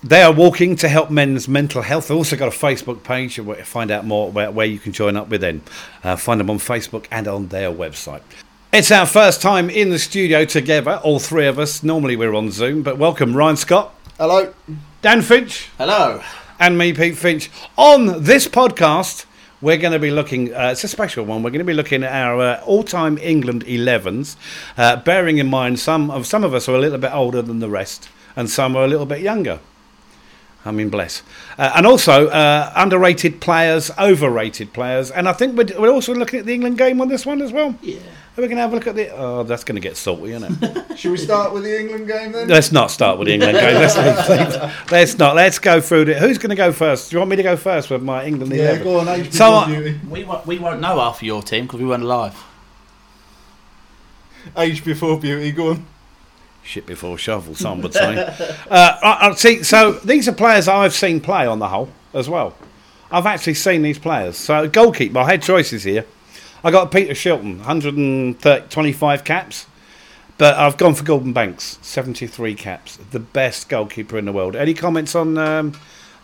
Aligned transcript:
They 0.03 0.23
are 0.23 0.33
walking 0.33 0.77
to 0.77 0.89
help 0.89 1.11
men's 1.11 1.47
mental 1.47 1.83
health. 1.83 2.09
They've 2.09 2.17
also 2.17 2.39
got 2.39 2.49
a 2.49 2.57
Facebook 2.57 3.03
page 3.03 3.39
where 3.39 3.59
you 3.59 3.65
find 3.65 3.91
out 3.91 4.07
more 4.07 4.31
about 4.31 4.55
where 4.55 4.65
you 4.65 4.79
can 4.79 4.93
join 4.93 5.15
up 5.15 5.29
with 5.29 5.43
them. 5.43 5.61
Uh, 6.03 6.17
find 6.17 6.41
them 6.41 6.49
on 6.49 6.57
Facebook 6.57 7.05
and 7.11 7.29
on 7.29 7.49
their 7.49 7.71
website. 7.71 8.23
It's 8.73 8.91
our 8.91 9.05
first 9.05 9.43
time 9.43 9.69
in 9.69 9.91
the 9.91 9.99
studio 9.99 10.47
together, 10.47 10.99
all 11.05 11.19
three 11.19 11.47
of 11.47 11.59
us. 11.59 11.83
Normally 11.83 12.17
we're 12.17 12.35
on 12.35 12.51
Zoom, 12.51 12.83
but 12.83 12.97
welcome 12.97 13.37
Ryan 13.37 13.59
Scott, 13.59 13.95
Hello. 14.17 14.55
Dan 15.03 15.21
Finch, 15.21 15.69
Hello. 15.77 16.23
And 16.61 16.77
me, 16.77 16.93
Pete 16.93 17.17
Finch. 17.17 17.51
On 17.77 18.23
this 18.23 18.47
podcast, 18.47 19.25
we're 19.63 19.79
going 19.79 19.95
to 19.95 19.99
be 19.99 20.11
looking, 20.11 20.55
uh, 20.55 20.69
it's 20.73 20.85
a 20.85 20.89
special 20.89 21.25
one, 21.25 21.43
we're 21.43 21.51
going 21.51 21.59
to 21.61 21.65
be 21.65 21.75
looking 21.75 22.05
at 22.05 22.13
our 22.13 22.41
uh, 22.41 22.63
all 22.65 22.85
time 22.85 23.19
England 23.19 23.65
11s, 23.65 24.37
uh, 24.77 24.97
bearing 24.97 25.39
in 25.39 25.49
mind 25.49 25.81
some 25.81 26.11
of, 26.11 26.27
some 26.27 26.45
of 26.45 26.55
us 26.55 26.69
are 26.69 26.75
a 26.75 26.79
little 26.79 26.99
bit 26.99 27.13
older 27.13 27.41
than 27.43 27.59
the 27.59 27.69
rest, 27.69 28.11
and 28.37 28.49
some 28.49 28.77
are 28.77 28.85
a 28.85 28.89
little 28.89 29.07
bit 29.07 29.21
younger. 29.21 29.59
I 30.65 30.73
mean, 30.73 30.91
bless. 30.91 31.23
Uh, 31.57 31.73
and 31.75 31.87
also, 31.87 32.29
uh, 32.29 32.73
underrated 32.77 33.41
players, 33.41 33.91
overrated 33.99 34.75
players. 34.75 35.11
And 35.11 35.27
I 35.27 35.33
think 35.33 35.57
we're, 35.57 35.81
we're 35.81 35.91
also 35.91 36.15
looking 36.15 36.41
at 36.41 36.47
the 36.47 36.53
England 36.53 36.77
game 36.77 37.01
on 37.01 37.09
this 37.09 37.25
one 37.25 37.41
as 37.41 37.51
well. 37.51 37.75
Yeah. 37.81 37.99
We're 38.37 38.47
going 38.47 38.57
to 38.57 38.63
have 38.63 38.73
a 38.73 38.77
look 38.77 38.87
at 38.87 38.95
the. 38.95 39.09
Oh, 39.11 39.43
that's 39.43 39.65
going 39.65 39.75
to 39.75 39.81
get 39.81 39.97
salty, 39.97 40.33
isn't 40.33 40.63
it? 40.63 40.99
Should 40.99 41.13
we 41.13 41.19
start 41.19 41.53
with 41.53 41.65
the 41.65 41.79
England 41.79 42.07
game 42.07 42.33
then? 42.33 42.49
Let's 42.49 42.73
not 42.73 42.91
start 42.91 43.19
with 43.19 43.27
the 43.27 43.35
England 43.35 43.59
game. 43.59 43.75
Let's, 43.75 43.97
let's 44.91 45.19
not. 45.19 45.35
Let's 45.35 45.59
go 45.59 45.81
through 45.81 46.03
it. 46.03 46.19
Who's 46.19 46.39
going 46.39 46.51
to 46.51 46.57
go 46.57 46.73
first? 46.73 47.11
Do 47.11 47.17
you 47.17 47.19
want 47.21 47.31
me 47.31 47.37
to 47.37 47.43
go 47.43 47.57
first 47.57 47.91
with 47.91 48.03
my 48.03 48.25
England 48.25 48.53
yeah, 48.55 48.71
11? 48.71 48.83
go 48.85 49.01
on, 49.01 49.09
age 49.09 49.33
So, 49.33 49.67
before 49.67 49.89
uh. 49.89 49.95
We 50.09 50.25
won't, 50.25 50.47
we 50.47 50.59
won't 50.59 50.81
know 50.81 51.01
after 51.01 51.27
your 51.27 51.43
team 51.43 51.67
because 51.67 51.81
we 51.81 51.87
weren't 51.87 52.05
alive. 52.05 52.43
Age 54.57 54.85
before 54.85 55.19
beauty, 55.19 55.53
go 55.53 55.71
on. 55.71 55.87
Shit 56.63 56.87
before 56.87 57.19
shovel, 57.19 57.55
some 57.55 57.81
would 57.83 57.93
say. 57.95 58.17
uh, 58.71 58.97
I, 59.03 59.29
I 59.29 59.35
see. 59.35 59.63
So 59.63 59.93
these 59.93 60.29
are 60.29 60.33
players 60.33 60.69
I've 60.69 60.95
seen 60.95 61.21
play 61.21 61.47
on 61.47 61.59
the 61.59 61.69
whole 61.69 61.89
as 62.15 62.29
well. 62.29 62.55
I've 63.11 63.27
actually 63.27 63.55
seen 63.55 63.83
these 63.83 63.99
players. 63.99 64.37
So 64.37 64.69
goalkeeper, 64.69 65.19
I 65.19 65.31
had 65.33 65.43
choices 65.43 65.83
here. 65.83 66.05
I 66.63 66.71
got 66.71 66.93
Peter 66.93 67.15
Shilton, 67.15 67.57
125 67.59 69.25
caps, 69.25 69.67
but 70.39 70.57
I've 70.57 70.77
gone 70.77 70.95
for 70.95 71.05
Gordon 71.05 71.33
Banks, 71.33 71.79
73 71.83 72.55
caps, 72.55 72.97
the 73.11 73.19
best 73.19 73.69
goalkeeper 73.69 74.19
in 74.19 74.27
the 74.27 74.33
world. 74.33 74.55
Any 74.55 74.75
comments 74.75 75.15
on 75.15 75.39
um, 75.39 75.73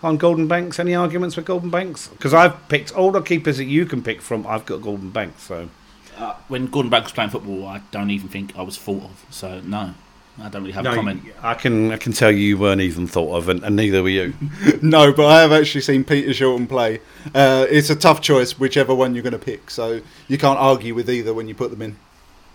on 0.02 0.16
Gordon 0.18 0.46
Banks? 0.46 0.78
Any 0.78 0.94
arguments 0.94 1.36
with 1.36 1.46
Gordon 1.46 1.70
Banks? 1.70 2.08
Because 2.08 2.34
I've 2.34 2.68
picked 2.68 2.92
all 2.94 3.10
the 3.10 3.22
keepers 3.22 3.56
that 3.56 3.64
you 3.64 3.86
can 3.86 4.02
pick 4.02 4.20
from. 4.20 4.46
I've 4.46 4.66
got 4.66 4.82
Gordon 4.82 5.10
Banks. 5.10 5.42
So 5.44 5.68
Uh, 6.16 6.34
when 6.48 6.66
Gordon 6.66 6.90
Banks 6.90 7.06
was 7.06 7.12
playing 7.12 7.30
football, 7.30 7.66
I 7.66 7.80
don't 7.90 8.10
even 8.10 8.28
think 8.28 8.56
I 8.56 8.62
was 8.62 8.76
thought 8.78 9.04
of. 9.04 9.24
So 9.30 9.60
no, 9.60 9.94
I 10.38 10.48
don't 10.48 10.62
really 10.62 10.72
have 10.72 10.84
a 10.84 10.94
comment. 10.94 11.22
I 11.42 11.54
can 11.54 11.92
I 11.92 11.96
can 11.96 12.12
tell 12.12 12.30
you 12.30 12.38
you 12.38 12.58
weren't 12.58 12.82
even 12.82 13.06
thought 13.06 13.34
of, 13.36 13.48
and, 13.48 13.62
and 13.64 13.74
neither 13.74 14.02
were 14.02 14.08
you. 14.08 14.34
No, 14.82 15.12
but 15.12 15.26
I 15.26 15.40
have 15.40 15.52
actually 15.52 15.80
seen 15.80 16.04
Peter 16.04 16.30
Shilton 16.30 16.68
play. 16.68 17.00
Uh, 17.34 17.66
it's 17.70 17.88
a 17.88 17.96
tough 17.96 18.20
choice, 18.20 18.58
whichever 18.58 18.94
one 18.94 19.14
you're 19.14 19.22
going 19.22 19.32
to 19.32 19.38
pick. 19.38 19.70
So 19.70 20.02
you 20.28 20.38
can't 20.38 20.58
argue 20.58 20.94
with 20.94 21.08
either 21.08 21.32
when 21.32 21.48
you 21.48 21.54
put 21.54 21.70
them 21.70 21.80
in. 21.80 21.96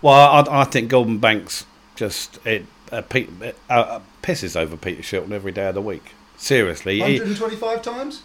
Well, 0.00 0.14
I, 0.14 0.62
I 0.62 0.64
think 0.64 0.88
Gordon 0.90 1.18
Banks 1.18 1.66
just 1.96 2.44
it, 2.46 2.66
uh, 2.90 3.02
Pete, 3.02 3.30
it 3.40 3.56
uh, 3.68 3.72
uh, 3.72 4.00
pisses 4.22 4.56
over 4.56 4.76
Peter 4.76 5.02
Shilton 5.02 5.32
every 5.32 5.52
day 5.52 5.66
of 5.66 5.74
the 5.74 5.82
week. 5.82 6.12
Seriously, 6.36 6.96
he, 6.96 7.18
125 7.18 7.82
times? 7.82 8.22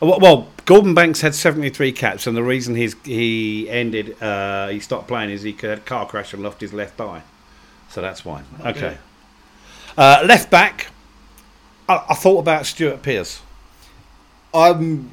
well, 0.00 0.18
well, 0.18 0.48
Gordon 0.64 0.94
Banks 0.94 1.20
had 1.20 1.34
seventy 1.34 1.70
three 1.70 1.92
caps, 1.92 2.26
and 2.26 2.36
the 2.36 2.42
reason 2.42 2.74
he's 2.74 2.96
he 3.04 3.68
ended 3.68 4.20
uh, 4.22 4.68
he 4.68 4.80
stopped 4.80 5.08
playing 5.08 5.30
is 5.30 5.42
he 5.42 5.52
had 5.52 5.78
a 5.78 5.80
car 5.80 6.06
crash 6.06 6.32
and 6.32 6.42
lost 6.42 6.60
his 6.60 6.72
left 6.72 7.00
eye, 7.00 7.22
so 7.90 8.00
that's 8.00 8.24
why. 8.24 8.42
Okay, 8.64 8.96
uh, 9.98 10.22
left 10.26 10.50
back. 10.50 10.86
I, 11.88 12.04
I 12.10 12.14
thought 12.14 12.38
about 12.38 12.66
Stuart 12.66 13.02
Pearce. 13.02 13.40
I'm 14.54 15.10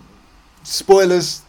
spoilers. 0.63 1.41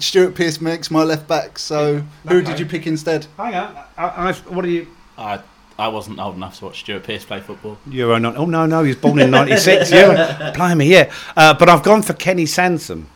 Stuart 0.00 0.34
Pearce 0.34 0.60
makes 0.60 0.90
my 0.90 1.02
left 1.04 1.28
back. 1.28 1.58
So 1.58 2.02
who 2.28 2.38
Okay. 2.38 2.46
did 2.50 2.58
you 2.60 2.66
pick 2.66 2.86
instead? 2.86 3.26
Hang 3.36 3.54
on, 3.54 3.76
I, 3.96 4.04
I, 4.30 4.32
what 4.32 4.64
are 4.64 4.68
you? 4.68 4.88
I 5.16 5.40
I 5.78 5.88
wasn't 5.88 6.18
old 6.18 6.36
enough 6.36 6.58
to 6.58 6.64
watch 6.66 6.80
Stuart 6.80 7.04
Pearce 7.04 7.24
play 7.24 7.40
football. 7.40 7.78
Euro 7.90 8.18
not. 8.18 8.36
Oh 8.36 8.46
no, 8.46 8.66
no, 8.66 8.82
he 8.82 8.88
was 8.88 8.96
born 8.96 9.18
in 9.20 9.30
'96. 9.30 9.90
yeah, 9.92 10.52
blimey, 10.54 10.86
yeah. 10.86 11.12
Uh, 11.36 11.54
but 11.54 11.68
I've 11.68 11.82
gone 11.82 12.02
for 12.02 12.14
Kenny 12.14 12.46
Sansom. 12.46 13.08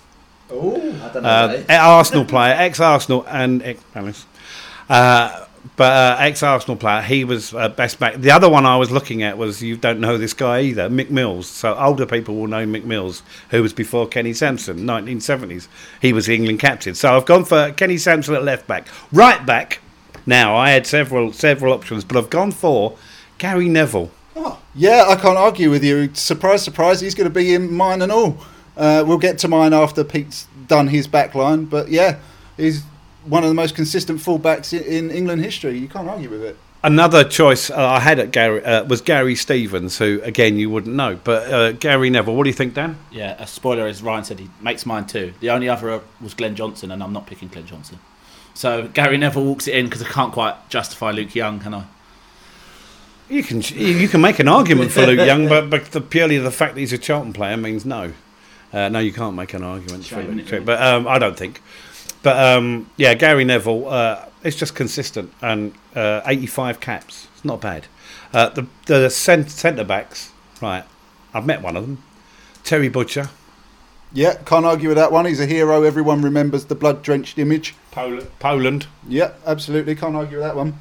Oh, 0.52 0.74
I 0.76 1.08
don't 1.12 1.22
know. 1.22 1.64
uh? 1.68 1.72
Arsenal 1.74 2.24
player, 2.24 2.54
ex-Arsenal 2.54 3.24
and 3.28 3.62
ex-Palace, 3.62 4.26
uh, 4.88 5.46
but 5.76 5.92
uh, 5.92 6.16
ex-Arsenal 6.20 6.76
player. 6.76 7.02
He 7.02 7.24
was 7.24 7.54
uh, 7.54 7.68
best 7.68 7.98
back. 7.98 8.16
The 8.16 8.30
other 8.30 8.48
one 8.48 8.64
I 8.64 8.76
was 8.76 8.90
looking 8.90 9.22
at 9.22 9.36
was 9.36 9.62
you 9.62 9.76
don't 9.76 10.00
know 10.00 10.16
this 10.16 10.32
guy 10.32 10.60
either, 10.62 10.88
Mick 10.88 11.10
Mills. 11.10 11.46
So 11.46 11.74
older 11.74 12.06
people 12.06 12.36
will 12.36 12.46
know 12.46 12.66
Mick 12.66 12.84
Mills, 12.84 13.22
who 13.50 13.62
was 13.62 13.72
before 13.72 14.08
Kenny 14.08 14.32
Sansom, 14.32 14.78
1970s. 14.78 15.68
He 16.00 16.12
was 16.12 16.26
the 16.26 16.34
England 16.34 16.60
captain. 16.60 16.94
So 16.94 17.14
I've 17.14 17.26
gone 17.26 17.44
for 17.44 17.72
Kenny 17.72 17.98
Sansom 17.98 18.34
at 18.34 18.44
left 18.44 18.66
back, 18.66 18.88
right 19.12 19.44
back. 19.44 19.80
Now 20.26 20.56
I 20.56 20.70
had 20.70 20.86
several 20.86 21.32
several 21.32 21.72
options, 21.72 22.04
but 22.04 22.16
I've 22.16 22.30
gone 22.30 22.52
for 22.52 22.96
Gary 23.38 23.68
Neville. 23.68 24.10
Oh, 24.36 24.60
yeah, 24.74 25.04
I 25.08 25.16
can't 25.16 25.36
argue 25.36 25.70
with 25.70 25.84
you. 25.84 26.14
Surprise, 26.14 26.62
surprise, 26.62 27.00
he's 27.00 27.14
going 27.14 27.28
to 27.28 27.34
be 27.34 27.52
in 27.54 27.72
mine 27.72 28.00
and 28.00 28.12
all. 28.12 28.38
Uh, 28.76 29.04
we'll 29.06 29.18
get 29.18 29.38
to 29.38 29.48
mine 29.48 29.74
after 29.74 30.04
Pete's 30.04 30.46
done 30.66 30.88
his 30.88 31.06
back 31.06 31.34
line, 31.34 31.64
but 31.64 31.90
yeah, 31.90 32.18
he's 32.56 32.84
one 33.24 33.42
of 33.42 33.48
the 33.48 33.54
most 33.54 33.74
consistent 33.74 34.20
fullbacks 34.20 34.72
in, 34.72 34.84
in 34.84 35.10
England 35.10 35.42
history. 35.42 35.78
You 35.78 35.88
can't 35.88 36.08
argue 36.08 36.30
with 36.30 36.42
it. 36.42 36.56
Another 36.82 37.24
choice 37.24 37.70
uh, 37.70 37.76
I 37.76 38.00
had 38.00 38.18
at 38.18 38.30
Gary 38.30 38.64
uh, 38.64 38.84
was 38.84 39.02
Gary 39.02 39.34
Stevens, 39.34 39.98
who 39.98 40.20
again 40.24 40.56
you 40.56 40.70
wouldn't 40.70 40.96
know, 40.96 41.18
but 41.22 41.52
uh, 41.52 41.72
Gary 41.72 42.08
Neville. 42.08 42.34
What 42.34 42.44
do 42.44 42.48
you 42.48 42.54
think, 42.54 42.72
Dan? 42.72 42.96
Yeah, 43.10 43.36
a 43.38 43.46
spoiler 43.46 43.86
as 43.86 44.02
Ryan 44.02 44.24
said, 44.24 44.38
he 44.38 44.48
makes 44.62 44.86
mine 44.86 45.06
too. 45.06 45.34
The 45.40 45.50
only 45.50 45.68
other 45.68 46.00
was 46.22 46.32
Glenn 46.32 46.56
Johnson, 46.56 46.90
and 46.90 47.02
I'm 47.02 47.12
not 47.12 47.26
picking 47.26 47.48
Glenn 47.48 47.66
Johnson. 47.66 47.98
So 48.54 48.88
Gary 48.88 49.18
Neville 49.18 49.44
walks 49.44 49.68
it 49.68 49.74
in 49.74 49.86
because 49.86 50.02
I 50.02 50.06
can't 50.06 50.32
quite 50.32 50.70
justify 50.70 51.10
Luke 51.10 51.34
Young, 51.34 51.60
can 51.60 51.74
I? 51.74 51.84
You 53.28 53.42
can 53.42 53.60
you 53.60 54.08
can 54.08 54.22
make 54.22 54.38
an 54.38 54.48
argument 54.48 54.90
for 54.90 55.06
Luke 55.06 55.24
Young, 55.24 55.48
but, 55.48 55.68
but 55.68 55.84
the, 55.92 56.00
purely 56.00 56.38
the 56.38 56.50
fact 56.50 56.74
that 56.74 56.80
he's 56.80 56.94
a 56.94 56.98
Charlton 56.98 57.32
player 57.32 57.56
means 57.56 57.84
no. 57.84 58.14
Uh, 58.72 58.88
no, 58.88 59.00
you 59.00 59.12
can't 59.12 59.36
make 59.36 59.52
an 59.52 59.62
argument 59.62 60.06
for 60.06 60.16
Luke 60.16 60.24
isn't 60.30 60.38
Young. 60.48 60.62
it? 60.62 60.64
But 60.64 60.82
um, 60.82 61.06
I 61.06 61.18
don't 61.18 61.36
think. 61.36 61.60
But 62.22 62.38
um, 62.38 62.90
yeah, 62.96 63.14
Gary 63.14 63.44
Neville, 63.44 63.88
uh, 63.88 64.26
it's 64.42 64.56
just 64.56 64.74
consistent 64.74 65.32
and 65.40 65.72
uh, 65.94 66.20
85 66.26 66.80
caps. 66.80 67.28
It's 67.34 67.44
not 67.44 67.60
bad. 67.60 67.86
Uh, 68.32 68.48
the 68.50 68.66
the 68.86 69.08
cent- 69.10 69.50
centre 69.50 69.84
backs, 69.84 70.30
right? 70.60 70.84
I've 71.32 71.46
met 71.46 71.62
one 71.62 71.76
of 71.76 71.86
them, 71.86 72.02
Terry 72.64 72.88
Butcher, 72.88 73.30
Yeah, 74.12 74.34
can't 74.44 74.66
argue 74.66 74.88
with 74.88 74.96
that 74.96 75.12
one. 75.12 75.24
He's 75.26 75.40
a 75.40 75.46
hero. 75.46 75.82
Everyone 75.84 76.22
remembers 76.22 76.64
the 76.66 76.74
blood 76.74 77.02
drenched 77.02 77.38
image. 77.38 77.74
Poland. 77.92 78.26
Poland. 78.40 78.86
Yeah, 79.08 79.32
absolutely. 79.46 79.94
Can't 79.94 80.16
argue 80.16 80.38
with 80.38 80.46
that 80.46 80.56
one. 80.56 80.74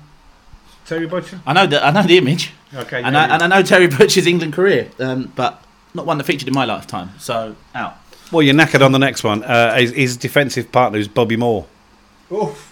Terry 0.85 1.05
Butcher. 1.07 1.39
I 1.45 1.53
know 1.53 1.67
the 1.67 1.83
I 1.85 1.91
know 1.91 2.03
the 2.03 2.17
image, 2.17 2.51
Okay. 2.73 3.01
and 3.03 3.15
I, 3.15 3.33
and 3.33 3.43
I 3.43 3.47
know 3.47 3.61
Terry 3.63 3.87
Butcher's 3.87 4.25
England 4.27 4.53
career, 4.53 4.89
um, 4.99 5.31
but 5.35 5.63
not 5.93 6.05
one 6.07 6.17
that 6.17 6.23
featured 6.25 6.47
in 6.47 6.53
my 6.53 6.65
lifetime. 6.65 7.11
So 7.19 7.55
out. 7.75 7.95
Well, 8.31 8.41
you're 8.41 8.53
knackered 8.55 8.83
on 8.85 8.91
the 8.91 8.99
next 8.99 9.23
one. 9.23 9.43
Uh, 9.43 9.75
his, 9.75 9.91
his 9.91 10.17
defensive 10.17 10.71
partner 10.71 10.99
is 10.99 11.07
Bobby 11.07 11.35
Moore. 11.37 11.65
Oof. 12.31 12.65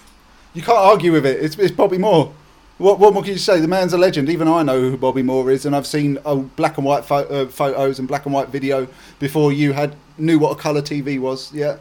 You 0.53 0.61
can't 0.61 0.77
argue 0.77 1.11
with 1.11 1.25
it. 1.25 1.43
It's, 1.43 1.57
it's 1.57 1.71
Bobby 1.71 1.97
Moore. 1.97 2.33
What, 2.77 2.99
what 2.99 3.13
more 3.13 3.23
can 3.23 3.31
you 3.33 3.39
say? 3.39 3.59
The 3.59 3.67
man's 3.67 3.93
a 3.93 3.97
legend. 3.97 4.29
Even 4.29 4.47
I 4.47 4.61
know 4.63 4.79
who 4.79 4.97
Bobby 4.97 5.23
Moore 5.23 5.49
is, 5.49 5.65
and 5.65 5.75
I've 5.75 5.87
seen 5.87 6.19
old 6.25 6.55
black 6.55 6.77
and 6.77 6.85
white 6.85 7.05
pho- 7.05 7.25
uh, 7.25 7.47
photos 7.47 7.97
and 7.99 8.07
black 8.07 8.25
and 8.25 8.33
white 8.33 8.49
video 8.49 8.87
before 9.19 9.51
you 9.51 9.73
had 9.73 9.95
knew 10.17 10.37
what 10.39 10.51
a 10.51 10.55
colour 10.61 10.81
TV 10.81 11.19
was. 11.19 11.51
Yeah. 11.53 11.77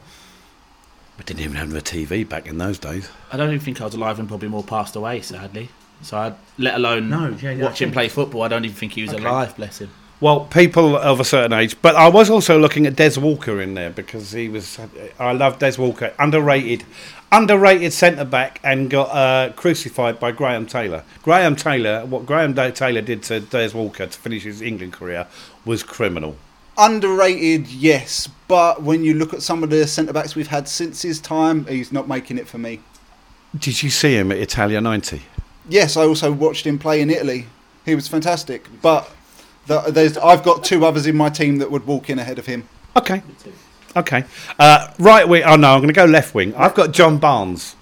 We 1.19 1.25
didn't 1.25 1.41
even 1.41 1.57
have 1.57 1.75
a 1.75 1.81
TV 1.81 2.27
back 2.27 2.47
in 2.47 2.59
those 2.59 2.79
days. 2.79 3.11
I 3.33 3.37
don't 3.37 3.49
even 3.49 3.61
think 3.61 3.81
I 3.81 3.85
was 3.85 3.95
alive 3.95 4.19
when 4.19 4.27
Bobby 4.27 4.49
Moore 4.49 4.63
passed 4.65 4.97
away, 4.97 5.21
sadly. 5.23 5.71
So 6.03 6.17
I, 6.19 6.35
let 6.59 6.75
alone 6.75 7.09
No, 7.09 7.29
yeah, 7.41 7.53
yeah, 7.53 7.65
watch 7.65 7.81
him 7.81 7.91
play 7.91 8.09
football, 8.09 8.43
I 8.43 8.49
don't 8.49 8.65
even 8.67 8.77
think 8.77 8.93
he 8.93 9.03
was 9.03 9.15
Okay. 9.15 9.25
alive. 9.25 9.57
Bless 9.57 9.81
him. 9.81 9.91
Well, 10.19 10.47
people 10.47 10.97
of 10.97 11.21
a 11.21 11.25
certain 11.25 11.53
age, 11.53 11.77
but 11.83 11.95
I 11.95 12.09
was 12.09 12.31
also 12.31 12.59
looking 12.59 12.87
at 12.87 12.97
Des 12.97 13.21
Walker 13.21 13.61
in 13.61 13.75
there 13.75 13.91
because 13.91 14.33
he 14.33 14.49
was. 14.49 14.79
I 15.19 15.33
love 15.33 15.59
Des 15.59 15.79
Walker, 15.79 16.15
underrated, 16.19 16.85
underrated 17.31 17.93
centre 17.93 18.25
back, 18.25 18.59
and 18.65 18.89
got 18.89 19.11
uh, 19.11 19.53
crucified 19.53 20.19
by 20.19 20.33
Graham 20.33 20.65
Taylor. 20.65 21.05
Graham 21.23 21.55
Taylor, 21.55 22.07
what 22.07 22.25
Graham 22.25 22.55
Taylor 22.55 23.03
did 23.03 23.25
to 23.25 23.41
Des 23.41 23.73
Walker 23.75 24.07
to 24.07 24.19
finish 24.19 24.45
his 24.45 24.63
England 24.63 24.95
career 24.95 25.27
was 25.67 25.83
criminal. 25.83 26.37
Underrated, 26.79 27.69
yes, 27.69 28.27
but 28.49 28.83
when 28.83 29.05
you 29.05 29.13
look 29.13 29.35
at 29.35 29.43
some 29.43 29.63
of 29.63 29.69
the 29.69 29.87
centre 29.87 30.15
backs 30.15 30.35
we've 30.35 30.49
had 30.49 30.67
since 30.67 31.03
his 31.03 31.21
time, 31.21 31.67
he's 31.67 31.93
not 31.93 32.09
making 32.09 32.39
it 32.39 32.49
for 32.49 32.57
me. 32.57 32.81
Did 33.59 33.83
you 33.83 33.91
see 33.91 34.15
him 34.15 34.33
at 34.33 34.39
Italia 34.39 34.81
'90? 34.81 35.21
Yes, 35.69 35.95
I 35.95 36.05
also 36.05 36.33
watched 36.33 36.67
him 36.67 36.79
play 36.79 37.03
in 37.03 37.11
Italy. 37.11 37.49
He 37.85 37.95
was 37.95 38.09
fantastic, 38.09 38.67
but 38.81 39.11
the, 39.67 39.81
there's 39.91 40.17
I've 40.19 40.43
got 40.43 40.65
two 40.65 40.85
others 40.85 41.07
in 41.07 41.17
my 41.17 41.29
team 41.29 41.59
that 41.59 41.71
would 41.71 41.87
walk 41.87 42.11
in 42.11 42.19
ahead 42.19 42.39
of 42.39 42.47
him. 42.47 42.69
Okay, 42.97 43.23
Okay. 43.97 44.25
Uh, 44.59 44.93
right 44.99 45.27
wing. 45.27 45.43
Oh 45.45 45.57
no, 45.57 45.73
I'm 45.73 45.81
going 45.81 45.89
to 45.89 45.95
go 45.95 46.05
left 46.05 46.35
wing. 46.35 46.55
I've 46.55 46.75
got 46.75 46.93
John 46.93 47.19
Barnes. 47.19 47.77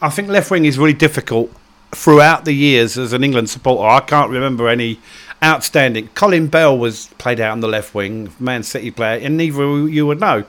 I 0.00 0.08
think 0.08 0.28
left 0.28 0.50
wing 0.50 0.64
is 0.64 0.78
really 0.78 0.94
difficult 0.94 1.52
throughout 1.92 2.46
the 2.46 2.52
years 2.52 2.96
as 2.96 3.12
an 3.12 3.22
England 3.22 3.50
supporter. 3.50 3.86
I 3.86 4.00
can't 4.00 4.30
remember 4.30 4.68
any 4.68 4.98
outstanding. 5.42 6.08
Colin 6.08 6.46
Bell 6.46 6.76
was 6.76 7.08
played 7.18 7.40
out 7.40 7.52
on 7.52 7.60
the 7.60 7.68
left 7.68 7.94
wing, 7.94 8.32
Man 8.38 8.62
City 8.62 8.90
player, 8.90 9.18
and 9.22 9.36
neither 9.36 9.62
of 9.62 9.90
you 9.90 10.06
would 10.06 10.20
know. 10.20 10.44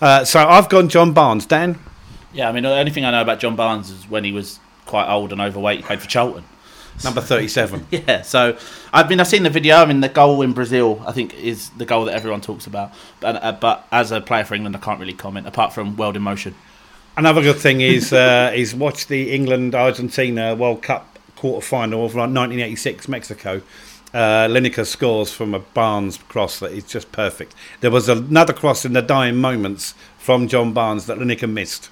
Uh, 0.00 0.24
so 0.24 0.40
I've 0.40 0.68
gone 0.68 0.88
John 0.88 1.12
Barnes. 1.12 1.46
Dan. 1.46 1.78
Yeah, 2.32 2.48
I 2.48 2.52
mean, 2.52 2.64
the 2.64 2.70
only 2.70 2.90
thing 2.90 3.04
I 3.04 3.12
know 3.12 3.22
about 3.22 3.38
John 3.38 3.54
Barnes 3.54 3.90
is 3.90 4.08
when 4.10 4.24
he 4.24 4.32
was 4.32 4.58
quite 4.84 5.08
old 5.08 5.32
and 5.32 5.40
overweight, 5.40 5.78
he 5.78 5.82
played 5.84 6.00
for 6.00 6.08
Charlton. 6.08 6.44
Number 7.04 7.20
37. 7.20 7.86
Yeah, 7.90 8.22
so 8.22 8.58
I 8.92 9.06
mean, 9.06 9.20
I've 9.20 9.26
seen 9.26 9.42
the 9.42 9.50
video. 9.50 9.76
I 9.76 9.86
mean, 9.86 10.00
the 10.00 10.08
goal 10.08 10.42
in 10.42 10.52
Brazil, 10.52 11.02
I 11.06 11.12
think, 11.12 11.34
is 11.34 11.70
the 11.70 11.84
goal 11.84 12.06
that 12.06 12.14
everyone 12.14 12.40
talks 12.40 12.66
about. 12.66 12.92
But, 13.20 13.42
uh, 13.42 13.52
but 13.52 13.86
as 13.92 14.12
a 14.12 14.20
player 14.20 14.44
for 14.44 14.54
England, 14.54 14.76
I 14.76 14.78
can't 14.78 15.00
really 15.00 15.12
comment 15.12 15.46
apart 15.46 15.72
from 15.72 15.96
World 15.96 16.16
in 16.16 16.22
Motion. 16.22 16.54
Another 17.16 17.42
good 17.42 17.56
thing 17.56 17.80
is 17.80 18.12
uh, 18.12 18.52
is 18.54 18.74
watch 18.74 19.06
the 19.06 19.32
England 19.32 19.74
Argentina 19.74 20.54
World 20.54 20.82
Cup 20.82 21.18
quarter 21.36 21.64
final 21.64 22.00
of 22.04 22.14
1986 22.14 23.08
Mexico. 23.08 23.62
Uh, 24.12 24.48
Lineker 24.48 24.86
scores 24.86 25.32
from 25.32 25.54
a 25.54 25.58
Barnes 25.58 26.18
cross 26.28 26.58
that 26.58 26.72
is 26.72 26.84
just 26.84 27.12
perfect. 27.12 27.54
There 27.80 27.90
was 27.90 28.08
another 28.08 28.52
cross 28.52 28.84
in 28.84 28.92
the 28.92 29.02
dying 29.02 29.36
moments 29.36 29.94
from 30.18 30.48
John 30.48 30.72
Barnes 30.72 31.06
that 31.06 31.18
Lineker 31.18 31.50
missed. 31.50 31.90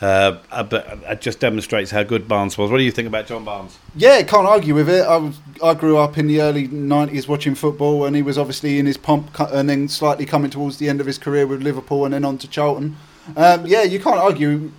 Uh, 0.00 0.36
but 0.64 0.86
it 1.04 1.20
just 1.22 1.40
demonstrates 1.40 1.90
how 1.90 2.02
good 2.02 2.28
Barnes 2.28 2.58
was. 2.58 2.70
What 2.70 2.78
do 2.78 2.84
you 2.84 2.90
think 2.90 3.08
about 3.08 3.26
John 3.26 3.44
Barnes? 3.44 3.78
Yeah, 3.94 4.22
can't 4.22 4.46
argue 4.46 4.74
with 4.74 4.90
it. 4.90 5.06
I, 5.06 5.16
was, 5.16 5.38
I 5.64 5.72
grew 5.72 5.96
up 5.96 6.18
in 6.18 6.26
the 6.26 6.42
early 6.42 6.68
90s 6.68 7.26
watching 7.26 7.54
football, 7.54 8.04
and 8.04 8.14
he 8.14 8.20
was 8.20 8.36
obviously 8.36 8.78
in 8.78 8.84
his 8.84 8.98
pomp 8.98 9.38
and 9.40 9.70
then 9.70 9.88
slightly 9.88 10.26
coming 10.26 10.50
towards 10.50 10.76
the 10.76 10.88
end 10.90 11.00
of 11.00 11.06
his 11.06 11.16
career 11.16 11.46
with 11.46 11.62
Liverpool 11.62 12.04
and 12.04 12.12
then 12.12 12.24
on 12.26 12.36
to 12.38 12.48
Charlton. 12.48 12.96
Um, 13.36 13.66
yeah, 13.66 13.84
you 13.84 13.98
can't 13.98 14.18
argue 14.18 14.70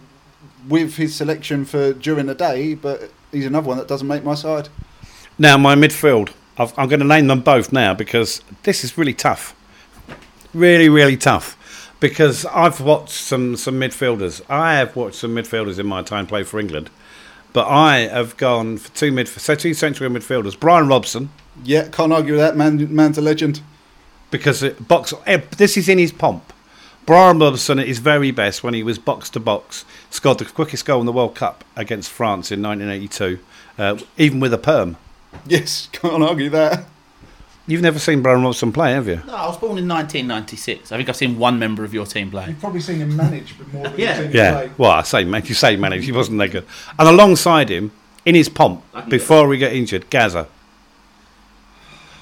with 0.67 0.97
his 0.97 1.15
selection 1.15 1.65
for 1.65 1.93
during 1.93 2.27
the 2.27 2.35
day, 2.35 2.75
but 2.75 3.09
he's 3.31 3.45
another 3.45 3.67
one 3.67 3.77
that 3.77 3.87
doesn't 3.87 4.07
make 4.07 4.23
my 4.23 4.35
side. 4.35 4.69
Now, 5.39 5.57
my 5.57 5.75
midfield. 5.75 6.31
I've, 6.59 6.77
I'm 6.77 6.89
going 6.89 6.99
to 6.99 7.05
name 7.05 7.27
them 7.27 7.41
both 7.41 7.71
now 7.71 7.93
because 7.93 8.41
this 8.63 8.83
is 8.83 8.97
really 8.97 9.13
tough. 9.13 9.55
Really, 10.53 10.89
really 10.89 11.17
tough. 11.17 11.55
Because 11.99 12.45
I've 12.45 12.79
watched 12.79 13.09
some, 13.13 13.55
some 13.55 13.79
midfielders. 13.79 14.41
I 14.49 14.75
have 14.75 14.95
watched 14.95 15.15
some 15.15 15.33
midfielders 15.35 15.79
in 15.79 15.87
my 15.87 16.03
time 16.03 16.27
play 16.27 16.43
for 16.43 16.59
England. 16.59 16.89
But 17.53 17.67
I 17.67 17.99
have 18.07 18.37
gone 18.37 18.77
for 18.77 18.93
two 18.95 19.11
mid, 19.11 19.27
so 19.27 19.55
two 19.55 19.73
central 19.73 20.09
midfielders. 20.11 20.59
Brian 20.59 20.87
Robson, 20.87 21.29
Yeah, 21.63 21.87
can't 21.87 22.13
argue 22.13 22.33
with 22.33 22.41
that. 22.41 22.55
Man, 22.55 22.93
man's 22.93 23.17
a 23.17 23.21
legend. 23.21 23.61
because 24.29 24.61
it, 24.61 24.87
box. 24.87 25.13
eh, 25.25 25.41
This 25.57 25.75
is 25.77 25.89
in 25.89 25.97
his 25.97 26.11
pomp. 26.11 26.53
Brian 27.07 27.39
Robson 27.39 27.79
at 27.79 27.87
his 27.87 27.99
very 27.99 28.31
best 28.31 28.63
when 28.63 28.73
he 28.75 28.83
was 28.83 28.99
box 28.99 29.29
to 29.31 29.39
box, 29.39 29.85
scored 30.11 30.37
the 30.39 30.45
quickest 30.45 30.85
goal 30.85 30.99
in 30.99 31.05
the 31.05 31.11
World 31.13 31.35
Cup 31.35 31.63
against 31.77 32.11
France 32.11 32.51
in 32.51 32.61
1982, 32.61 33.39
uh, 33.79 33.97
even 34.17 34.39
with 34.41 34.53
a 34.53 34.57
perm. 34.57 34.97
Yes, 35.47 35.87
can't 35.93 36.21
argue 36.21 36.49
that. 36.49 36.85
You've 37.69 37.81
never 37.81 37.99
seen 37.99 38.21
Brian 38.21 38.43
Robson 38.43 38.71
play, 38.71 38.93
have 38.93 39.07
you? 39.09 39.21
No, 39.27 39.35
I 39.35 39.45
was 39.47 39.57
born 39.57 39.77
in 39.77 39.87
1996. 39.87 40.91
I 40.91 40.97
think 40.97 41.09
I've 41.09 41.17
seen 41.17 41.37
one 41.37 41.59
member 41.59 41.83
of 41.83 41.93
your 41.93 42.05
team 42.05 42.31
play. 42.31 42.47
You've 42.47 42.59
probably 42.61 42.79
seen 42.79 42.99
him 42.99 43.15
manage, 43.15 43.57
but 43.57 43.71
more 43.73 43.83
than 43.89 43.99
Yeah. 43.99 44.17
seen 44.21 44.31
Yeah. 44.31 44.69
Well, 44.77 44.91
I 44.91 45.01
say, 45.01 45.25
man, 45.25 45.43
you 45.45 45.53
say 45.53 45.75
manage. 45.75 46.05
He 46.05 46.13
wasn't 46.13 46.37
that 46.39 46.51
good. 46.51 46.65
And 46.97 47.09
alongside 47.09 47.67
him, 47.69 47.91
in 48.25 48.35
his 48.35 48.47
pomp, 48.47 48.83
I 48.93 49.01
can 49.01 49.09
before 49.09 49.51
he 49.53 49.59
got 49.59 49.73
injured, 49.73 50.09
Gazza. 50.09 50.47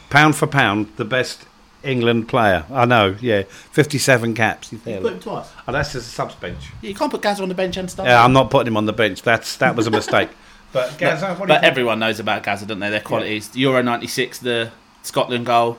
Pound 0.10 0.36
for 0.36 0.48
pound, 0.48 0.92
the 0.98 1.06
best 1.06 1.46
England 1.84 2.28
player. 2.28 2.66
I 2.72 2.86
know, 2.86 3.16
yeah. 3.22 3.44
57 3.44 4.34
caps. 4.34 4.72
He's 4.72 4.82
there. 4.82 4.96
You 4.96 5.02
put 5.02 5.14
him 5.14 5.20
twice. 5.20 5.48
Oh, 5.68 5.72
that's 5.72 5.94
just 5.94 6.08
a 6.08 6.12
subs 6.12 6.34
bench. 6.36 6.72
Yeah, 6.82 6.90
you 6.90 6.96
can't 6.96 7.12
put 7.12 7.22
Gazza 7.22 7.44
on 7.44 7.50
the 7.50 7.56
bench 7.56 7.78
and 7.78 7.90
stuff. 7.90 8.08
Yeah, 8.08 8.24
I'm 8.24 8.34
not 8.34 8.50
putting 8.50 8.68
him 8.68 8.78
on 8.78 8.86
the 8.86 8.94
bench. 8.94 9.22
That's 9.22 9.58
That 9.58 9.76
was 9.76 9.86
a 9.88 9.92
mistake. 9.92 10.30
But 10.74 10.98
Gazza, 10.98 11.28
what 11.36 11.48
do 11.48 11.54
you 11.54 11.60
But 11.60 11.64
everyone 11.64 12.00
knows 12.00 12.20
about 12.20 12.44
Gazza, 12.44 12.66
don't 12.66 12.80
they? 12.80 12.90
Their 12.90 13.00
qualities. 13.00 13.48
The 13.48 13.60
Euro 13.62 13.82
96, 13.82 14.40
the 14.40 14.72
Scotland 15.06 15.46
goal, 15.46 15.78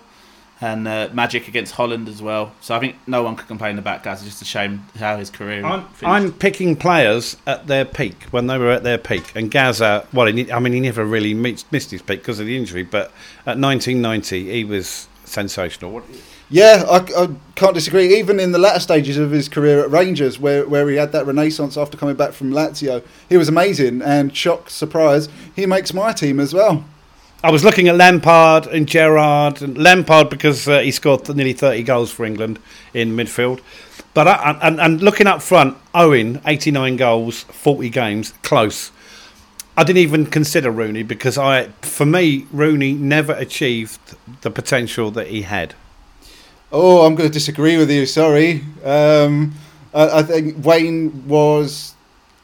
and 0.60 0.88
uh, 0.88 1.08
magic 1.12 1.48
against 1.48 1.74
Holland 1.74 2.08
as 2.08 2.22
well. 2.22 2.52
So 2.60 2.74
I 2.74 2.80
think 2.80 2.96
no 3.06 3.22
one 3.22 3.36
could 3.36 3.46
complain 3.46 3.78
about 3.78 4.02
Gaz. 4.02 4.20
It's 4.20 4.30
Just 4.30 4.42
a 4.42 4.46
shame 4.46 4.86
how 4.98 5.16
his 5.16 5.30
career 5.30 5.64
I'm. 5.64 5.86
I'm 6.02 6.32
picking 6.32 6.76
players 6.76 7.36
at 7.46 7.66
their 7.66 7.84
peak 7.84 8.24
when 8.30 8.46
they 8.46 8.58
were 8.58 8.70
at 8.70 8.82
their 8.82 8.98
peak, 8.98 9.32
and 9.34 9.50
Gazza. 9.50 10.06
Well, 10.12 10.26
he, 10.26 10.50
I 10.50 10.58
mean, 10.58 10.72
he 10.72 10.80
never 10.80 11.04
really 11.04 11.34
missed, 11.34 11.70
missed 11.72 11.90
his 11.90 12.02
peak 12.02 12.20
because 12.20 12.40
of 12.40 12.46
the 12.46 12.56
injury. 12.56 12.82
But 12.82 13.12
at 13.44 13.58
1990, 13.58 14.50
he 14.50 14.64
was 14.64 15.08
sensational. 15.24 15.90
What, 15.90 16.04
Yeah, 16.48 16.84
I, 16.88 17.24
I 17.24 17.28
can't 17.54 17.74
disagree. 17.74 18.16
Even 18.18 18.40
in 18.40 18.52
the 18.52 18.58
latter 18.58 18.80
stages 18.80 19.18
of 19.18 19.30
his 19.32 19.48
career 19.48 19.80
at 19.80 19.90
Rangers, 19.90 20.38
where, 20.38 20.66
where 20.66 20.88
he 20.88 20.96
had 20.96 21.12
that 21.12 21.26
renaissance 21.26 21.76
after 21.76 21.98
coming 21.98 22.16
back 22.16 22.32
from 22.32 22.52
Lazio, 22.52 23.04
he 23.28 23.36
was 23.36 23.48
amazing. 23.48 24.00
And 24.00 24.34
shock, 24.34 24.70
surprise, 24.70 25.28
he 25.54 25.66
makes 25.66 25.92
my 25.92 26.12
team 26.12 26.40
as 26.40 26.54
well. 26.54 26.84
I 27.46 27.50
was 27.50 27.62
looking 27.62 27.86
at 27.86 27.94
Lampard 27.94 28.66
and 28.66 28.88
Gerrard, 28.88 29.62
and 29.62 29.78
Lampard 29.78 30.30
because 30.30 30.66
uh, 30.66 30.80
he 30.80 30.90
scored 30.90 31.28
nearly 31.28 31.52
30 31.52 31.84
goals 31.84 32.10
for 32.10 32.24
England 32.24 32.58
in 32.92 33.14
midfield. 33.14 33.60
But 34.14 34.26
I, 34.26 34.58
and, 34.62 34.80
and 34.80 35.00
looking 35.00 35.28
up 35.28 35.40
front, 35.42 35.78
Owen, 35.94 36.40
89 36.44 36.96
goals, 36.96 37.44
40 37.44 37.88
games, 37.90 38.32
close. 38.42 38.90
I 39.76 39.84
didn't 39.84 39.98
even 39.98 40.26
consider 40.26 40.72
Rooney 40.72 41.04
because 41.04 41.38
I, 41.38 41.68
for 41.82 42.04
me, 42.04 42.48
Rooney 42.50 42.94
never 42.94 43.34
achieved 43.34 44.16
the 44.40 44.50
potential 44.50 45.12
that 45.12 45.28
he 45.28 45.42
had. 45.42 45.76
Oh, 46.72 47.06
I'm 47.06 47.14
going 47.14 47.28
to 47.28 47.32
disagree 47.32 47.76
with 47.76 47.92
you. 47.92 48.06
Sorry. 48.06 48.64
Um, 48.84 49.54
I, 49.94 50.18
I 50.18 50.22
think 50.24 50.66
Wayne 50.66 51.28
was 51.28 51.94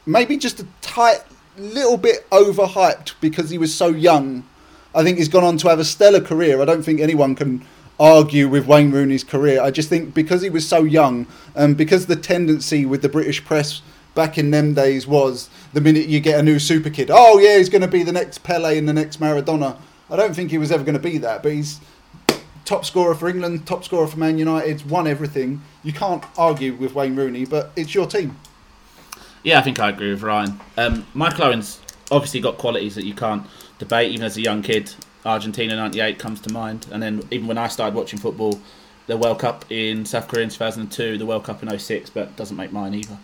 maybe 0.05 0.37
just 0.37 0.61
a 0.61 0.67
tight 0.79 1.23
little 1.57 1.97
bit 1.97 2.25
overhyped 2.29 3.15
because 3.19 3.49
he 3.49 3.57
was 3.57 3.75
so 3.75 3.89
young. 3.89 4.45
I 4.95 5.03
think 5.03 5.17
he's 5.17 5.27
gone 5.27 5.43
on 5.43 5.57
to 5.57 5.69
have 5.69 5.79
a 5.79 5.85
stellar 5.85 6.21
career. 6.21 6.61
I 6.61 6.65
don't 6.65 6.83
think 6.83 6.99
anyone 6.99 7.35
can 7.35 7.65
argue 7.99 8.47
with 8.47 8.67
Wayne 8.67 8.91
Rooney's 8.91 9.23
career. 9.23 9.61
I 9.61 9.71
just 9.71 9.89
think 9.89 10.13
because 10.13 10.41
he 10.41 10.49
was 10.49 10.67
so 10.67 10.83
young 10.83 11.27
and 11.55 11.77
because 11.77 12.05
the 12.05 12.15
tendency 12.15 12.85
with 12.85 13.01
the 13.01 13.09
British 13.09 13.43
press 13.43 13.81
back 14.15 14.37
in 14.37 14.51
them 14.51 14.73
days 14.73 15.07
was 15.07 15.49
the 15.73 15.81
minute 15.81 16.07
you 16.07 16.19
get 16.19 16.39
a 16.39 16.43
new 16.43 16.59
super 16.59 16.89
kid, 16.89 17.09
oh 17.11 17.39
yeah, 17.39 17.57
he's 17.57 17.69
going 17.69 17.81
to 17.81 17.87
be 17.87 18.03
the 18.03 18.11
next 18.11 18.43
Pele 18.43 18.77
and 18.77 18.87
the 18.87 18.93
next 18.93 19.19
Maradona. 19.19 19.77
I 20.09 20.15
don't 20.15 20.35
think 20.35 20.51
he 20.51 20.57
was 20.57 20.71
ever 20.71 20.83
going 20.83 20.97
to 20.97 21.01
be 21.01 21.17
that, 21.19 21.41
but 21.41 21.51
he's 21.51 21.79
top 22.65 22.85
scorer 22.85 23.15
for 23.15 23.27
England, 23.27 23.65
top 23.65 23.83
scorer 23.83 24.07
for 24.07 24.17
Man 24.17 24.37
United, 24.37 24.89
won 24.89 25.07
everything. 25.07 25.61
You 25.83 25.93
can't 25.93 26.23
argue 26.37 26.75
with 26.75 26.93
Wayne 26.93 27.15
Rooney, 27.15 27.45
but 27.45 27.71
it's 27.75 27.95
your 27.95 28.05
team. 28.05 28.37
Yeah, 29.43 29.59
I 29.59 29.61
think 29.61 29.79
I 29.79 29.89
agree 29.89 30.11
with 30.11 30.21
Ryan. 30.21 30.59
Um, 30.77 31.05
Michael 31.13 31.45
Owen's 31.45 31.79
obviously 32.11 32.39
got 32.39 32.57
qualities 32.57 32.95
that 32.95 33.05
you 33.05 33.13
can't 33.13 33.45
debate. 33.79 34.11
Even 34.11 34.25
as 34.25 34.37
a 34.37 34.41
young 34.41 34.61
kid, 34.61 34.93
Argentina 35.25 35.75
'98 35.75 36.19
comes 36.19 36.39
to 36.41 36.51
mind, 36.51 36.87
and 36.91 37.01
then 37.01 37.23
even 37.31 37.47
when 37.47 37.57
I 37.57 37.67
started 37.67 37.95
watching 37.95 38.19
football, 38.19 38.59
the 39.07 39.17
World 39.17 39.39
Cup 39.39 39.65
in 39.69 40.05
South 40.05 40.27
Korea 40.27 40.43
in 40.43 40.49
2002, 40.49 41.17
the 41.17 41.25
World 41.25 41.43
Cup 41.43 41.61
in 41.63 41.77
06, 41.77 42.09
but 42.09 42.35
doesn't 42.35 42.57
make 42.57 42.71
mine 42.71 42.93
either. 42.93 43.17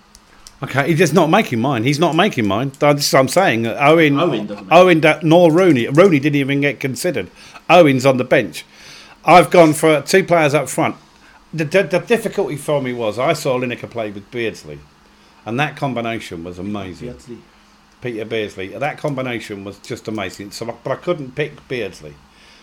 Okay, 0.61 0.89
he's 0.89 0.97
just 0.97 1.13
not 1.13 1.29
making 1.29 1.61
mine. 1.61 1.85
He's 1.85 1.99
not 1.99 2.15
making 2.15 2.45
mine. 2.45 2.71
Uh, 2.81 2.93
That's 2.93 3.13
what 3.13 3.19
I'm 3.19 3.27
saying. 3.29 3.65
Owen, 3.65 4.19
Owen 4.19 4.45
doesn't 4.45 4.67
Owen, 4.71 4.99
da- 4.99 5.19
nor 5.23 5.51
Rooney. 5.53 5.87
Rooney 5.87 6.19
didn't 6.19 6.35
even 6.35 6.59
get 6.59 6.81
considered. 6.81 7.31
Owen's 7.69 8.05
on 8.05 8.17
the 8.17 8.25
bench. 8.25 8.65
I've 9.23 9.49
gone 9.51 9.73
for 9.73 10.01
two 10.01 10.23
players 10.25 10.53
up 10.53 10.67
front. 10.67 10.97
The, 11.53 11.63
the, 11.63 11.83
the 11.83 11.99
difficulty 11.99 12.57
for 12.57 12.81
me 12.81 12.93
was 12.93 13.17
I 13.17 13.33
saw 13.33 13.57
Lineker 13.57 13.89
play 13.89 14.11
with 14.11 14.29
Beardsley, 14.31 14.79
and 15.45 15.57
that 15.59 15.77
combination 15.77 16.43
was 16.43 16.59
amazing. 16.59 17.15
Peter 18.01 18.25
Beardsley. 18.25 18.69
That 18.69 18.97
combination 18.97 19.63
was 19.63 19.77
just 19.79 20.07
amazing. 20.07 20.51
So, 20.51 20.65
but 20.83 20.91
I 20.91 20.95
couldn't 20.95 21.35
pick 21.35 21.67
Beardsley. 21.67 22.15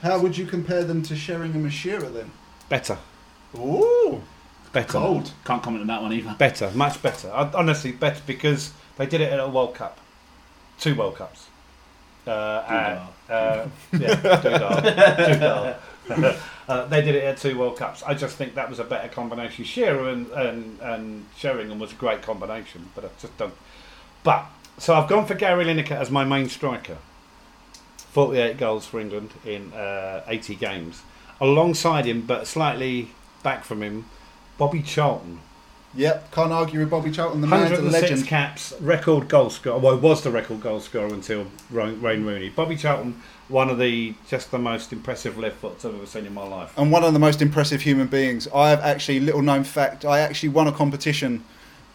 How 0.02 0.18
would 0.18 0.36
you 0.36 0.46
compare 0.46 0.84
them 0.84 1.02
to 1.04 1.16
Sheringham 1.16 1.64
and 1.64 1.72
Shearer 1.72 2.08
then? 2.08 2.30
Better, 2.68 2.98
Ooh, 3.56 4.22
better, 4.72 4.88
cold. 4.88 5.32
Can't 5.44 5.62
comment 5.62 5.82
on 5.82 5.86
that 5.86 6.02
one 6.02 6.12
either. 6.12 6.34
better, 6.38 6.70
much 6.74 7.00
better. 7.02 7.30
I, 7.30 7.50
honestly, 7.54 7.92
better 7.92 8.20
because 8.26 8.72
they 8.96 9.06
did 9.06 9.20
it 9.20 9.32
at 9.32 9.40
a 9.40 9.48
World 9.48 9.74
Cup, 9.74 9.98
two 10.78 10.94
World 10.94 11.16
Cups. 11.16 11.46
Uh, 12.26 12.64
and, 12.68 13.32
uh, 13.32 13.68
yeah, 13.92 14.16
Dudal. 14.16 15.76
Dudal. 16.08 16.40
uh, 16.68 16.84
they 16.86 17.02
did 17.02 17.14
it 17.14 17.24
at 17.24 17.36
two 17.38 17.56
World 17.58 17.76
Cups. 17.76 18.02
I 18.02 18.14
just 18.14 18.36
think 18.36 18.54
that 18.54 18.68
was 18.68 18.78
a 18.78 18.84
better 18.84 19.08
combination. 19.08 19.64
Shearer 19.64 20.08
and, 20.08 20.28
and, 20.32 20.80
and 20.80 21.26
Sheringham 21.36 21.78
was 21.78 21.92
a 21.92 21.96
great 21.96 22.22
combination, 22.22 22.90
but 22.94 23.04
I 23.04 23.08
just 23.20 23.36
don't. 23.38 23.54
But 24.24 24.46
so 24.78 24.94
I've 24.94 25.08
gone 25.08 25.26
for 25.26 25.34
Gary 25.34 25.64
Lineker 25.64 25.92
as 25.92 26.10
my 26.10 26.24
main 26.24 26.48
striker. 26.48 26.98
48 28.12 28.56
goals 28.56 28.86
for 28.86 28.98
England 29.00 29.32
in 29.44 29.72
uh, 29.72 30.22
80 30.26 30.54
games. 30.56 31.02
Alongside 31.40 32.06
him, 32.06 32.22
but 32.22 32.46
slightly 32.46 33.10
back 33.42 33.64
from 33.64 33.82
him, 33.82 34.06
Bobby 34.56 34.82
Charlton. 34.82 35.40
Yep, 35.94 36.30
can't 36.32 36.52
argue 36.52 36.80
with 36.80 36.90
Bobby 36.90 37.10
Charlton. 37.10 37.40
The 37.40 37.46
a 37.46 37.50
106 37.50 37.92
legend. 38.02 38.26
caps, 38.26 38.74
record 38.80 39.28
goal 39.28 39.48
scorer. 39.50 39.78
Well, 39.78 39.98
was 39.98 40.22
the 40.22 40.30
record 40.30 40.60
goal 40.62 40.80
scorer 40.80 41.06
until 41.12 41.46
Wayne 41.70 42.24
Rooney. 42.24 42.50
Bobby 42.50 42.76
Charlton, 42.76 43.20
one 43.48 43.70
of 43.70 43.78
the 43.78 44.14
just 44.28 44.50
the 44.50 44.58
most 44.58 44.92
impressive 44.92 45.38
left 45.38 45.56
foots 45.56 45.84
I've 45.86 45.94
ever 45.94 46.04
seen 46.06 46.26
in 46.26 46.34
my 46.34 46.46
life. 46.46 46.72
and 46.76 46.90
one 46.92 47.02
of 47.02 47.12
the 47.14 47.18
most 47.18 47.40
impressive 47.40 47.82
human 47.82 48.08
beings. 48.08 48.46
I 48.54 48.70
have 48.70 48.80
actually 48.80 49.20
little 49.20 49.42
known 49.42 49.64
fact. 49.64 50.04
I 50.04 50.20
actually 50.20 50.50
won 50.50 50.66
a 50.66 50.72
competition. 50.72 51.44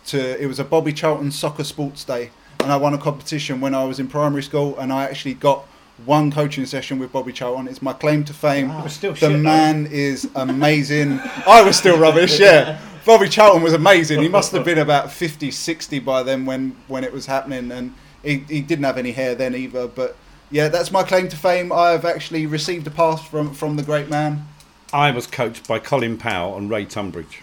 To 0.08 0.42
it 0.42 0.48
was 0.48 0.58
a 0.60 0.64
Bobby 0.64 0.94
Charlton 0.94 1.30
Soccer 1.32 1.64
Sports 1.64 2.04
Day, 2.04 2.32
and 2.64 2.72
I 2.72 2.78
won 2.78 2.94
a 2.94 2.98
competition 2.98 3.62
when 3.62 3.74
I 3.74 3.84
was 3.84 4.00
in 4.00 4.08
primary 4.08 4.44
school, 4.44 4.78
and 4.78 4.92
I 4.92 5.04
actually 5.04 5.34
got 5.34 5.66
one 6.06 6.32
coaching 6.32 6.66
session 6.66 7.00
with 7.00 7.12
Bobby 7.12 7.32
Charlton. 7.32 7.68
It's 7.68 7.82
my 7.82 7.94
claim 7.94 8.24
to 8.26 8.34
fame. 8.34 8.72
It 8.72 8.84
was 8.84 8.94
still 8.94 9.14
the 9.14 9.20
shit, 9.20 9.32
though. 9.32 9.38
man 9.38 9.88
is 9.88 10.30
amazing. 10.36 11.20
I 11.46 11.62
was 11.62 11.78
still 11.78 11.98
rubbish. 11.98 12.40
Yeah. 12.40 12.80
Bobby 13.06 13.28
Charlton 13.28 13.64
was 13.64 13.74
amazing. 13.74 14.22
He 14.22 14.28
must 14.28 14.52
have 14.52 14.64
been 14.64 14.78
about 14.78 15.12
50, 15.12 15.50
60 15.50 16.00
by 16.00 16.22
then 16.22 16.46
when, 16.46 16.76
when 16.88 17.04
it 17.04 17.12
was 17.12 17.26
happening, 17.26 17.72
and 17.72 17.94
he, 18.24 18.38
he 18.48 18.62
didn't 18.62 18.86
have 18.86 18.98
any 18.98 19.12
hair 19.12 19.34
then 19.34 19.56
either. 19.56 19.88
But 19.88 20.16
yeah, 20.52 20.68
that's 20.68 20.92
my 20.92 21.04
claim 21.04 21.28
to 21.30 21.36
fame. 21.36 21.72
I've 21.72 22.06
actually 22.06 22.46
received 22.46 22.86
a 22.86 22.92
pass 22.92 23.26
from, 23.28 23.54
from 23.54 23.76
the 23.76 23.84
great 23.84 24.10
man. 24.10 24.48
I 24.94 25.12
was 25.12 25.26
coached 25.26 25.68
by 25.68 25.80
Colin 25.80 26.18
Powell 26.18 26.58
and 26.58 26.70
Ray 26.70 26.86
Tunbridge. 26.86 27.42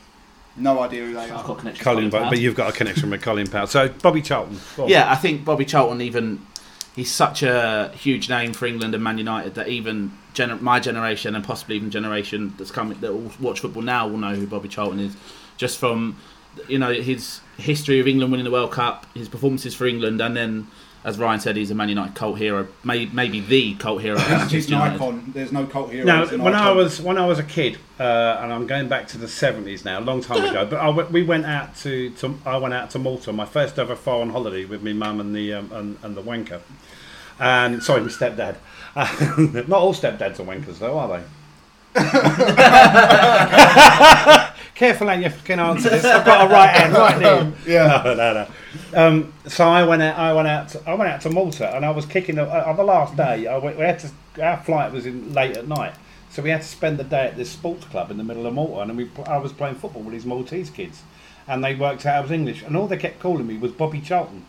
No 0.59 0.81
idea 0.81 1.05
who 1.05 1.15
they 1.15 1.21
I've 1.21 1.33
are. 1.33 1.45
got 1.45 1.53
a 1.53 1.61
connection. 1.61 1.85
Colin, 1.85 2.05
with 2.05 2.13
but, 2.13 2.19
Colin 2.19 2.31
but 2.31 2.39
you've 2.41 2.55
got 2.55 2.69
a 2.71 2.77
connection 2.77 3.11
with 3.11 3.23
Colin 3.23 3.47
Powell. 3.47 3.67
So 3.67 3.89
Bobby 3.89 4.23
Charlton. 4.23 4.59
go 4.77 4.85
on. 4.85 4.89
Yeah, 4.89 5.11
I 5.11 5.17
think 5.17 5.45
Bobby 5.45 5.65
Charlton 5.65 6.01
even 6.01 6.45
he's 6.97 7.13
such 7.13 7.45
a 7.45 7.93
huge 7.95 8.29
name 8.29 8.53
for 8.53 8.67
England 8.67 8.93
and 8.95 9.05
Man 9.05 9.19
United 9.19 9.55
that 9.55 9.69
even 9.69 10.13
gener- 10.35 10.61
my 10.61 10.81
generation 10.81 11.35
and 11.37 11.45
possibly 11.45 11.77
even 11.77 11.91
generation 11.91 12.55
that's 12.59 12.73
coming 12.73 12.99
that 13.01 13.13
will 13.13 13.31
watch 13.39 13.61
football 13.61 13.83
now 13.83 14.09
will 14.09 14.19
know 14.19 14.35
who 14.35 14.47
Bobby 14.47 14.69
Charlton 14.69 14.99
is 14.99 15.17
just 15.57 15.79
from 15.79 16.17
you 16.67 16.79
know 16.79 16.93
his 16.93 17.41
history 17.57 18.01
of 18.01 18.09
England 18.09 18.33
winning 18.33 18.45
the 18.45 18.51
World 18.51 18.73
Cup, 18.73 19.07
his 19.15 19.29
performances 19.29 19.75
for 19.75 19.87
England, 19.87 20.21
and 20.21 20.37
then 20.37 20.67
as 21.09 21.19
Ryan 21.19 21.41
said, 21.41 21.57
he's 21.57 21.71
a 21.71 21.75
Man 21.75 21.89
United 21.89 22.15
cult 22.15 22.37
hero, 22.37 22.69
may- 22.85 23.07
maybe 23.07 23.41
the 23.41 23.75
cult 23.77 24.03
hero. 24.03 24.17
of 24.17 24.51
He's 24.51 24.69
an 24.69 24.75
icon. 24.75 25.33
There's 25.35 25.53
no 25.53 25.65
cult 25.65 25.91
hero. 25.91 26.05
Now, 26.05 26.21
He's 26.21 26.33
an 26.33 26.43
when 26.43 26.55
I 26.55 26.71
was 26.71 27.01
when 27.01 27.17
I 27.17 27.27
was 27.27 27.39
a 27.39 27.43
kid, 27.43 27.79
uh, 27.99 28.41
and 28.43 28.53
I'm 28.53 28.67
going 28.67 28.89
back 28.89 29.09
to 29.09 29.19
the 29.19 29.27
seventies 29.27 29.87
now, 29.87 30.01
a 30.01 30.03
long 30.03 30.21
time 30.21 30.45
ago. 30.45 30.67
But 30.67 30.77
I 30.77 30.91
we 30.91 31.23
went 31.23 31.47
out 31.47 31.75
to, 31.77 32.11
to 32.11 32.39
I 32.45 32.59
went 32.59 32.75
out 32.75 32.91
to 32.91 32.99
Malta, 32.99 33.33
my 33.33 33.47
first 33.47 33.79
ever 33.79 33.97
foreign 33.97 34.29
holiday 34.29 34.67
with 34.67 34.83
my 34.83 34.93
mum 34.93 35.19
and 35.19 35.35
the 35.35 35.55
um, 35.55 35.73
and, 35.73 35.97
and 36.03 36.15
the 36.15 36.23
wanker. 36.23 36.61
And 37.41 37.83
sorry, 37.83 38.03
my 38.03 38.09
stepdad. 38.09 38.57
Not 39.69 39.81
all 39.81 39.95
stepdads 39.95 40.41
are 40.41 40.45
wankers, 40.45 40.79
though, 40.79 40.99
are 40.99 41.09
they? 41.09 41.23
Careful, 44.79 45.11
ain't 45.11 45.25
you 45.25 45.31
fucking 45.31 45.59
answer 45.59 45.91
this. 45.91 46.05
I've 46.05 46.25
got 46.25 46.49
a 46.49 46.53
right 46.55 46.71
hand 46.71 46.93
right 46.93 47.19
there. 47.19 47.53
Yeah. 47.67 48.01
No, 48.05 48.15
no, 48.15 48.33
no. 48.33 48.47
Um, 48.95 49.33
so 49.49 49.69
I 49.69 49.83
went 49.85 50.03
out. 50.03 50.17
I 50.17 50.33
went 50.33 50.47
out. 50.47 50.69
To, 50.69 50.83
I 50.89 50.95
went 50.95 51.11
out 51.11 51.21
to 51.23 51.31
Malta, 51.31 51.75
and 51.75 51.85
I 51.85 51.91
was 51.91 52.07
kicking. 52.07 52.37
The, 52.37 52.45
uh, 52.45 52.63
on 52.71 52.77
the 52.77 52.85
last 52.85 53.17
day, 53.17 53.49
I 53.49 53.59
went, 53.59 53.77
we 53.77 53.83
had 53.83 53.99
to. 53.99 54.11
Our 54.41 54.57
flight 54.59 54.93
was 54.93 55.05
in 55.05 55.33
late 55.33 55.57
at 55.57 55.67
night, 55.67 55.95
so 56.31 56.43
we 56.43 56.51
had 56.51 56.63
to 56.63 56.69
spend 56.69 56.97
the 56.97 57.03
day 57.03 57.27
at 57.27 57.37
this 57.37 57.51
sports 57.51 57.87
club 57.87 58.13
in 58.13 58.19
the 58.19 58.23
middle 58.25 58.47
of 58.47 58.55
Malta, 58.55 58.83
and 58.83 58.97
we. 58.97 59.11
I 59.27 59.39
was 59.39 59.53
playing 59.53 59.75
football 59.75 60.03
with 60.03 60.13
these 60.15 60.25
Maltese 60.25 60.71
kids, 60.71 61.03
and 61.49 61.65
they 61.65 61.75
worked 61.75 62.07
out 62.07 62.15
I 62.17 62.21
was 62.21 62.31
English, 62.31 62.63
and 62.63 62.77
all 62.77 62.87
they 62.87 62.97
kept 62.99 63.19
calling 63.19 63.49
me 63.49 63.59
was 63.59 63.73
Bobby 63.73 64.01
Charlton. 64.01 64.45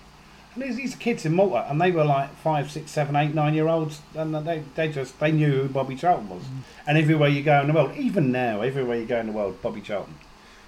And 0.61 0.69
these, 0.69 0.75
these 0.77 0.95
kids 0.95 1.25
in 1.25 1.33
Malta, 1.35 1.65
and 1.69 1.79
they 1.79 1.91
were 1.91 2.03
like 2.03 2.35
five, 2.37 2.69
six, 2.69 2.91
seven, 2.91 3.15
eight, 3.15 3.33
nine 3.33 3.53
year 3.53 3.67
olds, 3.67 4.01
and 4.15 4.35
they, 4.45 4.63
they 4.75 4.89
just 4.89 5.17
they 5.19 5.31
knew 5.31 5.61
who 5.63 5.69
Bobby 5.69 5.95
Charlton 5.95 6.29
was. 6.29 6.43
And 6.85 6.97
everywhere 6.97 7.29
you 7.29 7.41
go 7.41 7.61
in 7.61 7.67
the 7.67 7.73
world, 7.73 7.95
even 7.95 8.31
now, 8.31 8.61
everywhere 8.61 8.97
you 8.97 9.05
go 9.05 9.19
in 9.19 9.27
the 9.27 9.31
world, 9.31 9.61
Bobby 9.61 9.79
Charlton. 9.81 10.15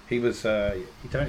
He 0.08 0.18
was. 0.18 0.44
Uh, 0.46 0.78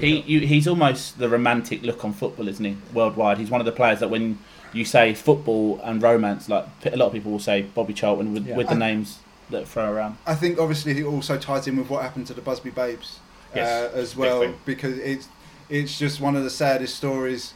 He 0.00 0.20
you, 0.20 0.40
he's 0.46 0.66
almost 0.66 1.18
the 1.18 1.28
romantic 1.28 1.82
look 1.82 2.04
on 2.04 2.12
football, 2.14 2.48
isn't 2.48 2.64
he? 2.64 2.76
Worldwide, 2.92 3.38
he's 3.38 3.50
one 3.50 3.60
of 3.60 3.66
the 3.66 3.72
players 3.72 4.00
that 4.00 4.08
when 4.08 4.38
you 4.72 4.84
say 4.84 5.12
football 5.14 5.78
and 5.84 6.02
romance, 6.02 6.48
like 6.48 6.66
a 6.86 6.96
lot 6.96 7.06
of 7.06 7.12
people 7.12 7.32
will 7.32 7.38
say 7.38 7.62
Bobby 7.62 7.92
Charlton 7.94 8.32
with, 8.32 8.46
Yeah. 8.46 8.56
with 8.56 8.68
the 8.68 8.74
I- 8.74 8.78
names 8.78 9.18
that 9.50 9.68
throw 9.68 9.92
around. 9.92 10.16
I 10.26 10.34
think 10.34 10.58
obviously 10.58 10.98
it 10.98 11.04
also 11.04 11.38
ties 11.38 11.66
in 11.66 11.76
with 11.76 11.90
what 11.90 12.02
happened 12.02 12.26
to 12.28 12.34
the 12.34 12.40
Busby 12.40 12.70
Babes 12.70 13.18
Yes, 13.54 13.92
uh, 13.94 13.96
as 13.96 14.16
well 14.16 14.40
thing. 14.40 14.54
because 14.64 14.98
it's 14.98 15.28
it's 15.68 15.98
just 15.98 16.18
one 16.20 16.34
of 16.34 16.44
the 16.44 16.50
saddest 16.50 16.96
stories 16.96 17.52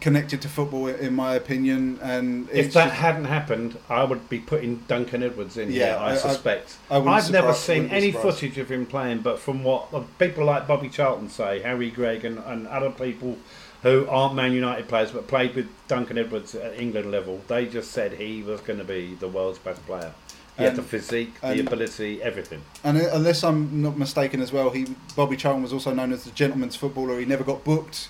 connected 0.00 0.40
to 0.42 0.48
football 0.48 0.86
in 0.88 1.14
my 1.14 1.34
opinion 1.34 1.98
and 2.02 2.48
If 2.50 2.72
that 2.74 2.86
just- 2.88 2.96
hadn't 2.96 3.24
happened, 3.26 3.78
I 3.88 4.04
would 4.04 4.28
be 4.28 4.38
putting 4.38 4.76
Duncan 4.88 5.22
Edwards 5.22 5.56
in 5.56 5.70
Yeah, 5.70 5.86
here, 5.86 5.96
I, 5.96 6.12
I- 6.12 6.16
suspect. 6.16 6.76
I 6.90 6.96
I've 6.98 7.30
never 7.30 7.52
seen 7.54 7.88
any 7.90 8.12
footage 8.12 8.58
of 8.58 8.70
him 8.70 8.86
playing, 8.86 9.18
but 9.20 9.38
from 9.38 9.62
what 9.64 9.88
people 10.18 10.44
like 10.44 10.66
Bobby 10.66 10.88
Charlton 10.88 11.28
say, 11.30 11.60
Harry 11.60 11.90
Gregg 11.90 12.24
and, 12.24 12.38
and 12.46 12.66
other 12.68 12.90
people 12.90 13.38
who 13.82 14.06
aren't 14.08 14.34
Man 14.36 14.52
United 14.52 14.86
players 14.88 15.10
but 15.10 15.26
played 15.26 15.54
with 15.56 15.66
Duncan 15.88 16.16
Edwards 16.16 16.54
at 16.54 16.78
England 16.78 17.10
level, 17.10 17.40
they 17.48 17.66
just 17.66 17.90
said 17.90 18.12
he 18.12 18.42
was 18.42 18.60
going 18.60 18.78
to 18.78 18.84
be 18.84 19.14
the 19.14 19.26
world's 19.28 19.58
best 19.58 19.84
player. 19.86 20.12
He 20.58 20.64
had 20.64 20.76
the 20.76 20.82
physique, 20.82 21.40
the 21.40 21.60
ability, 21.60 22.22
everything. 22.22 22.60
and 22.84 22.98
uh, 22.98 23.08
unless 23.14 23.42
I'm 23.42 23.82
not 23.82 23.96
mistaken 23.96 24.40
as 24.42 24.52
well 24.52 24.68
he 24.70 24.86
Bobby 25.16 25.34
Charlton 25.34 25.62
was 25.62 25.72
also 25.72 25.94
known 25.94 26.12
as 26.12 26.24
the 26.24 26.30
gentleman's 26.30 26.76
footballer 26.76 27.18
he 27.18 27.24
never 27.24 27.42
got 27.42 27.64
booked 27.64 28.08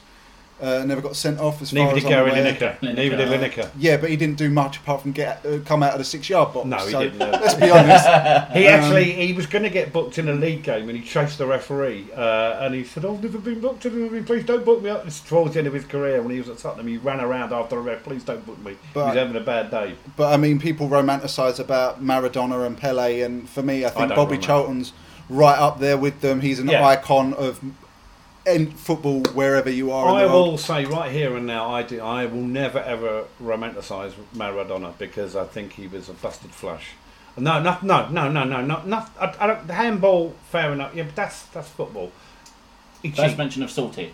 uh, 0.63 0.85
never 0.87 1.01
got 1.01 1.17
sent 1.17 1.39
off 1.41 1.61
as 1.61 1.73
Neither 1.73 1.87
far 1.87 1.95
did 1.97 2.05
as 2.05 2.09
Gary 2.09 2.31
I'm 2.31 2.39
aware. 2.39 2.55
Lineker. 2.55 2.79
Lineker. 2.79 2.95
Neither 2.95 3.17
did 3.17 3.29
Lineker. 3.53 3.71
yeah 3.79 3.97
but 3.97 4.09
he 4.11 4.17
didn't 4.17 4.39
do 4.39 4.49
much 4.49 4.77
apart 4.79 5.03
from 5.03 5.13
get 5.13 5.45
uh, 5.45 5.59
come 5.65 5.83
out 5.83 5.93
of 5.93 5.99
the 5.99 6.05
six 6.05 6.29
yard 6.31 6.55
box 6.55 6.67
No, 6.67 6.77
he 6.79 6.91
so 6.93 7.01
didn't, 7.03 7.19
no. 7.19 7.31
let's 7.31 7.55
be 7.55 7.71
honest 7.71 8.07
He 8.53 8.67
Um, 8.69 8.81
actually 8.81 9.13
he 9.27 9.33
was 9.33 9.47
going 9.47 9.65
to 9.65 9.71
get 9.71 9.93
booked 9.93 10.19
in 10.19 10.29
a 10.29 10.33
league 10.35 10.63
game, 10.63 10.89
and 10.89 10.97
he 10.99 11.05
chased 11.05 11.39
the 11.39 11.47
referee, 11.47 12.07
uh, 12.17 12.59
and 12.61 12.75
he 12.75 12.85
said, 12.85 13.05
"I've 13.05 13.23
never 13.23 13.39
been 13.39 13.61
booked 13.61 13.85
in 13.87 13.93
a 13.93 14.07
league. 14.07 14.27
Please 14.27 14.45
don't 14.45 14.65
book 14.65 14.83
me 14.83 14.91
up." 14.91 15.07
It's 15.07 15.21
towards 15.21 15.55
the 15.55 15.59
end 15.61 15.67
of 15.69 15.75
his 15.75 15.85
career 15.85 16.21
when 16.23 16.31
he 16.33 16.39
was 16.39 16.49
at 16.49 16.59
Tottenham. 16.59 16.87
He 16.87 16.97
ran 16.99 17.21
around 17.21 17.53
after 17.53 17.77
the 17.77 17.83
ref. 17.83 18.03
Please 18.05 18.23
don't 18.25 18.45
book 18.47 18.59
me. 18.65 18.77
he 18.93 18.99
was 18.99 19.15
having 19.17 19.37
a 19.37 19.41
bad 19.41 19.71
day. 19.71 19.95
But 20.17 20.33
I 20.33 20.37
mean, 20.37 20.59
people 20.61 20.89
romanticize 20.89 21.59
about 21.59 22.03
Maradona 22.05 22.67
and 22.67 22.77
Pele, 22.77 23.21
and 23.23 23.49
for 23.49 23.63
me, 23.63 23.85
I 23.85 23.91
think 23.91 24.09
don't 24.09 24.17
Bobby 24.17 24.37
romant- 24.37 24.43
Charlton's 24.43 24.93
right 25.29 25.59
up 25.59 25.79
there 25.81 25.97
with 25.97 26.21
them. 26.21 26.41
He's 26.41 26.59
an 26.59 26.69
Yeah. 26.69 26.85
icon 26.87 27.33
of 27.35 27.61
in 28.47 28.71
football 28.73 29.21
wherever 29.35 29.71
you 29.71 29.93
are 29.93 30.09
in 30.09 30.17
I 30.17 30.23
the 30.23 30.29
world. 30.33 30.51
will 30.51 30.59
say 30.59 30.85
right 30.85 31.11
here 31.13 31.37
and 31.37 31.47
now, 31.47 31.71
I 31.71 31.83
do. 31.83 32.01
I 32.01 32.27
will 32.27 32.43
never 32.43 32.79
ever 32.81 33.25
romanticise 33.43 34.13
Maradona 34.35 34.97
because 34.99 35.37
I 35.37 35.45
think 35.45 35.75
he 35.75 35.87
was 35.87 36.09
a 36.09 36.13
busted 36.15 36.51
flush. 36.51 36.91
No, 37.37 37.63
no, 37.63 37.79
no, 37.83 38.09
no, 38.09 38.29
no, 38.31 38.45
no, 38.45 38.61
no. 38.63 38.83
no 38.85 39.07
I, 39.21 39.35
I 39.41 39.47
don't, 39.47 39.67
the 39.67 39.75
handball, 39.75 40.35
fair 40.51 40.73
enough. 40.73 40.95
Yeah, 40.95 41.05
but 41.05 41.17
that's 41.17 41.45
that's 41.47 41.69
football. 41.69 42.13
He 43.03 43.09
First 43.11 43.21
cheated. 43.21 43.39
mention 43.39 43.63
of 43.63 43.71
Salty. 43.71 44.13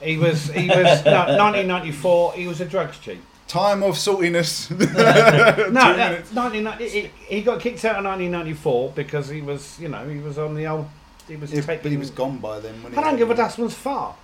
He 0.00 0.16
was 0.16 0.46
he 0.46 0.68
was 0.68 1.04
no, 1.04 1.12
1994. 1.36 2.32
He 2.34 2.46
was 2.46 2.60
a 2.60 2.64
drugs 2.66 2.98
cheat. 2.98 3.20
Time 3.48 3.82
of 3.82 3.96
saltiness. 3.96 4.70
No, 5.72 5.92
no 5.92 5.96
minutes. 5.96 6.32
1990 6.32 6.88
he, 6.88 7.10
he 7.36 7.42
got 7.42 7.60
kicked 7.60 7.84
out 7.84 7.98
in 7.98 8.04
1994 8.04 8.92
because 8.94 9.28
he 9.28 9.40
was, 9.42 9.78
you 9.80 9.88
know, 9.88 10.08
he 10.08 10.18
was 10.20 10.38
on 10.38 10.54
the 10.54 10.66
old. 10.68 10.88
He 11.30 11.36
was 11.36 11.52
If- 11.52 11.66
taking. 11.66 11.82
but 11.82 11.90
he 11.92 11.96
was 11.96 12.10
gone 12.10 12.38
by 12.38 12.58
then. 12.60 12.82
When 12.82 12.96
I 12.98 13.02
don't 13.02 13.16
give 13.16 13.30
a 13.30 13.34
dustman's 13.34 13.74
far. 13.74 14.16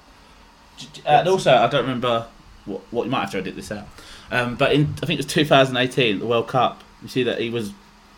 Uh, 1.07 1.09
and 1.09 1.29
also, 1.29 1.55
I 1.55 1.69
don't 1.69 1.83
remember 1.83 2.27
what, 2.67 2.83
what 2.91 3.05
you 3.05 3.11
might 3.11 3.21
have 3.23 3.31
to 3.31 3.39
edit 3.39 3.57
this 3.57 3.71
out. 3.73 3.87
Um, 4.31 4.57
but 4.57 4.73
in 4.73 4.95
I 5.03 5.07
think 5.07 5.19
it 5.21 5.25
was 5.25 5.33
2018, 5.33 6.19
the 6.19 6.27
World 6.27 6.49
Cup. 6.49 6.83
You 7.03 7.09
see 7.09 7.23
that 7.23 7.41
he 7.41 7.49
was 7.49 7.73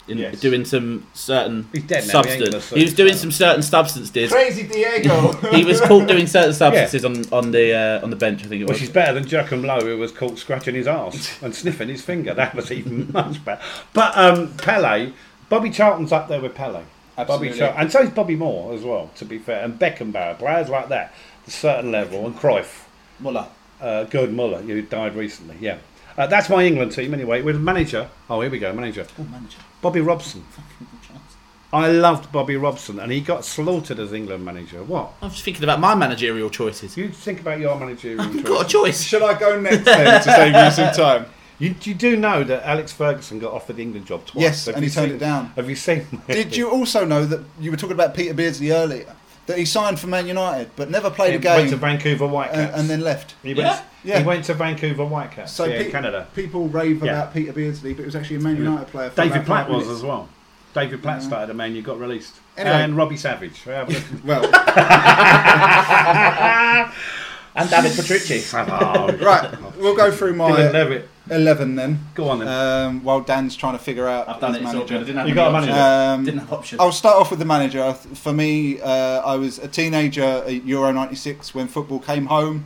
in, 0.09 0.16
Yes. 0.16 0.40
doing 0.40 0.64
some 0.64 1.07
certain 1.12 1.68
He's 1.73 1.83
he 1.83 2.00
substance. 2.00 2.71
He 2.71 2.83
was 2.83 2.95
doing 2.95 3.14
some 3.14 3.30
certain 3.30 3.62
substances. 3.62 4.33
Crazy 4.33 4.66
Diego. 4.66 5.33
he 5.54 5.64
was 5.64 5.80
caught 5.83 6.09
doing 6.09 6.26
certain 6.26 6.54
substances 6.64 7.04
on 7.04 7.25
on 7.30 7.50
the 7.50 7.75
uh, 7.75 8.02
on 8.02 8.09
the 8.11 8.16
bench. 8.16 8.42
I 8.42 8.47
think 8.49 8.62
it 8.62 8.68
was. 8.68 8.76
Which 8.76 8.85
is 8.85 8.90
better 8.90 9.12
than 9.12 9.28
Joachim 9.28 9.62
Low, 9.62 9.80
who 9.80 9.99
was 9.99 10.11
caught 10.12 10.38
scratching 10.38 10.75
his 10.75 10.87
arse 10.87 11.38
and 11.42 11.54
sniffing 11.54 11.88
his 11.90 12.02
finger. 12.02 12.33
That 12.33 12.54
was 12.54 12.73
even 12.73 13.12
much 13.12 13.45
better. 13.45 13.61
But 13.92 14.16
um, 14.16 14.54
Pele, 14.57 15.12
Bobby 15.50 15.68
Charlton's 15.71 16.11
up 16.12 16.28
there 16.28 16.40
with 16.40 16.54
Pele. 16.54 16.83
Bobby 17.26 17.48
Absolutely. 17.48 17.58
Charlton, 17.58 17.80
and 17.80 17.92
so 17.92 18.00
is 18.02 18.10
Bobby 18.10 18.37
Moore 18.37 18.75
as 18.75 18.82
well. 18.82 19.10
To 19.16 19.25
be 19.25 19.38
fair, 19.38 19.64
and 19.64 19.78
Beckenbauer, 19.78 20.38
players 20.38 20.68
like 20.68 20.88
that, 20.90 21.12
a 21.46 21.50
certain 21.50 21.90
level, 21.92 22.26
and 22.26 22.37
Cruyff. 22.37 22.84
Muller. 23.20 23.48
uh, 23.80 24.04
Gerd 24.04 24.32
Muller, 24.32 24.60
who 24.62 24.80
died 24.82 25.14
recently. 25.16 25.56
Yeah, 25.60 25.78
uh, 26.16 26.26
that's 26.28 26.48
my 26.48 26.64
England 26.64 26.92
team 26.92 27.12
anyway. 27.14 27.42
With 27.42 27.60
manager, 27.60 28.08
oh 28.30 28.40
here 28.40 28.50
we 28.50 28.58
go, 28.58 28.72
manager 28.72 29.06
Oh, 29.18 29.25
manager. 29.25 29.58
Bobby 29.82 30.00
Robson. 30.00 30.44
I 31.70 31.88
loved 31.90 32.32
Bobby 32.32 32.56
Robson, 32.56 32.98
and 32.98 33.12
he 33.12 33.20
got 33.20 33.44
slaughtered 33.44 33.98
as 33.98 34.14
England 34.14 34.42
manager. 34.42 34.82
What? 34.82 35.12
I'm 35.20 35.28
just 35.30 35.42
thinking 35.44 35.64
about 35.64 35.80
my 35.80 35.94
managerial 35.94 36.48
choices. 36.48 36.96
You 36.96 37.10
think 37.10 37.40
about 37.40 37.58
your 37.60 37.78
managerial 37.78 38.22
I've 38.22 38.32
choices. 38.32 38.48
got 38.48 38.64
a 38.64 38.68
choice. 38.68 39.02
Should 39.02 39.22
I 39.22 39.38
go 39.38 39.60
next 39.60 39.84
then 39.84 40.22
to 40.22 40.30
save 40.32 40.54
you 40.54 40.70
some 40.70 40.94
time? 40.94 41.26
You, 41.59 41.75
you 41.83 41.95
do 41.95 42.17
know 42.17 42.45
that 42.45 42.62
Alex 42.65 42.93
Ferguson 42.93 43.38
got 43.41 43.53
offered 43.53 43.77
the 43.77 43.83
England 43.83 44.07
job 44.07 44.25
twice. 44.27 44.43
Yes, 44.43 44.67
Have 44.67 44.77
and 44.77 44.85
you 44.85 44.91
he 44.91 44.95
turned 44.95 45.09
seen- 45.09 45.17
it 45.17 45.19
down. 45.19 45.47
Have 45.57 45.69
you 45.69 45.75
seen? 45.77 46.07
Did 46.29 46.57
you 46.57 46.71
also 46.71 47.05
know 47.05 47.25
that 47.27 47.41
you 47.61 47.71
were 47.73 47.77
talking 47.77 47.95
about 47.95 48.15
Peter 48.15 48.33
Beardsley 48.35 48.71
earlier? 48.71 49.12
That 49.47 49.57
he 49.59 49.65
signed 49.65 49.99
for 49.99 50.07
Man 50.09 50.29
United 50.29 50.71
but 50.77 50.91
never 50.91 51.11
played 51.11 51.31
He 51.31 51.37
a 51.37 51.41
game 51.41 51.53
He 51.55 51.59
went 51.62 51.71
to 51.71 51.77
Vancouver 51.79 52.25
and, 52.25 52.33
Whitecaps. 52.35 52.79
and 52.79 52.88
then 52.91 53.00
left. 53.00 53.35
he 53.43 53.49
went. 53.55 53.59
Yeah? 53.61 53.83
Yeah. 54.05 54.19
He 54.21 54.27
went 54.27 54.45
to 54.45 54.53
Vancouver 54.55 55.05
Whitecaps. 55.07 55.50
So 55.53 55.65
yeah, 55.65 55.83
pe- 55.85 55.91
Canada. 55.91 56.27
people 56.35 56.69
rave 56.69 57.03
Yeah. 57.03 57.23
about 57.23 57.33
Peter 57.35 57.53
Beardsley, 57.55 57.95
but 57.95 58.03
it 58.03 58.07
was 58.07 58.15
actually 58.15 58.37
a 58.37 58.41
Man 58.41 58.57
Yeah. 58.57 58.62
United 58.65 58.88
player. 58.88 59.09
For 59.11 59.17
David 59.23 59.47
Platt 59.47 59.69
was 59.71 59.85
minutes. 59.85 60.03
as 60.03 60.07
well. 60.07 60.29
David 60.75 61.03
Platt 61.03 61.23
started 61.23 61.49
at 61.50 61.57
Man 61.57 61.75
U, 61.75 61.81
got 61.83 61.99
released. 61.99 62.35
Anyway. 62.59 62.77
And 62.83 62.95
Robbie 62.97 63.17
Savage. 63.17 63.62
Have 63.65 63.88
a 63.88 63.93
listen. 63.93 64.21
Well, 64.25 64.45
And 67.55 67.71
David 67.71 67.97
Petrucci. 67.97 68.43
Oh, 68.55 69.17
right, 69.23 69.77
we'll 69.79 69.97
go 69.97 70.11
through 70.12 70.35
Dylan 70.35 70.37
my 70.37 70.71
Levitt. 70.71 71.09
11 71.30 71.75
then. 71.76 72.00
Go 72.14 72.28
on 72.28 72.38
then. 72.40 72.49
Um, 72.49 73.04
while 73.04 73.20
Dan's 73.20 73.56
trying 73.56 73.75
to 73.76 73.82
figure 73.82 74.06
out 74.08 74.28
I've 74.28 74.40
done 74.40 74.54
his 74.54 74.62
it. 74.62 74.64
It's 74.66 74.75
all 74.75 74.80
good. 74.85 74.90
I 74.90 74.94
manager. 74.94 75.04
didn't 75.04 75.16
have 75.18 75.26
You 75.26 75.32
any 75.32 75.35
got 75.35 75.52
a 75.52 75.56
options. 75.56 75.76
manager? 75.76 76.12
Um, 76.14 76.25
Didn't 76.25 76.40
have 76.40 76.52
options. 76.52 76.80
I'll 76.80 76.92
start 76.92 77.16
off 77.16 77.30
with 77.30 77.38
the 77.38 77.44
manager. 77.44 77.92
For 77.94 78.32
me, 78.32 78.80
uh, 78.80 78.88
I 79.20 79.37
was 79.37 79.58
a 79.58 79.68
teenager 79.68 80.23
at 80.23 80.64
Euro 80.64 80.92
'96 80.92 81.54
when 81.54 81.68
football 81.68 81.99
came 81.99 82.26
home. 82.26 82.64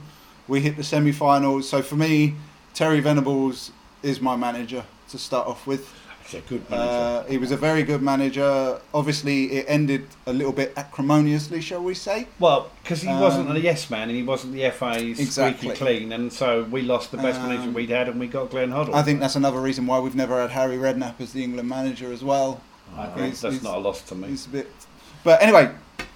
We 0.49 0.61
hit 0.61 0.77
the 0.77 0.85
semi-finals. 0.85 1.69
So 1.69 1.83
for 1.83 1.97
me, 1.97 2.35
Terry 2.75 3.01
Venables 3.01 3.71
is 4.03 4.21
my 4.21 4.37
manager 4.37 4.85
to 5.11 5.19
start 5.19 5.47
off 5.47 5.67
with. 5.67 5.93
It's 6.35 6.47
a 6.47 6.49
good 6.49 6.63
Uh, 6.73 7.25
he 7.25 7.37
was 7.39 7.51
a 7.51 7.57
very 7.57 7.83
good 7.83 8.01
manager. 8.03 8.81
Obviously, 8.95 9.53
it 9.53 9.67
ended 9.69 10.07
a 10.27 10.33
little 10.33 10.53
bit 10.53 10.73
acrimoniously, 10.77 11.61
shall 11.61 11.83
we 11.83 11.95
say? 11.95 12.27
well, 12.39 12.71
because 12.83 13.03
he 13.03 13.09
wasn't 13.09 13.49
Um, 13.51 13.57
a 13.57 13.59
yes 13.59 13.91
man 13.91 14.09
and 14.09 14.17
he 14.17 14.23
wasn't 14.23 14.53
the 14.55 14.65
FA's 14.65 15.19
Exactly. 15.21 15.75
squeaky 15.75 15.79
clean, 15.99 16.13
and 16.13 16.33
so 16.33 16.65
we 16.71 16.83
lost 16.83 17.11
the 17.11 17.19
best 17.19 17.41
Um, 17.41 17.49
manager 17.49 17.71
we'd 17.71 17.91
had, 17.91 18.09
and 18.09 18.19
we 18.19 18.27
got 18.29 18.51
Glenn 18.51 18.71
Hoddle. 18.71 18.95
I 18.95 19.03
think 19.03 19.21
that's 19.21 19.37
another 19.37 19.61
reason 19.61 19.87
why 19.87 19.99
we've 19.99 20.15
never 20.15 20.41
had 20.41 20.51
Harry 20.51 20.77
Redknapp 20.79 21.21
as 21.21 21.33
the 21.33 21.43
England 21.45 21.69
manager 21.69 22.13
as 22.13 22.23
well. 22.25 22.61
I 22.97 23.07
agree. 23.07 23.25
He's- 23.27 23.41
that's 23.41 23.55
he's- 23.55 23.65
not 23.65 23.77
a 23.77 23.81
loss 23.81 24.01
to 24.03 24.15
me. 24.15 24.29
He's 24.29 24.47
a 24.47 24.51
bit. 24.51 24.71
But 25.25 25.43
anyway, 25.43 25.71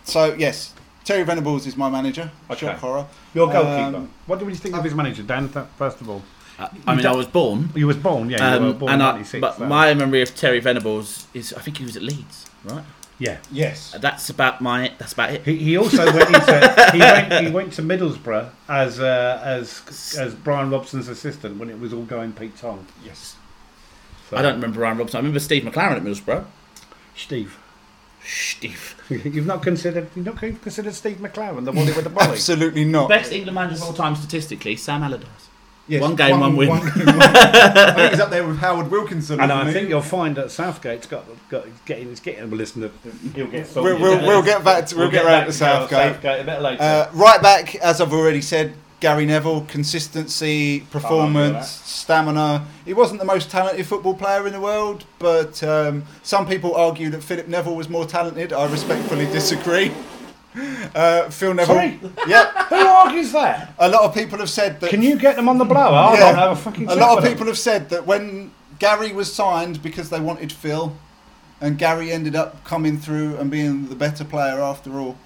so 0.04 0.35
yes, 0.38 0.73
Terry 1.04 1.23
Venables 1.25 1.66
is 1.66 1.76
my 1.76 1.88
manager. 1.90 2.30
Okay. 2.50 2.66
Shock 2.66 2.78
horror. 2.78 3.06
Your 3.35 3.46
goalkeeper. 3.49 3.96
Um, 3.99 4.11
what 4.26 4.38
do 4.38 4.49
you 4.49 4.54
think 4.54 4.75
of 4.76 4.85
his 4.85 4.94
manager, 4.94 5.23
Dan? 5.23 5.49
First 5.78 6.00
of 6.00 6.08
all, 6.11 6.23
Uh, 6.58 6.68
I 6.86 6.94
mean, 6.94 7.04
I 7.06 7.12
was 7.12 7.26
born. 7.26 7.70
you 7.75 7.86
was 7.86 7.96
born, 7.98 8.30
yeah. 8.30 8.54
you 8.54 8.60
were 8.60 8.70
Um, 8.70 8.78
born 8.78 8.92
and 8.92 9.02
in 9.02 9.08
I, 9.08 9.12
'96. 9.12 9.40
but 9.40 9.58
so- 9.58 9.66
my 9.66 9.92
memory 9.94 10.22
of 10.22 10.34
Terry 10.34 10.60
Venables 10.60 11.26
is 11.34 11.52
I 11.52 11.60
think 11.60 11.78
he 11.78 11.84
was 11.84 11.96
at 11.96 12.02
Leeds, 12.02 12.46
right? 12.64 12.82
yeah. 13.18 13.38
Yes. 13.50 13.94
That's 14.00 14.30
about 14.30 14.60
my. 14.60 14.92
That's 14.98 15.12
about 15.12 15.30
it. 15.32 15.44
He, 15.44 15.56
he 15.56 15.76
also 15.76 16.04
went 16.06 16.28
into 16.34 16.90
he 16.92 16.98
went 16.98 17.46
he 17.46 17.50
went 17.50 17.72
to 17.75 17.82
Middlesbrough 17.82 18.48
as 18.68 19.00
uh, 19.00 19.40
as 19.44 20.16
as 20.18 20.34
Brian 20.34 20.70
Robson's 20.70 21.08
assistant 21.08 21.58
when 21.58 21.68
it 21.70 21.78
was 21.78 21.92
all 21.92 22.04
going 22.04 22.32
Pete 22.32 22.56
Tong. 22.56 22.86
Yes. 23.04 23.36
So, 24.30 24.36
I 24.36 24.42
don't 24.42 24.54
remember 24.54 24.78
Brian 24.78 24.98
Robson. 24.98 25.16
I 25.16 25.20
remember 25.20 25.38
Steve 25.40 25.62
McClaren 25.62 25.96
at 25.96 26.02
Middlesbrough. 26.02 26.44
Steve. 27.14 27.58
Steve. 28.25 28.96
You've 29.08 29.46
not 29.46 29.62
considered 29.62 30.10
you've 30.16 30.26
not 30.26 30.36
considered 30.38 30.94
Steve 30.94 31.18
McClaren, 31.18 31.64
the 31.64 31.70
one 31.72 31.86
with 31.86 32.02
the 32.02 32.10
volley. 32.10 32.32
Absolutely 32.32 32.84
not. 32.84 33.08
Best 33.08 33.30
England 33.30 33.54
manager 33.54 33.76
of 33.76 33.82
all 33.84 33.92
time 33.92 34.16
statistically, 34.16 34.75
Sam 34.76 35.02
Allardyce. 35.04 35.45
Yes, 35.88 36.02
One 36.02 36.16
game, 36.16 36.40
one 36.40 36.56
win. 36.56 36.68
game, 36.68 36.80
one- 36.80 36.92
I 36.96 37.92
think 37.92 38.10
he's 38.10 38.20
up 38.20 38.30
there 38.30 38.46
with 38.46 38.58
Howard 38.58 38.90
Wilkinson. 38.90 39.40
And 39.40 39.52
I 39.52 39.66
he? 39.66 39.72
think 39.72 39.88
you'll 39.88 40.02
find 40.02 40.36
that 40.36 40.50
Southgate's 40.50 41.06
got 41.06 41.24
got 41.48 41.66
getting 41.84 42.08
he's 42.08 42.18
getting 42.18 42.42
a 42.42 42.46
listen 42.46 42.82
to 42.82 42.90
he'll 43.34 43.46
get 43.46 43.72
we'll, 43.74 44.00
we'll, 44.00 44.26
we'll 44.26 44.42
get 44.42 44.64
back 44.64 44.86
to 44.86 44.96
we'll, 44.96 45.10
get, 45.10 45.24
around 45.24 45.40
back 45.40 45.46
to 45.46 45.52
Southgate. 45.52 46.14
Southgate 46.14 46.40
a 46.40 46.44
bit 46.44 46.60
later. 46.60 46.82
Uh, 46.82 47.10
right 47.14 47.40
back, 47.40 47.76
as 47.76 48.00
I've 48.00 48.12
already 48.12 48.40
said, 48.40 48.74
Gary 48.98 49.26
Neville, 49.26 49.60
consistency, 49.66 50.80
performance, 50.90 51.68
stamina. 51.68 52.66
He 52.84 52.94
wasn't 52.94 53.20
the 53.20 53.26
most 53.26 53.50
talented 53.50 53.86
football 53.86 54.14
player 54.14 54.46
in 54.46 54.52
the 54.52 54.60
world, 54.60 55.04
but 55.18 55.62
um, 55.62 56.04
some 56.22 56.46
people 56.48 56.74
argue 56.74 57.10
that 57.10 57.22
Philip 57.22 57.46
Neville 57.46 57.76
was 57.76 57.88
more 57.88 58.06
talented. 58.06 58.52
I 58.52 58.68
respectfully 58.70 59.26
disagree. 59.26 59.92
Uh, 60.94 61.28
Phil 61.30 61.54
Neville. 61.54 61.75
Sorry? 61.75 62.00
Yeah, 62.26 62.50
Who 62.68 62.76
argues 62.76 63.32
that? 63.32 63.75
a 63.78 63.88
lot 63.88 64.02
of 64.02 64.14
people 64.14 64.38
have 64.38 64.50
said 64.50 64.80
that. 64.80 64.90
Can 64.90 65.02
you 65.02 65.16
get 65.18 65.36
them 65.36 65.48
on 65.48 65.58
the 65.58 65.64
blower? 65.64 65.92
I 65.94 66.14
Yeah. 66.14 66.20
don't 66.20 66.34
have 66.36 66.52
a 66.52 66.56
fucking. 66.56 66.88
a 66.88 66.94
lot 66.94 67.16
of 67.18 67.22
with 67.25 67.32
people 67.32 67.46
have 67.46 67.58
said 67.58 67.90
that 67.90 68.06
when 68.06 68.50
Gary 68.78 69.12
was 69.12 69.32
signed 69.32 69.82
because 69.82 70.10
they 70.10 70.20
wanted 70.20 70.52
Phil, 70.52 70.96
and 71.60 71.78
Gary 71.78 72.10
ended 72.12 72.36
up 72.36 72.62
coming 72.64 72.98
through 72.98 73.36
and 73.36 73.50
being 73.50 73.88
the 73.88 73.94
better 73.94 74.25
player 74.25 74.60
after 74.60 74.98
all. 74.98 75.16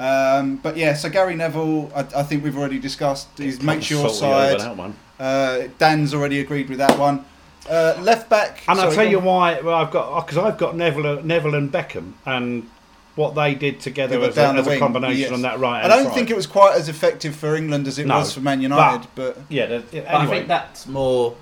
Um, 0.00 0.56
but 0.56 0.76
yeah, 0.76 0.94
so 0.94 1.08
Gary 1.08 1.34
Neville, 1.34 1.90
I, 1.94 2.00
I 2.20 2.22
think 2.22 2.44
we've 2.44 2.56
already 2.56 2.78
discussed. 2.78 3.28
He's 3.36 3.56
them. 3.58 3.66
makes 3.66 3.90
your 3.90 4.08
side. 4.10 4.60
that 4.60 4.76
one. 4.76 4.94
Uh, 5.18 5.68
Dan's 5.78 6.14
already 6.14 6.40
agreed 6.40 6.68
with 6.68 6.78
that 6.78 6.96
one. 6.98 7.24
Uh, 7.68 7.98
left 8.00 8.28
back. 8.30 8.62
And 8.68 8.78
I'll 8.78 8.86
sorry, 8.92 8.94
tell 8.94 9.08
you 9.08 9.18
on. 9.18 9.24
why. 9.24 9.60
Well, 9.60 9.74
I've 9.74 9.90
got 9.90 10.24
because 10.26 10.38
I've 10.38 10.56
got 10.56 10.76
Neville, 10.76 11.22
Neville 11.22 11.54
and 11.56 11.70
Beckham, 11.72 12.12
and 12.24 12.70
what 13.18 13.34
they 13.34 13.54
did 13.54 13.80
together 13.80 14.14
Yeah, 14.14 14.20
but 14.20 14.28
as, 14.30 14.36
a, 14.38 14.40
the 14.54 14.58
as 14.60 14.66
a 14.68 14.78
combination 14.78 15.20
yes. 15.20 15.32
on 15.32 15.42
that 15.42 15.58
right. 15.58 15.84
I 15.84 15.88
don't 15.88 16.14
think 16.14 16.30
it 16.30 16.36
was 16.36 16.46
quite 16.46 16.76
as 16.76 16.88
effective 16.88 17.34
for 17.34 17.54
England 17.56 17.86
as 17.86 17.98
it 17.98 18.06
No, 18.06 18.18
was 18.18 18.32
for 18.32 18.40
Man 18.40 18.60
United, 18.62 19.08
but, 19.14 19.36
Yeah, 19.48 19.66
the- 19.66 19.84
yeah, 19.92 20.02
But 20.10 20.14
I 20.22 20.26
think 20.26 20.48
that's 20.48 20.86
more 20.86 21.36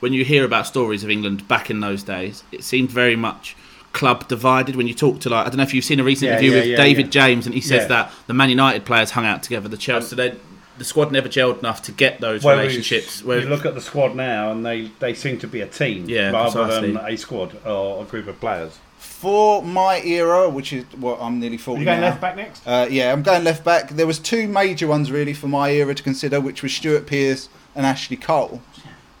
when 0.00 0.12
you 0.12 0.24
hear 0.24 0.44
about 0.44 0.66
stories 0.66 1.02
of 1.04 1.08
England 1.10 1.48
back 1.48 1.70
in 1.70 1.80
those 1.80 2.02
days. 2.02 2.42
It 2.52 2.62
seemed 2.64 2.90
very 2.90 3.16
much 3.16 3.56
club 3.92 4.26
divided. 4.28 4.76
When 4.76 4.86
you 4.88 4.92
talk 4.94 5.20
to 5.20 5.30
like 5.30 5.46
I 5.46 5.50
don't 5.50 5.56
know 5.58 5.62
if 5.62 5.72
you've 5.72 5.84
seen 5.84 6.00
a 6.00 6.04
recent 6.04 6.26
Yeah, 6.28 6.32
interview 6.34 6.50
yeah, 6.50 6.56
with 6.60 6.66
yeah, 6.70 6.76
David 6.76 7.06
yeah. 7.06 7.10
James, 7.10 7.46
and 7.46 7.54
he 7.54 7.60
says 7.62 7.82
Yeah. 7.82 7.88
that 7.88 8.12
the 8.26 8.34
Man 8.34 8.50
United 8.50 8.84
players 8.84 9.12
hung 9.12 9.24
out 9.24 9.42
together. 9.42 9.68
The 9.68 9.76
Chelsea, 9.78 10.08
so 10.08 10.16
they, 10.16 10.34
the 10.76 10.84
squad 10.84 11.12
never 11.12 11.28
gelled 11.28 11.60
enough 11.60 11.80
to 11.82 11.92
get 11.92 12.20
those 12.20 12.42
Whereas 12.42 12.58
relationships. 12.58 13.20
You 13.20 13.28
Where 13.28 13.40
look 13.42 13.64
at 13.64 13.74
the 13.76 13.80
squad 13.80 14.16
now, 14.16 14.50
and 14.50 14.66
they, 14.66 14.90
they 14.98 15.14
seem 15.14 15.38
to 15.38 15.46
be 15.46 15.60
a 15.60 15.68
team 15.68 16.06
Yeah, 16.08 16.32
rather 16.32 16.64
precisely. 16.64 16.92
than 16.92 17.06
a 17.06 17.16
squad 17.16 17.64
or 17.64 18.02
a 18.02 18.04
group 18.06 18.26
of 18.26 18.40
players. 18.40 18.76
For 19.24 19.62
my 19.62 20.02
era, 20.02 20.50
which 20.50 20.70
is 20.74 20.84
what 20.98 21.18
I'm 21.18 21.40
nearly 21.40 21.56
Are 21.56 21.58
forty 21.58 21.80
you 21.80 21.86
going 21.86 22.00
now. 22.02 22.08
left 22.08 22.20
back 22.20 22.36
next? 22.36 22.66
Uh, 22.66 22.86
yeah, 22.90 23.10
I'm 23.10 23.22
going 23.22 23.42
left 23.42 23.64
back. 23.64 23.88
There 23.88 24.06
was 24.06 24.18
two 24.18 24.46
major 24.46 24.86
ones 24.86 25.10
really 25.10 25.32
for 25.32 25.48
my 25.48 25.70
era 25.70 25.94
to 25.94 26.02
consider, 26.02 26.42
which 26.42 26.62
was 26.62 26.74
Stuart 26.74 27.06
Pearce 27.06 27.48
and 27.74 27.86
Ashley 27.86 28.18
Cole. 28.18 28.60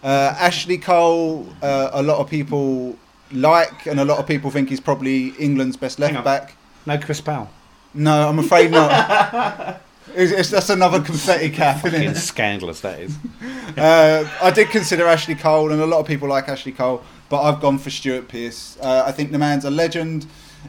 Uh, 0.02 0.36
Ashley 0.38 0.76
Cole, 0.76 1.48
uh, 1.62 1.88
a 1.94 2.02
lot 2.02 2.18
of 2.18 2.28
people 2.28 2.98
like, 3.32 3.86
and 3.86 3.98
a 3.98 4.04
lot 4.04 4.18
of 4.18 4.26
people 4.26 4.50
think 4.50 4.68
he's 4.68 4.78
probably 4.80 5.28
England's 5.38 5.78
best 5.78 5.98
left 5.98 6.22
back. 6.22 6.54
No, 6.84 6.98
Chris 6.98 7.22
Powell. 7.22 7.48
No, 7.94 8.28
I'm 8.28 8.38
afraid 8.38 8.70
not. 8.72 9.80
It's, 10.14 10.32
it's, 10.32 10.50
that's 10.50 10.70
another 10.70 11.00
confetti 11.00 11.50
cap, 11.50 11.84
isn't 11.84 12.02
it? 12.02 12.16
scandalous 12.16 12.80
that 12.80 13.00
is. 13.00 13.16
Uh, 13.76 14.28
I 14.40 14.52
did 14.52 14.68
consider 14.68 15.06
Ashley 15.06 15.34
Cole, 15.34 15.72
and 15.72 15.80
a 15.80 15.86
lot 15.86 15.98
of 15.98 16.06
people 16.06 16.28
like 16.28 16.48
Ashley 16.48 16.70
Cole, 16.70 17.02
but 17.28 17.42
I've 17.42 17.60
gone 17.60 17.78
for 17.78 17.90
Stuart 17.90 18.28
Pearce. 18.28 18.78
Uh, 18.80 19.02
I 19.04 19.10
think 19.10 19.32
the 19.32 19.38
man's 19.38 19.64
a 19.64 19.70
legend. 19.70 20.26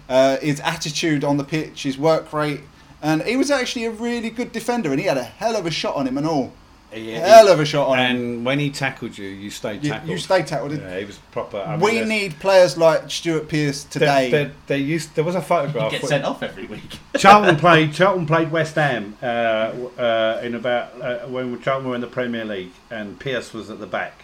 Uh, 0.10 0.38
his 0.38 0.60
attitude 0.62 1.24
on 1.24 1.38
the 1.38 1.44
pitch, 1.44 1.84
his 1.84 2.00
work 2.00 2.34
rate, 2.34 2.62
and 3.04 3.22
he 3.22 3.38
was 3.38 3.52
actually 3.52 3.86
a 3.86 3.92
really 3.92 4.32
good 4.32 4.52
defender, 4.52 4.90
and 4.90 5.00
he 5.00 5.06
had 5.06 5.18
a 5.18 5.24
hell 5.24 5.56
of 5.56 5.68
a 5.68 5.72
shot 5.72 5.96
on 5.96 6.08
him 6.08 6.18
and 6.18 6.26
all. 6.26 6.52
Hell 6.96 7.48
of 7.50 7.60
a 7.60 7.66
shot 7.66 7.88
on 7.90 8.00
him. 8.00 8.06
And 8.16 8.46
when 8.46 8.60
he 8.60 8.70
tackled 8.72 9.18
you, 9.18 9.28
you 9.28 9.50
stayed 9.50 9.84
You, 9.84 9.92
tackled. 9.92 10.10
you 10.12 10.18
stay 10.18 10.44
tackled. 10.44 10.72
Yeah, 10.74 10.98
he 11.00 11.06
was 11.06 11.18
proper. 11.32 11.58
I 11.60 11.72
mean, 11.72 11.80
we 11.82 11.92
there's- 11.96 12.08
need 12.10 12.40
players 12.40 12.78
like 12.78 13.10
Stuart 13.12 13.48
Pearce 13.50 13.84
today. 13.84 14.30
There, 14.32 14.44
there, 14.46 14.54
there 14.68 14.78
used 14.78 15.16
there 15.16 15.24
was 15.24 15.36
a 15.36 15.42
photograph. 15.42 15.92
get 15.92 16.02
where- 16.04 16.10
sent 16.10 16.24
off 16.26 16.42
every 16.44 16.66
week. 16.66 16.98
Charlton 17.18 17.58
played. 17.58 17.94
Charlton 17.94 18.26
played 18.26 18.52
West 18.52 18.76
Ham 18.76 19.18
uh, 19.22 19.26
uh, 19.26 20.40
in 20.44 20.56
about 20.56 21.02
uh, 21.02 21.28
when 21.28 21.60
Charlton 21.62 21.90
were 21.90 21.96
in 21.96 22.02
the 22.02 22.08
Premier 22.08 22.46
League, 22.46 22.72
and 22.90 23.20
Pearce 23.20 23.54
was 23.54 23.70
at 23.70 23.80
the 23.80 23.88
back, 23.88 24.24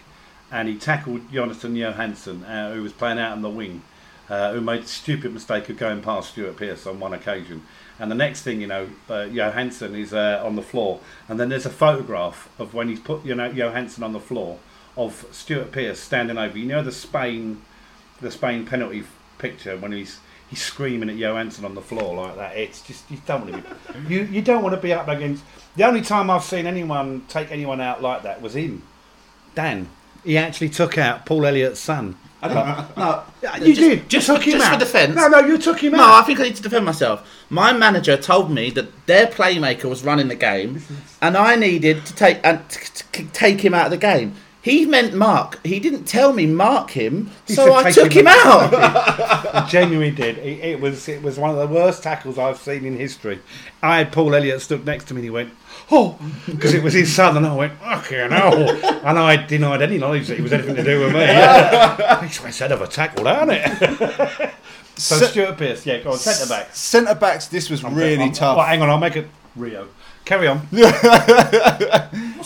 and 0.50 0.68
he 0.68 0.76
tackled 0.76 1.30
Jonatan 1.30 1.76
Johansson, 1.76 2.44
uh, 2.44 2.72
who 2.74 2.82
was 2.82 2.92
playing 2.92 3.18
out 3.18 3.32
on 3.32 3.42
the 3.42 3.50
wing, 3.50 3.82
uh, 4.30 4.52
who 4.52 4.60
made 4.60 4.82
the 4.84 4.88
stupid 4.88 5.32
mistake 5.34 5.68
of 5.68 5.76
going 5.76 6.00
past 6.02 6.30
Stuart 6.30 6.56
Pearce 6.56 6.86
on 6.86 7.00
one 7.00 7.12
occasion. 7.12 7.62
And 8.02 8.10
the 8.10 8.16
next 8.16 8.42
thing 8.42 8.60
you 8.60 8.66
know, 8.66 8.88
uh, 9.08 9.26
Johansson 9.26 9.94
is 9.94 10.12
uh, 10.12 10.42
on 10.44 10.56
the 10.56 10.62
floor, 10.62 10.98
and 11.28 11.38
then 11.38 11.50
there's 11.50 11.66
a 11.66 11.70
photograph 11.70 12.48
of 12.58 12.74
when 12.74 12.88
he's 12.88 12.98
put 12.98 13.24
you 13.24 13.32
know 13.32 13.48
Johansson 13.48 14.02
on 14.02 14.12
the 14.12 14.18
floor 14.18 14.58
of 14.96 15.24
Stuart 15.30 15.70
Pearce 15.70 16.00
standing 16.00 16.36
over. 16.36 16.58
You 16.58 16.66
know 16.66 16.82
the 16.82 16.90
Spain, 16.90 17.62
the 18.20 18.32
Spain 18.32 18.66
penalty 18.66 19.04
picture 19.38 19.76
when 19.76 19.92
he's 19.92 20.18
he's 20.50 20.60
screaming 20.60 21.10
at 21.10 21.16
Johansson 21.16 21.64
on 21.64 21.76
the 21.76 21.80
floor 21.80 22.16
like 22.16 22.34
that. 22.34 22.56
It's 22.56 22.82
just 22.82 23.08
you 23.08 23.18
don't 23.24 23.48
want 23.48 23.64
to 23.64 23.92
be 23.92 24.12
you 24.12 24.24
you 24.24 24.42
don't 24.42 24.64
want 24.64 24.74
to 24.74 24.80
be 24.80 24.92
up 24.92 25.06
against. 25.06 25.44
The 25.76 25.84
only 25.84 26.02
time 26.02 26.28
I've 26.28 26.42
seen 26.42 26.66
anyone 26.66 27.24
take 27.28 27.52
anyone 27.52 27.80
out 27.80 28.02
like 28.02 28.24
that 28.24 28.42
was 28.42 28.56
him, 28.56 28.82
Dan. 29.54 29.88
He 30.24 30.36
actually 30.36 30.70
took 30.70 30.98
out 30.98 31.24
Paul 31.24 31.46
Elliott's 31.46 31.78
son. 31.78 32.18
I 32.42 32.48
don't, 32.48 32.96
no, 32.96 33.22
you 33.64 33.74
just, 33.74 33.80
did. 33.80 34.08
Just, 34.08 34.28
You 34.28 34.34
took 34.34 34.44
him 34.46 34.52
just 34.54 34.66
for 34.66 34.74
out. 34.74 34.80
defence. 34.80 35.14
No, 35.14 35.28
no, 35.28 35.38
you 35.40 35.58
took 35.58 35.78
him 35.80 35.92
No, 35.92 36.02
out. 36.02 36.06
No, 36.08 36.14
I 36.14 36.22
think 36.22 36.40
I 36.40 36.44
need 36.44 36.56
to 36.56 36.62
defend 36.62 36.84
myself. 36.84 37.26
My 37.50 37.72
manager 37.72 38.16
told 38.16 38.50
me 38.50 38.70
that 38.70 39.06
their 39.06 39.26
playmaker 39.28 39.84
was 39.84 40.02
running 40.04 40.28
the 40.28 40.34
game, 40.34 40.82
and 41.20 41.36
I 41.36 41.54
needed 41.56 42.04
to 42.06 42.14
take 42.14 42.40
and 42.44 42.68
t- 42.68 42.80
t- 43.12 43.28
take 43.32 43.60
him 43.60 43.74
out 43.74 43.86
of 43.86 43.90
the 43.92 43.96
game. 43.96 44.34
He 44.62 44.86
meant 44.86 45.12
mark. 45.12 45.58
He 45.66 45.80
didn't 45.80 46.04
tell 46.04 46.32
me 46.32 46.46
mark 46.46 46.90
him, 46.92 47.32
He 47.48 47.54
so 47.54 47.64
said 47.66 47.72
I 47.74 47.82
take 47.82 47.94
took 47.94 48.12
him 48.12 48.26
him 48.28 48.34
out. 48.36 49.42
He 49.64 49.70
genuinely 49.70 50.12
did. 50.12 50.38
It, 50.38 50.60
it 50.64 50.80
was 50.80 51.08
it 51.08 51.20
was 51.22 51.38
one 51.38 51.50
of 51.50 51.56
the 51.56 51.66
worst 51.66 52.02
tackles 52.02 52.38
I've 52.38 52.58
seen 52.58 52.84
in 52.86 52.96
history. 52.96 53.40
I 53.82 53.98
had 53.98 54.12
Paul 54.12 54.34
Elliott 54.34 54.62
stood 54.62 54.86
next 54.86 55.06
to 55.06 55.14
me 55.14 55.18
and 55.18 55.24
he 55.24 55.30
went, 55.30 55.52
"Oh," 55.90 56.16
because 56.46 56.72
it 56.74 56.82
was 56.82 56.94
his 56.94 57.12
son, 57.14 57.36
and 57.36 57.44
I 57.44 57.54
went, 57.54 57.72
"Fucking 57.80 58.30
hell!" 58.30 58.54
and 59.04 59.18
I 59.18 59.36
denied 59.44 59.82
any 59.82 59.98
knowledge 59.98 60.28
that 60.28 60.36
he 60.36 60.42
was 60.42 60.52
anything 60.52 60.76
to 60.76 60.84
do 60.84 61.00
with 61.00 61.12
me. 61.12 61.20
He's 62.26 62.60
a 62.60 62.62
head 62.62 62.72
of 62.72 62.80
a 62.82 62.86
tackle, 62.86 63.26
isn't 63.26 63.50
it? 63.50 64.50
so 64.96 65.16
Se- 65.16 65.26
Stuart 65.32 65.58
Pearce, 65.58 65.84
yeah, 65.84 65.98
go 65.98 66.12
on, 66.12 66.18
centre 66.18 66.48
back. 66.48 66.74
Centre 66.74 67.14
backs, 67.16 67.48
this 67.48 67.68
was 67.68 67.82
really 67.84 68.22
I'm- 68.24 68.32
tough. 68.32 68.56
Well, 68.56 68.66
hang 68.66 68.80
on, 68.80 68.88
I'll 68.90 68.98
make 68.98 69.16
it 69.16 69.28
Rio. 69.56 69.88
Carry 70.24 70.46
on. 70.46 70.58
What's 70.70 71.02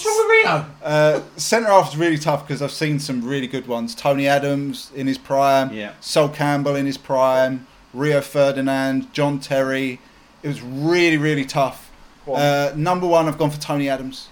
wrong 0.07 0.17
with 0.19 0.31
Rio? 0.31 0.67
Uh, 0.83 1.21
Centre 1.37 1.69
half 1.69 1.91
is 1.93 1.97
really 1.97 2.19
tough 2.19 2.47
because 2.47 2.63
I've 2.63 2.71
seen 2.73 2.99
some 2.99 3.23
really 3.25 3.47
good 3.47 3.67
ones. 3.67 3.95
Tony 3.95 4.27
Adams 4.27 4.91
in 4.95 5.07
his 5.07 5.19
prime, 5.19 5.73
Yeah. 5.73 5.93
Sol 6.01 6.29
Campbell 6.29 6.75
in 6.77 6.87
his 6.87 6.97
prime, 6.97 7.67
Rio 7.93 8.21
Ferdinand, 8.21 9.13
John 9.13 9.39
Terry. 9.41 10.01
It 10.43 10.49
was 10.49 10.63
really, 10.63 11.17
really 11.19 11.45
tough. 11.45 11.91
Uh, 12.27 12.73
number 12.75 13.07
one, 13.07 13.29
I've 13.29 13.39
gone 13.39 13.51
for 13.51 13.61
Tony 13.61 13.89
Adams. 13.89 14.29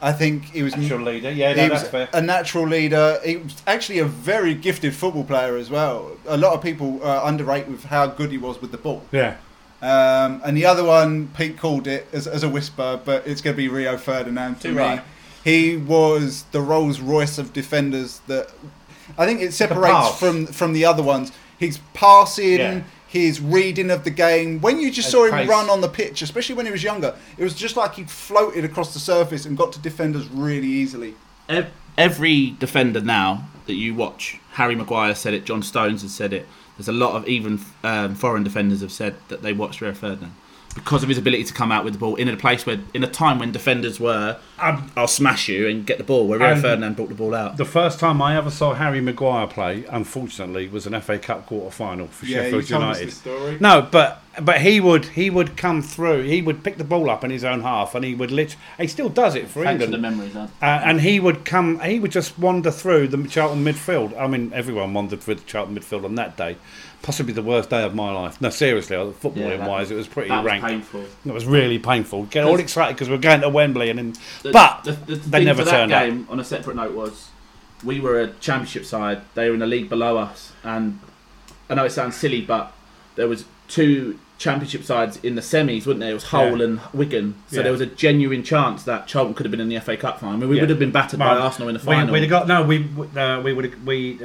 I 0.00 0.12
think 0.12 0.46
he 0.46 0.62
was 0.64 0.76
Natural 0.76 1.00
leader. 1.00 1.30
Yeah, 1.30 1.50
he 1.54 1.56
no, 1.66 1.68
was 1.68 1.80
that's 1.82 1.90
fair. 1.92 2.08
a 2.12 2.20
natural 2.20 2.66
leader. 2.66 3.20
He 3.24 3.36
was 3.36 3.62
actually 3.68 4.00
a 4.00 4.04
very 4.04 4.52
gifted 4.54 4.94
football 4.94 5.22
player 5.24 5.56
as 5.56 5.70
well. 5.70 6.10
A 6.26 6.36
lot 6.36 6.54
of 6.54 6.62
people 6.62 7.00
uh, 7.04 7.22
underrate 7.24 7.68
with 7.68 7.84
how 7.84 8.06
good 8.08 8.30
he 8.32 8.38
was 8.38 8.60
with 8.60 8.72
the 8.72 8.78
ball. 8.78 9.02
Yeah. 9.12 9.36
Um, 9.82 10.40
and 10.44 10.56
the 10.56 10.64
other 10.64 10.84
one, 10.84 11.28
Pete 11.36 11.58
called 11.58 11.86
it 11.88 12.06
as, 12.12 12.26
as 12.28 12.42
a 12.44 12.48
whisper, 12.48 13.00
but 13.04 13.26
it's 13.26 13.40
going 13.40 13.54
to 13.54 13.58
be 13.58 13.66
Rio 13.68 13.96
Ferdinand 13.98 14.54
for 14.56 14.62
Too 14.62 14.72
me. 14.72 14.78
right. 14.78 15.02
He 15.42 15.76
was 15.76 16.44
the 16.52 16.60
Rolls 16.60 17.00
Royce 17.00 17.36
of 17.36 17.52
defenders 17.52 18.20
that 18.28 18.48
I 19.18 19.26
think 19.26 19.40
it 19.40 19.52
separates 19.52 20.16
from 20.18 20.46
from 20.46 20.72
the 20.72 20.84
other 20.84 21.02
ones. 21.02 21.32
His 21.58 21.78
passing, 21.94 22.58
Yeah. 22.58 22.82
his 23.08 23.40
reading 23.40 23.90
of 23.90 24.04
the 24.04 24.10
game. 24.10 24.60
When 24.60 24.78
you 24.80 24.90
just 24.92 25.06
His 25.06 25.12
saw 25.12 25.24
him 25.26 25.32
pace. 25.32 25.48
run 25.48 25.68
on 25.68 25.80
the 25.80 25.88
pitch, 25.88 26.22
especially 26.22 26.54
when 26.54 26.66
he 26.66 26.72
was 26.72 26.84
younger, 26.84 27.16
it 27.36 27.42
was 27.42 27.54
just 27.54 27.76
like 27.76 27.94
he 27.94 28.04
floated 28.04 28.64
across 28.64 28.94
the 28.94 29.00
surface 29.00 29.44
and 29.44 29.56
got 29.56 29.72
to 29.72 29.80
defenders 29.80 30.28
really 30.28 30.68
easily. 30.68 31.14
Every 31.98 32.50
defender 32.58 33.00
now 33.00 33.48
that 33.66 33.74
you 33.74 33.94
watch, 33.94 34.38
Harry 34.52 34.74
Maguire 34.74 35.14
said 35.14 35.34
it, 35.34 35.44
John 35.44 35.62
Stones 35.62 36.02
has 36.02 36.14
said 36.14 36.32
it. 36.32 36.46
There's 36.78 36.88
a 36.88 36.92
lot 36.92 37.14
of 37.14 37.28
even 37.28 37.60
um, 37.84 38.14
foreign 38.14 38.42
defenders 38.42 38.80
have 38.80 38.92
said 38.92 39.14
that 39.28 39.42
they 39.42 39.52
watched 39.52 39.80
Rio 39.80 39.92
Ferdinand 39.92 40.34
because 40.74 41.02
of 41.02 41.10
his 41.10 41.18
ability 41.18 41.44
to 41.44 41.52
come 41.52 41.70
out 41.70 41.84
with 41.84 41.92
the 41.92 41.98
ball 41.98 42.14
in 42.16 42.30
a 42.30 42.36
place 42.36 42.64
where, 42.64 42.80
in 42.94 43.04
a 43.04 43.06
time 43.06 43.38
when 43.38 43.52
defenders 43.52 44.00
were, 44.00 44.38
Um, 44.58 44.90
I'll 44.96 45.06
smash 45.06 45.46
you 45.46 45.68
and 45.68 45.84
get 45.84 45.98
the 45.98 46.04
ball. 46.04 46.26
Where 46.26 46.38
Rio 46.38 46.52
And- 46.52 46.62
Ferdinand 46.62 46.96
brought 46.96 47.10
the 47.10 47.14
ball 47.14 47.34
out. 47.34 47.58
The 47.58 47.66
first 47.66 48.00
time 48.00 48.22
I 48.22 48.38
ever 48.38 48.50
saw 48.50 48.72
Harry 48.72 49.02
Maguire 49.02 49.46
play, 49.46 49.84
unfortunately, 49.90 50.68
was 50.68 50.86
an 50.86 50.98
FA 51.02 51.18
Cup 51.18 51.44
quarter 51.44 51.70
final 51.70 52.06
for 52.06 52.24
Sheffield 52.24 52.70
United. 52.70 53.12
story. 53.12 53.58
No, 53.60 53.86
but 53.90 54.21
but 54.40 54.62
he 54.62 54.80
would 54.80 55.04
he 55.06 55.28
would 55.30 55.56
come 55.56 55.82
through. 55.82 56.22
He 56.22 56.40
would 56.40 56.64
pick 56.64 56.78
the 56.78 56.84
ball 56.84 57.10
up 57.10 57.22
in 57.24 57.30
his 57.30 57.44
own 57.44 57.60
half, 57.62 57.94
and 57.94 58.04
he 58.04 58.14
would 58.14 58.30
lit. 58.30 58.56
He 58.78 58.86
still 58.86 59.08
does 59.08 59.34
it 59.34 59.48
for 59.48 59.62
Thanks 59.62 59.84
for 59.84 59.92
England. 59.92 59.92
the 59.92 59.98
memories. 59.98 60.36
Uh, 60.36 60.48
and 60.62 61.00
he 61.02 61.20
would 61.20 61.44
come. 61.44 61.80
He 61.80 61.98
would 61.98 62.12
just 62.12 62.38
wander 62.38 62.70
through 62.70 63.08
the 63.08 63.28
Charlton 63.28 63.64
midfield. 63.64 64.18
I 64.18 64.26
mean, 64.26 64.52
everyone 64.54 64.94
wandered 64.94 65.20
through 65.20 65.34
the 65.36 65.44
Charlton 65.44 65.76
midfield 65.78 66.04
on 66.04 66.14
that 66.14 66.36
day. 66.36 66.56
Possibly 67.02 67.32
the 67.34 67.42
worst 67.42 67.68
day 67.68 67.82
of 67.82 67.96
my 67.96 68.12
life. 68.12 68.40
No, 68.40 68.48
seriously, 68.48 68.96
footballing 68.96 69.58
that- 69.58 69.68
wise, 69.68 69.90
it 69.90 69.96
was 69.96 70.06
pretty 70.06 70.28
That 70.28 70.44
was 70.44 70.52
painful. 70.60 71.04
It 71.26 71.32
was 71.34 71.44
really 71.44 71.80
painful. 71.80 72.26
Get 72.26 72.44
all 72.44 72.60
excited 72.60 72.94
because 72.94 73.10
we're 73.10 73.18
going 73.18 73.40
to 73.40 73.48
Wembley, 73.48 73.90
and 73.90 73.98
then, 73.98 74.14
The- 74.42 74.52
but 74.52 74.84
the, 74.84 74.92
the, 74.92 75.14
the 75.16 75.16
they 75.16 75.38
thing 75.38 75.44
never 75.46 75.64
for 75.64 75.70
that 75.70 75.70
turned 75.72 75.92
up. 75.92 76.04
game, 76.04 76.26
on 76.30 76.38
a 76.38 76.44
separate 76.44 76.76
note, 76.76 76.92
was 76.94 77.28
we 77.82 77.98
were 77.98 78.20
a 78.20 78.28
championship 78.34 78.84
side. 78.84 79.22
They 79.34 79.48
were 79.48 79.56
in 79.56 79.62
a 79.62 79.66
league 79.66 79.88
below 79.88 80.16
us, 80.16 80.52
and 80.62 81.00
I 81.68 81.74
know 81.74 81.84
it 81.84 81.90
sounds 81.90 82.16
silly, 82.16 82.40
but 82.40 82.72
there 83.16 83.26
was 83.26 83.46
two 83.66 84.20
championship 84.42 84.82
sides 84.84 85.18
in 85.22 85.34
the 85.36 85.40
semis, 85.40 85.86
wouldn't 85.86 86.00
there? 86.00 86.10
It 86.10 86.14
was 86.14 86.24
Hull 86.24 86.58
Yeah. 86.58 86.64
and 86.64 86.80
Wigan. 86.92 87.34
So 87.48 87.56
Yeah. 87.58 87.62
there 87.62 87.72
was 87.72 87.80
a 87.80 87.86
genuine 87.86 88.42
chance 88.42 88.82
that 88.84 89.06
Charlton 89.06 89.34
could 89.34 89.46
have 89.46 89.50
been 89.50 89.60
in 89.60 89.68
the 89.68 89.76
FA 89.76 89.96
Cup 89.96 90.18
final. 90.20 90.34
I 90.34 90.38
mean, 90.38 90.48
we 90.48 90.56
Yeah. 90.56 90.62
would 90.62 90.70
have 90.70 90.78
been 90.78 90.90
battered 90.90 91.18
by 91.20 91.36
Arsenal 91.36 91.68
in 91.68 91.74
the 91.74 91.78
final. 91.80 92.12
we'd 92.12 92.20
have 92.22 92.30
got 92.30 92.48
no. 92.48 92.62
We 92.62 92.84
uh, 93.16 93.40
we 93.42 93.52
would 93.52 93.64
have 93.66 93.74
we 93.84 94.18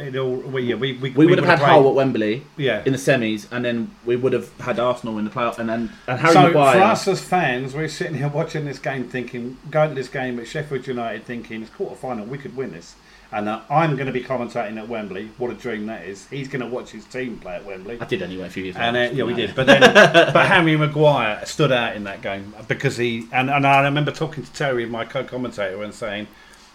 we 0.51 0.73
we 0.73 0.93
we, 0.93 1.09
we 1.11 1.25
would 1.25 1.37
have 1.37 1.47
had 1.47 1.59
played- 1.59 1.69
Hull 1.69 1.87
at 1.87 1.93
Wembley 1.95 2.43
Yeah. 2.57 2.81
in 2.85 2.91
the 2.93 2.97
semis, 2.99 3.45
and 3.51 3.63
then 3.63 3.91
we 4.05 4.15
would 4.15 4.33
have 4.33 4.49
had 4.59 4.79
Arsenal 4.79 5.17
in 5.19 5.25
the 5.25 5.31
playoff. 5.31 5.59
And 5.59 5.69
then 5.69 5.91
and 6.07 6.19
Harry 6.19 6.33
so 6.33 6.43
Maguire. 6.47 6.73
for 6.79 6.83
us 6.83 7.07
as 7.07 7.21
fans, 7.21 7.73
we're 7.75 7.87
sitting 7.87 8.15
here 8.17 8.27
watching 8.29 8.65
this 8.65 8.79
game, 8.79 9.03
thinking, 9.05 9.57
going 9.69 9.89
to 9.89 9.95
this 9.95 10.09
game 10.09 10.39
at 10.39 10.47
Sheffield 10.47 10.87
United, 10.87 11.25
thinking 11.25 11.61
it's 11.61 11.71
quarter 11.71 11.95
final, 11.95 12.25
we 12.25 12.37
could 12.37 12.55
win 12.57 12.71
this. 12.71 12.95
And 13.31 13.49
uh, 13.49 13.59
I'm 13.69 13.95
going 13.95 14.07
to 14.07 14.13
be 14.13 14.23
commentating 14.23 14.77
at 14.77 14.87
Wembley. 14.87 15.31
What 15.37 15.51
a 15.51 15.53
dream 15.53 15.85
that 15.87 16.05
is! 16.05 16.27
He's 16.29 16.47
going 16.47 16.61
to 16.61 16.67
watch 16.67 16.91
his 16.91 17.03
team 17.05 17.37
play 17.39 17.55
at 17.55 17.65
Wembley. 17.65 17.99
I 17.99 18.05
did 18.05 18.21
anyway 18.21 18.47
a 18.47 18.49
few 18.49 18.63
years 18.63 18.75
And 18.77 18.95
ago. 18.95 19.05
uh, 19.11 19.15
yeah, 19.17 19.23
we 19.25 19.33
did. 19.33 19.53
But 19.53 19.67
then, 19.67 19.81
but 20.33 20.45
Harry 20.47 20.77
Maguire 20.77 21.45
stood 21.45 21.71
out 21.71 21.95
in 21.97 22.05
that 22.05 22.21
game 22.21 22.53
because 22.67 22.95
he 22.97 23.27
and, 23.33 23.49
and 23.49 23.67
I 23.67 23.83
remember 23.83 24.11
talking 24.11 24.43
to 24.45 24.53
Terry, 24.53 24.85
my 24.85 25.03
co-commentator, 25.03 25.83
and 25.83 25.93
saying 25.93 26.27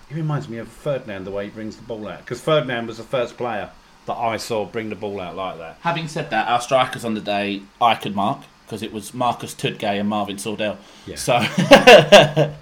he 0.09 0.15
reminds 0.15 0.49
me 0.49 0.59
of 0.59 0.69
Ferdinand 0.69 1.25
the 1.25 1.31
way 1.31 1.45
he 1.45 1.51
brings 1.51 1.77
the 1.77 1.83
ball 1.85 2.07
out 2.07 2.19
because 2.19 2.41
Ferdinand 2.41 2.87
was 2.87 2.99
the 2.99 3.03
first 3.05 3.39
player 3.39 3.71
that 4.05 4.15
I 4.17 4.37
saw 4.37 4.67
bring 4.67 4.91
the 4.91 4.97
ball 4.97 5.21
out 5.21 5.37
like 5.37 5.57
that. 5.59 5.79
Having 5.81 6.09
said 6.09 6.29
that, 6.31 6.49
our 6.49 6.61
strikers 6.61 7.05
on 7.05 7.15
the 7.15 7.21
day 7.21 7.63
I 7.81 7.95
could 7.95 8.15
mark 8.15 8.41
because 8.67 8.83
it 8.83 8.93
was 8.93 9.15
Marcus 9.15 9.55
Tudgay 9.55 9.99
and 10.01 10.09
Marvin 10.09 10.37
Sordell. 10.37 10.77
Yeah. 11.07 11.17
So 11.17 11.39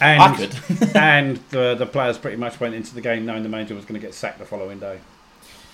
And 0.00 0.22
I 0.22 0.36
could. 0.36 0.56
and 0.96 1.36
the 1.50 1.74
the 1.74 1.86
players 1.86 2.18
pretty 2.18 2.36
much 2.36 2.60
went 2.60 2.74
into 2.74 2.94
the 2.94 3.00
game 3.00 3.24
knowing 3.26 3.42
the 3.42 3.48
manager 3.48 3.74
was 3.74 3.84
going 3.84 4.00
to 4.00 4.06
get 4.06 4.14
sacked 4.14 4.38
the 4.38 4.44
following 4.44 4.78
day. 4.78 4.98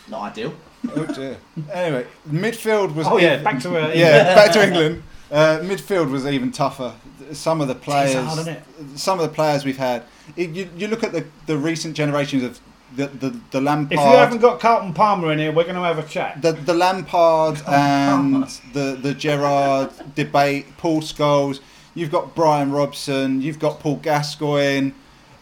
Not 0.09 0.33
ideal. 0.33 0.55
Oh 0.95 1.07
dear. 1.07 1.37
Anyway, 1.73 2.07
midfield 2.29 2.95
was 2.95 3.07
Oh 3.07 3.19
yeah, 3.19 3.43
back 3.43 3.61
to 3.61 3.77
uh, 3.77 3.89
yeah, 3.95 4.35
back 4.35 4.53
to 4.53 4.65
England. 4.65 5.03
Uh, 5.31 5.61
midfield 5.63 6.11
was 6.11 6.27
even 6.27 6.51
tougher. 6.51 6.95
Some 7.33 7.61
of 7.61 7.69
the 7.69 7.77
players, 7.77 8.15
hard, 8.15 8.41
isn't 8.41 8.57
it? 8.57 8.65
some 8.97 9.21
of 9.21 9.29
the 9.29 9.33
players 9.33 9.65
we've 9.65 9.77
had. 9.77 10.03
It, 10.37 10.51
you, 10.51 10.69
you 10.77 10.89
look 10.89 11.05
at 11.05 11.13
the, 11.13 11.25
the 11.47 11.57
recent 11.57 11.95
generations 11.95 12.43
of 12.43 12.61
the 12.97 13.07
the, 13.07 13.41
the 13.53 13.61
Lampard, 13.61 13.93
If 13.93 14.05
you 14.05 14.17
haven't 14.17 14.39
got 14.41 14.59
Carlton 14.59 14.95
Palmer 14.95 15.33
in 15.33 15.39
here, 15.39 15.53
we're 15.53 15.63
going 15.63 15.77
to 15.77 15.83
have 15.83 15.99
a 15.99 16.03
chat. 16.03 16.43
the 16.43 16.53
the 16.53 16.75
Lampard 16.75 17.63
and 17.69 18.45
the 18.73 18.99
the 19.01 19.15
Gerrard 19.15 19.91
debate, 20.15 20.77
Paul 20.77 21.01
Scholes. 21.01 21.61
You've 21.95 22.11
got 22.11 22.35
Brian 22.35 22.71
Robson. 22.73 23.43
You've 23.43 23.59
got 23.59 23.81
Paul 23.81 23.97
Gascoigne. 23.97 24.93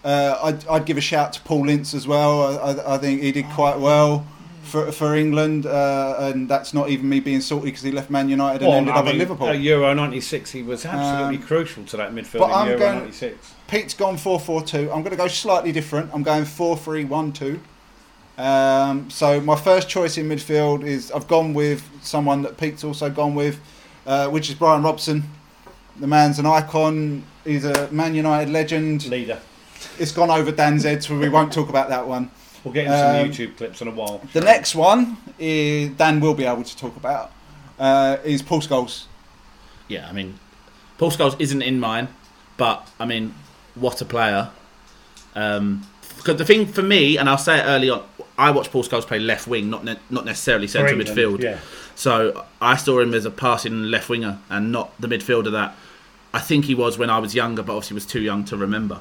Uh, 0.04 0.38
I'd, 0.42 0.66
I'd 0.68 0.84
give 0.87 0.96
a 0.96 1.00
shout 1.02 1.32
to 1.34 1.40
Paul 1.42 1.68
Ince 1.68 1.92
as 1.94 2.06
well. 2.06 2.58
I, 2.58 2.72
I, 2.72 2.94
I 2.94 2.98
think 2.98 3.20
he 3.22 3.32
did 3.32 3.46
quite 3.50 3.78
well 3.78 4.26
for 4.62 4.90
for 4.92 5.14
England, 5.14 5.66
uh, 5.66 6.16
and 6.18 6.48
that's 6.48 6.72
not 6.72 6.88
even 6.90 7.08
me 7.08 7.20
being 7.20 7.40
salty 7.40 7.66
because 7.66 7.82
he 7.82 7.90
left 7.90 8.08
Man 8.11 8.28
United 8.28 8.62
and 8.62 8.68
Well, 8.68 8.78
ended 8.78 8.94
I 8.94 8.98
up 8.98 9.04
mean, 9.06 9.14
at 9.14 9.18
Liverpool. 9.18 9.54
Euro 9.54 9.92
'96, 9.94 10.50
he 10.52 10.62
was 10.62 10.84
absolutely 10.87 11.37
Um, 11.37 11.42
crucial 11.42 11.84
to 11.84 11.96
that 11.98 12.12
midfield 12.14 12.38
but 12.40 12.50
in 12.50 12.54
I'm 12.54 12.66
Euro 12.68 12.78
going- 12.78 12.98
'96. 13.00 13.54
Pete's 13.66 13.94
gone 13.94 14.16
4 14.16 14.40
4 14.40 14.62
2. 14.62 14.78
I'm 14.92 15.00
going 15.02 15.11
to 15.11 15.16
go 15.16 15.28
slightly 15.28 15.72
different. 15.72 16.11
I'm 16.14 16.22
going 16.22 16.44
4 16.46 16.76
3 16.76 17.04
1 17.04 17.32
2. 17.32 17.61
Um, 18.38 19.11
so 19.11 19.40
my 19.40 19.56
first 19.56 19.88
choice 19.88 20.16
in 20.16 20.28
midfield 20.28 20.84
is 20.84 21.11
I've 21.12 21.26
gone 21.28 21.54
with 21.54 21.82
someone 22.02 22.42
that 22.42 22.56
Pete's 22.56 22.84
also 22.84 23.11
gone 23.11 23.34
with, 23.34 23.58
uh, 24.06 24.28
which 24.28 24.48
is 24.48 24.54
Brian 24.54 24.82
Robson. 24.82 25.24
The 26.00 26.06
man's 26.06 26.38
an 26.38 26.46
icon. 26.46 27.24
He's 27.44 27.64
a 27.64 27.90
Man 27.90 28.14
United 28.14 28.50
legend. 28.52 29.06
Leader. 29.06 29.40
It's 29.98 30.12
gone 30.12 30.30
over 30.30 30.50
Dan's 30.52 30.84
head, 30.84 31.02
so 31.02 31.18
we 31.18 31.28
won't 31.28 31.52
talk 31.52 31.68
about 31.68 31.88
that 31.88 32.06
one. 32.06 32.30
We'll 32.64 32.74
get 32.74 32.87
into 32.87 32.98
some 32.98 33.16
Um, 33.16 33.30
YouTube 33.30 33.56
clips 33.56 33.80
in 33.80 33.88
a 33.88 33.90
while. 33.92 34.20
The 34.32 34.40
next 34.40 34.74
one 34.74 35.16
is 35.38 35.90
Dan 35.90 36.20
will 36.20 36.34
be 36.34 36.44
able 36.44 36.64
to 36.64 36.76
talk 36.76 36.96
about 36.96 37.32
uh, 37.78 38.18
is 38.24 38.42
Paul 38.42 38.61
Scholes. 38.61 39.04
Yeah, 39.87 40.08
I 40.08 40.12
mean, 40.12 40.38
Paul 40.98 41.11
Scholes 41.11 41.37
isn't 41.38 41.62
in 41.62 41.80
mine, 41.80 42.08
but 42.56 42.88
I 42.98 43.06
mean, 43.06 43.34
what 43.74 44.00
a 44.00 44.04
player. 44.04 44.50
Um, 45.34 45.87
because 46.16 46.37
the 46.37 46.44
thing 46.44 46.66
for 46.66 46.82
me, 46.82 47.16
and 47.16 47.28
I'll 47.28 47.38
say 47.38 47.58
it 47.61 47.62
early 47.62 47.90
on, 47.90 48.02
I 48.37 48.50
watched 48.50 48.72
Paul 48.72 48.82
Scholes 48.82 49.06
play 49.06 49.20
left 49.20 49.46
wing, 49.46 49.70
not 49.70 49.84
ne- 49.84 49.98
not 50.11 50.24
necessarily 50.24 50.66
centre 50.66 50.94
midfield. 50.94 51.40
Yeah. 51.40 51.58
So 51.94 52.44
I 52.61 52.76
saw 52.76 53.00
him 53.00 53.14
as 53.14 53.24
a 53.24 53.30
passing 53.30 53.84
left 53.84 54.08
winger 54.08 54.38
and 54.50 54.70
not 54.72 54.92
the 55.00 55.08
midfielder 55.08 55.50
that 55.52 55.74
I 56.32 56.40
think 56.40 56.66
he 56.66 56.74
was 56.74 56.98
when 56.98 57.10
I 57.10 57.18
was 57.18 57.34
younger, 57.34 57.62
but 57.62 57.74
obviously 57.74 57.94
was 57.94 58.06
too 58.06 58.20
young 58.20 58.44
to 58.46 58.56
remember. 58.56 59.00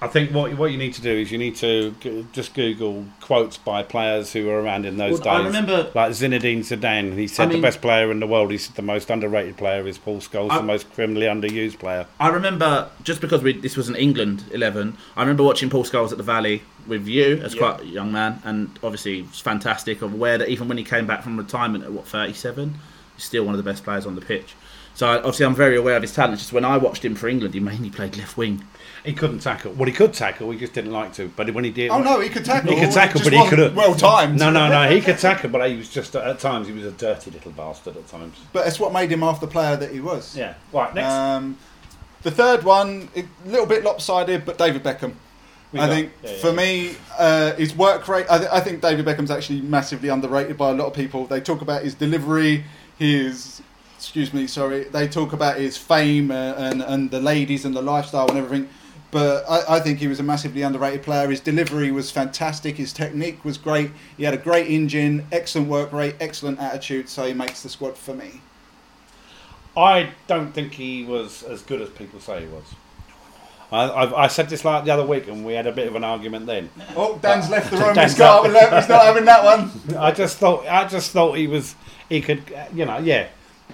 I 0.00 0.08
think 0.08 0.32
what 0.32 0.52
what 0.58 0.72
you 0.72 0.78
need 0.78 0.94
to 0.94 1.00
do 1.02 1.10
is 1.12 1.30
you 1.30 1.38
need 1.38 1.54
to 1.56 1.94
g- 2.00 2.26
just 2.32 2.54
Google 2.54 3.04
quotes 3.20 3.56
by 3.56 3.84
players 3.84 4.32
who 4.32 4.46
were 4.46 4.60
around 4.60 4.84
in 4.84 4.96
those 4.96 5.20
Well, 5.20 5.36
I 5.36 5.44
remember- 5.44 5.90
like 5.94 6.10
Zinedine 6.10 6.58
Zidane. 6.60 7.16
He 7.16 7.28
said 7.28 7.44
I 7.44 7.46
mean- 7.50 7.58
the 7.60 7.62
best 7.68 7.80
player 7.80 8.10
in 8.10 8.18
the 8.18 8.26
world. 8.26 8.50
He 8.50 8.58
said 8.58 8.74
the 8.74 8.82
most 8.82 9.10
underrated 9.10 9.56
player 9.56 9.86
is 9.86 9.98
Paul 9.98 10.18
Scholes, 10.18 10.50
I- 10.50 10.56
the 10.56 10.64
most 10.64 10.92
criminally 10.92 11.26
underused 11.26 11.78
player. 11.78 12.06
I 12.18 12.30
remember 12.30 12.88
just 13.04 13.20
because 13.20 13.42
we, 13.42 13.52
this 13.52 13.76
was 13.76 13.88
an 13.88 13.94
England 13.94 14.42
eleven. 14.50 14.96
I 15.16 15.20
remember 15.20 15.44
watching 15.44 15.70
Paul 15.70 15.84
Scholes 15.84 16.10
at 16.10 16.16
the 16.18 16.24
Valley 16.24 16.62
with 16.88 17.06
you 17.06 17.40
as 17.44 17.54
Yeah. 17.54 17.60
quite 17.60 17.82
a 17.82 17.86
young 17.86 18.10
man, 18.10 18.42
and 18.44 18.70
obviously 18.82 19.20
it 19.20 19.28
was 19.30 19.38
fantastic. 19.38 20.02
Of 20.02 20.12
aware 20.14 20.36
that 20.36 20.48
even 20.48 20.66
when 20.66 20.78
he 20.78 20.84
came 20.84 21.06
back 21.06 21.22
from 21.22 21.36
retirement 21.36 21.84
at 21.84 21.92
what 21.92 22.08
thirty 22.08 22.32
seven, 22.32 22.74
he's 23.14 23.24
still 23.26 23.44
one 23.44 23.54
of 23.54 23.62
the 23.62 23.70
best 23.70 23.84
players 23.84 24.04
on 24.04 24.16
the 24.16 24.20
pitch. 24.20 24.54
So 24.94 25.06
obviously 25.08 25.46
I'm 25.46 25.54
very 25.54 25.76
aware 25.76 25.96
of 25.96 26.02
his 26.02 26.14
talent. 26.14 26.38
Just 26.38 26.52
when 26.52 26.64
I 26.64 26.76
watched 26.76 27.04
him 27.04 27.14
for 27.14 27.28
England, 27.28 27.54
he 27.54 27.60
mainly 27.60 27.90
played 27.90 28.16
left 28.16 28.36
wing. 28.36 28.64
He 29.04 29.12
couldn't 29.14 29.40
tackle. 29.40 29.72
Well, 29.72 29.86
he 29.86 29.92
could 29.92 30.12
tackle. 30.12 30.50
He 30.52 30.58
just 30.58 30.74
didn't 30.74 30.92
like 30.92 31.12
to. 31.14 31.28
But 31.34 31.52
when 31.54 31.64
he 31.64 31.70
did, 31.70 31.90
Oh 31.90 32.00
no, 32.02 32.20
he 32.20 32.28
could 32.28 32.44
tackle. 32.44 32.72
He 32.72 32.80
could 32.80 32.92
tackle, 32.92 33.18
just 33.20 33.24
but 33.24 33.32
he 33.32 33.38
wasn't 33.38 33.50
could 33.50 33.58
have 33.60 33.76
well 33.76 33.94
timed. 33.94 34.38
No, 34.38 34.50
no, 34.50 34.68
no. 34.68 34.88
He 34.88 35.00
could 35.00 35.18
tackle, 35.18 35.50
but 35.50 35.68
he 35.68 35.76
was 35.76 35.88
just 35.88 36.14
at 36.14 36.38
times 36.38 36.68
he 36.68 36.72
was 36.72 36.84
a 36.84 36.92
dirty 36.92 37.30
little 37.32 37.50
bastard. 37.52 37.96
At 37.96 38.06
times. 38.06 38.36
But 38.52 38.66
it's 38.68 38.78
what 38.78 38.92
made 38.92 39.10
him 39.10 39.20
half 39.22 39.40
the 39.40 39.46
player 39.48 39.76
that 39.76 39.90
he 39.90 40.00
was. 40.00 40.36
Yeah. 40.36 40.54
Right. 40.72 40.94
Next. 40.94 41.10
Um, 41.12 41.56
the 42.22 42.30
third 42.30 42.62
one, 42.62 43.08
a 43.16 43.24
little 43.44 43.66
bit 43.66 43.82
lopsided, 43.82 44.44
but 44.44 44.56
David 44.56 44.84
Beckham. 44.84 45.14
We 45.72 45.80
I 45.80 45.86
got- 45.88 45.92
think 45.94 46.12
yeah, 46.22 46.30
yeah, 46.30 46.36
for 46.38 46.48
yeah. 46.50 46.52
me, 46.54 46.94
uh, 47.18 47.52
his 47.54 47.74
work 47.74 48.06
rate. 48.06 48.26
I, 48.30 48.38
th- 48.38 48.50
I 48.52 48.60
think 48.60 48.82
David 48.82 49.04
Beckham's 49.04 49.30
actually 49.32 49.62
massively 49.62 50.10
underrated 50.10 50.56
by 50.56 50.70
a 50.70 50.74
lot 50.74 50.86
of 50.86 50.94
people. 50.94 51.26
They 51.26 51.40
talk 51.40 51.60
about 51.62 51.82
his 51.82 51.94
delivery, 51.96 52.62
his 52.98 53.51
excuse 54.02 54.34
me, 54.34 54.48
sorry, 54.48 54.82
they 54.82 55.06
talk 55.06 55.32
about 55.32 55.58
his 55.58 55.76
fame 55.76 56.32
uh, 56.32 56.54
and 56.56 56.82
and 56.82 57.12
the 57.12 57.20
ladies 57.20 57.64
and 57.64 57.72
the 57.72 57.80
lifestyle 57.80 58.28
and 58.28 58.36
everything. 58.36 58.68
But 59.12 59.44
I, 59.48 59.76
I 59.76 59.80
think 59.80 60.00
he 60.00 60.08
was 60.08 60.18
a 60.18 60.24
massively 60.24 60.62
underrated 60.62 61.04
player. 61.04 61.30
His 61.30 61.38
delivery 61.38 61.92
was 61.92 62.10
fantastic. 62.10 62.78
His 62.78 62.92
technique 62.92 63.44
was 63.44 63.58
great. 63.58 63.92
He 64.16 64.24
had 64.24 64.34
a 64.34 64.38
great 64.38 64.66
engine, 64.66 65.24
excellent 65.30 65.68
work 65.68 65.92
rate, 65.92 66.16
excellent 66.18 66.58
attitude. 66.58 67.08
So 67.08 67.26
he 67.26 67.32
makes 67.32 67.62
the 67.62 67.68
squad 67.68 67.96
for 67.96 68.12
me. 68.12 68.40
I 69.76 70.10
don't 70.26 70.52
think 70.52 70.72
he 70.72 71.04
was 71.04 71.44
as 71.44 71.62
good 71.62 71.80
as 71.80 71.90
people 71.90 72.18
say 72.18 72.40
he 72.40 72.48
was. 72.48 72.64
I, 73.70 74.24
I, 74.24 74.26
said 74.26 74.50
this 74.50 74.66
like 74.66 74.84
the 74.84 74.90
other 74.90 75.06
week, 75.06 75.28
and 75.28 75.46
we 75.46 75.54
had 75.54 75.66
a 75.66 75.72
bit 75.72 75.86
of 75.86 75.94
an 75.94 76.04
argument 76.04 76.44
then. 76.44 76.68
Oh, 76.94 77.18
Dan's 77.22 77.48
left 77.48 77.70
the 77.70 77.76
room. 77.78 77.94
Dan's 77.94 78.12
He's 78.12 78.18
not, 78.18 78.44
he's 78.44 78.88
not 78.88 79.04
having 79.04 79.24
that 79.26 79.44
one. 79.44 79.70
I 79.98 80.10
just 80.10 80.36
thought, 80.36 80.66
I 80.66 80.86
just 80.86 81.12
thought 81.12 81.38
he 81.38 81.46
was, 81.46 81.74
he 82.08 82.20
could, 82.20 82.52
uh, 82.52 82.66
you 82.74 82.84
know, 82.84 82.98
yeah. 82.98 83.28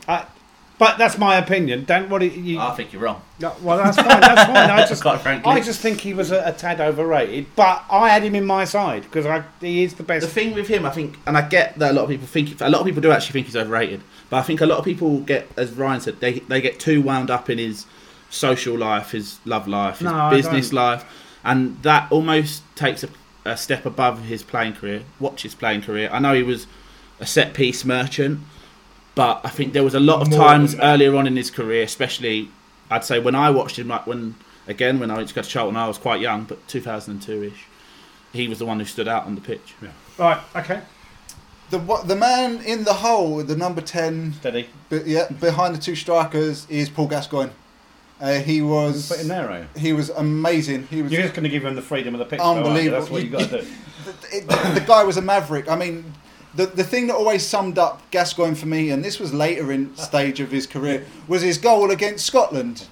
I, 0.07 0.27
but 0.79 0.97
that's 0.97 1.19
my 1.19 1.37
opinion. 1.37 1.85
Dan, 1.85 2.09
what 2.09 2.21
do 2.21 2.27
you? 2.27 2.61
I 2.61 2.73
think 2.75 2.93
you're 2.93 3.03
wrong. 3.03 3.21
No, 3.41 3.55
well, 3.63 3.79
that's 3.79 3.97
fine. 3.97 4.21
That's 4.21 4.45
fine. 4.45 4.71
I 4.71 4.87
just, 4.89 5.03
Quite 5.03 5.21
frankly. 5.21 5.51
I 5.51 5.61
just 5.61 5.81
think 5.81 6.01
he 6.01 6.15
was 6.15 6.31
a, 6.31 6.43
a 6.47 6.53
tad 6.53 6.81
overrated. 6.81 7.47
But 7.57 7.85
I 7.91 8.09
had 8.09 8.23
him 8.23 8.37
in 8.37 8.45
my 8.45 8.65
side 8.65 9.03
because 9.03 9.27
he 9.61 9.83
is 9.83 9.95
the 9.95 10.05
best. 10.05 10.25
The 10.25 10.33
thing 10.33 10.55
with 10.55 10.69
him, 10.69 10.87
I 10.87 10.91
think, 10.91 11.17
and 11.27 11.37
I 11.37 11.49
get 11.49 11.77
that 11.81 11.91
a 11.91 11.95
lot 11.95 12.05
of 12.05 12.11
people 12.11 12.29
think, 12.29 12.61
a 12.61 12.69
lot 12.69 12.81
of 12.81 12.87
people 12.87 13.03
do 13.03 13.11
actually 13.11 13.33
think 13.33 13.47
he's 13.47 13.57
overrated. 13.57 14.03
But 14.31 14.37
I 14.37 14.43
think 14.43 14.61
a 14.61 14.67
lot 14.67 14.79
of 14.79 14.85
people 14.85 15.21
get, 15.21 15.49
as 15.57 15.73
Ryan 15.73 16.01
said, 16.01 16.21
they 16.21 16.41
they 16.41 16.61
get 16.61 16.79
too 16.79 17.03
wound 17.03 17.29
up 17.29 17.51
in 17.51 17.59
his 17.59 17.85
social 18.31 18.77
life, 18.79 19.11
his 19.11 19.41
love 19.45 19.67
life, 19.67 19.99
his 19.99 20.07
No, 20.07 20.31
business 20.31 20.73
life, 20.73 21.05
and 21.45 21.83
that 21.83 22.11
almost 22.13 22.63
takes 22.77 23.03
a, 23.03 23.09
a 23.45 23.57
step 23.57 23.85
above 23.85 24.27
his 24.27 24.45
playing 24.45 24.75
career. 24.75 25.03
Watch 25.19 25.43
his 25.43 25.57
playing 25.57 25.83
career. 25.83 26.09
I 26.13 26.21
know 26.21 26.35
he 26.35 26.45
was 26.45 26.69
a 27.19 27.27
set 27.27 27.53
piece 27.53 27.85
merchant, 27.85 28.41
but 29.19 29.41
I 29.43 29.49
think 29.49 29.73
there 29.73 29.83
was 29.83 29.97
a 29.97 30.01
lot 30.01 30.23
of 30.23 30.31
More 30.31 30.39
times 30.39 30.77
earlier 30.81 31.17
on 31.17 31.27
in 31.27 31.35
his 31.35 31.51
career, 31.51 31.83
especially 31.83 32.51
I'd 32.89 33.05
say 33.05 33.19
when 33.19 33.35
I 33.35 33.51
watched 33.51 33.77
him, 33.77 33.89
like 33.89 34.07
when 34.07 34.37
again 34.69 35.01
when 35.01 35.11
I 35.11 35.17
went 35.17 35.29
to 35.31 35.35
go 35.35 35.43
to 35.43 35.49
Charlton, 35.49 35.77
I 35.77 35.89
was 35.89 35.99
quite 35.99 36.21
young, 36.21 36.45
but 36.45 36.67
2002 36.69 37.43
ish. 37.43 37.65
He 38.33 38.47
was 38.47 38.61
the 38.61 38.65
one 38.67 38.79
who 38.79 38.85
stood 38.85 39.09
out 39.09 39.27
on 39.27 39.35
the 39.35 39.41
pitch. 39.41 39.75
Yeah. 39.83 39.89
Right. 40.19 40.41
Okay. 40.55 40.83
The 41.71 41.81
what, 41.81 42.07
the 42.07 42.15
man 42.15 42.63
in 42.65 42.85
the 42.85 42.95
hole, 42.95 43.43
the 43.43 43.57
number 43.57 43.81
ten, 43.81 44.35
Steady. 44.35 44.69
but 44.89 45.05
yeah, 45.05 45.29
behind 45.41 45.75
the 45.75 45.81
two 45.81 45.97
strikers 45.97 46.65
is 46.71 46.89
Paul 46.89 47.09
Gascoigne. 47.09 47.51
Uh, 48.21 48.35
he 48.39 48.63
was 48.63 49.09
Put 49.09 49.21
in 49.21 49.27
there, 49.29 49.51
are 49.51 49.59
you? 49.61 49.67
he 49.77 49.93
was 49.93 50.11
amazing. 50.11 50.87
He 50.89 51.03
was 51.03 51.11
You're 51.13 51.23
just 51.23 51.35
going 51.35 51.43
to 51.45 51.49
give 51.51 51.65
him 51.65 51.75
the 51.75 51.83
freedom 51.83 52.15
of 52.15 52.21
the 52.21 52.25
pitch. 52.25 52.39
though, 52.39 52.45
aren't 52.45 52.61
you? 52.61 52.67
unbelievable. 52.67 53.01
That's 53.01 53.11
what 53.11 53.23
you 53.25 53.31
got 53.31 53.49
to 53.51 53.63
do. 53.63 53.69
the, 54.05 54.37
it- 54.37 54.75
the 54.75 54.85
guy 54.87 55.03
was 55.03 55.17
a 55.17 55.23
maverick. 55.23 55.69
I 55.69 55.77
mean, 55.77 56.15
the 56.59 56.67
the 56.67 56.85
thing 56.85 57.07
that 57.07 57.15
always 57.15 57.47
summed 57.47 57.79
up 57.79 58.03
Gascoigne 58.11 58.55
for 58.57 58.67
me, 58.67 58.91
and 58.91 59.05
this 59.05 59.19
was 59.21 59.33
later 59.33 59.71
in 59.73 59.95
stage 60.11 60.41
of 60.41 60.51
his 60.51 60.67
career, 60.67 61.05
was 61.29 61.41
his 61.43 61.57
goal 61.57 61.91
against 61.91 62.27
Scotland, 62.27 62.87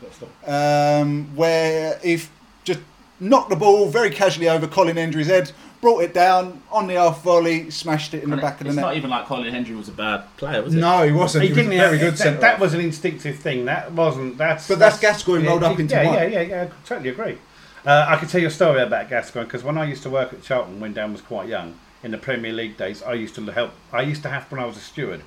um, 0.47 1.35
where 1.37 1.99
he 2.03 2.21
just 2.65 2.81
knocked 3.21 3.51
the 3.51 3.57
ball 3.57 3.89
very 3.89 4.11
casually 4.11 4.49
over 4.49 4.67
Colin 4.69 4.97
Hendry's 4.97 5.27
head, 5.27 5.51
brought 5.81 6.01
it 6.05 6.15
down 6.15 6.63
on 6.71 6.87
the 6.87 6.95
half 6.95 7.23
volley, 7.23 7.69
smashed 7.71 8.15
it 8.15 8.23
in 8.23 8.31
the 8.31 8.35
And 8.35 8.43
back 8.43 8.61
of 8.61 8.67
the 8.67 8.73
net. 8.73 8.75
it's 8.75 8.83
not 8.83 8.97
even 8.97 9.11
like 9.11 9.27
Colin 9.27 9.53
Hendry 9.53 9.75
was 9.75 9.89
a 9.89 9.93
bad 9.93 10.25
player, 10.37 10.63
was 10.63 10.75
it? 10.75 10.79
no, 10.79 11.03
he 11.05 11.13
wasn't. 11.13 11.43
He 11.43 11.49
He, 11.49 11.53
was 11.55 11.65
didn't 11.67 11.73
a 11.81 11.83
very 11.85 11.99
good 11.99 12.13
that, 12.15 12.19
centre. 12.19 12.41
that 12.41 12.61
was 12.61 12.73
an 12.73 12.81
instinctive 12.81 13.39
thing. 13.39 13.65
That 13.65 13.91
wasn't. 13.93 14.39
That's. 14.39 14.69
But 14.69 14.79
that's 14.79 15.01
Gascoigne 15.01 15.47
rolled 15.47 15.65
up 15.65 15.79
into 15.81 15.95
yeah, 15.95 16.05
one. 16.05 16.15
Yeah, 16.15 16.27
yeah, 16.27 16.41
yeah. 16.43 16.63
I 16.71 16.87
totally 16.87 17.09
agree. 17.11 17.39
Uh, 17.85 18.07
I 18.09 18.17
can 18.17 18.29
tell 18.29 18.41
you 18.41 18.49
a 18.49 18.51
story 18.51 18.81
about 18.83 19.09
Gascoigne 19.09 19.47
because 19.47 19.63
when 19.65 19.77
I 19.79 19.85
used 19.85 20.03
to 20.05 20.11
work 20.11 20.33
at 20.33 20.43
Charlton 20.43 20.81
when 20.81 20.93
Dan 20.93 21.13
was 21.13 21.21
quite 21.21 21.49
young 21.49 21.79
in 22.03 22.11
the 22.11 22.19
Premier 22.19 22.53
League 22.53 22.77
days, 22.77 23.03
I 23.03 23.15
used 23.15 23.35
to 23.37 23.45
help. 23.53 23.73
I 23.93 24.03
used 24.03 24.23
to 24.23 24.29
have 24.29 24.51
when 24.51 24.61
I 24.61 24.67
was 24.67 24.77
a 24.77 24.81
steward, 24.81 25.23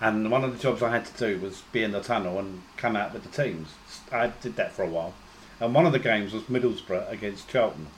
and 0.00 0.30
one 0.30 0.44
of 0.44 0.52
the 0.52 0.62
jobs 0.62 0.82
I 0.82 0.90
had 0.90 1.06
to 1.06 1.18
do 1.18 1.40
was 1.40 1.62
be 1.72 1.82
in 1.82 1.92
the 1.92 2.00
tunnel 2.00 2.38
and 2.38 2.62
come 2.76 2.96
out 2.96 3.12
with 3.12 3.24
the 3.24 3.42
teams. 3.42 3.68
I 4.10 4.32
did 4.40 4.56
that 4.56 4.72
for 4.72 4.82
a 4.82 4.88
while, 4.88 5.14
and 5.60 5.74
one 5.74 5.86
of 5.86 5.92
the 5.92 5.98
games 5.98 6.32
was 6.32 6.44
Middlesbrough 6.44 7.10
against 7.10 7.48
Charlton. 7.48 7.88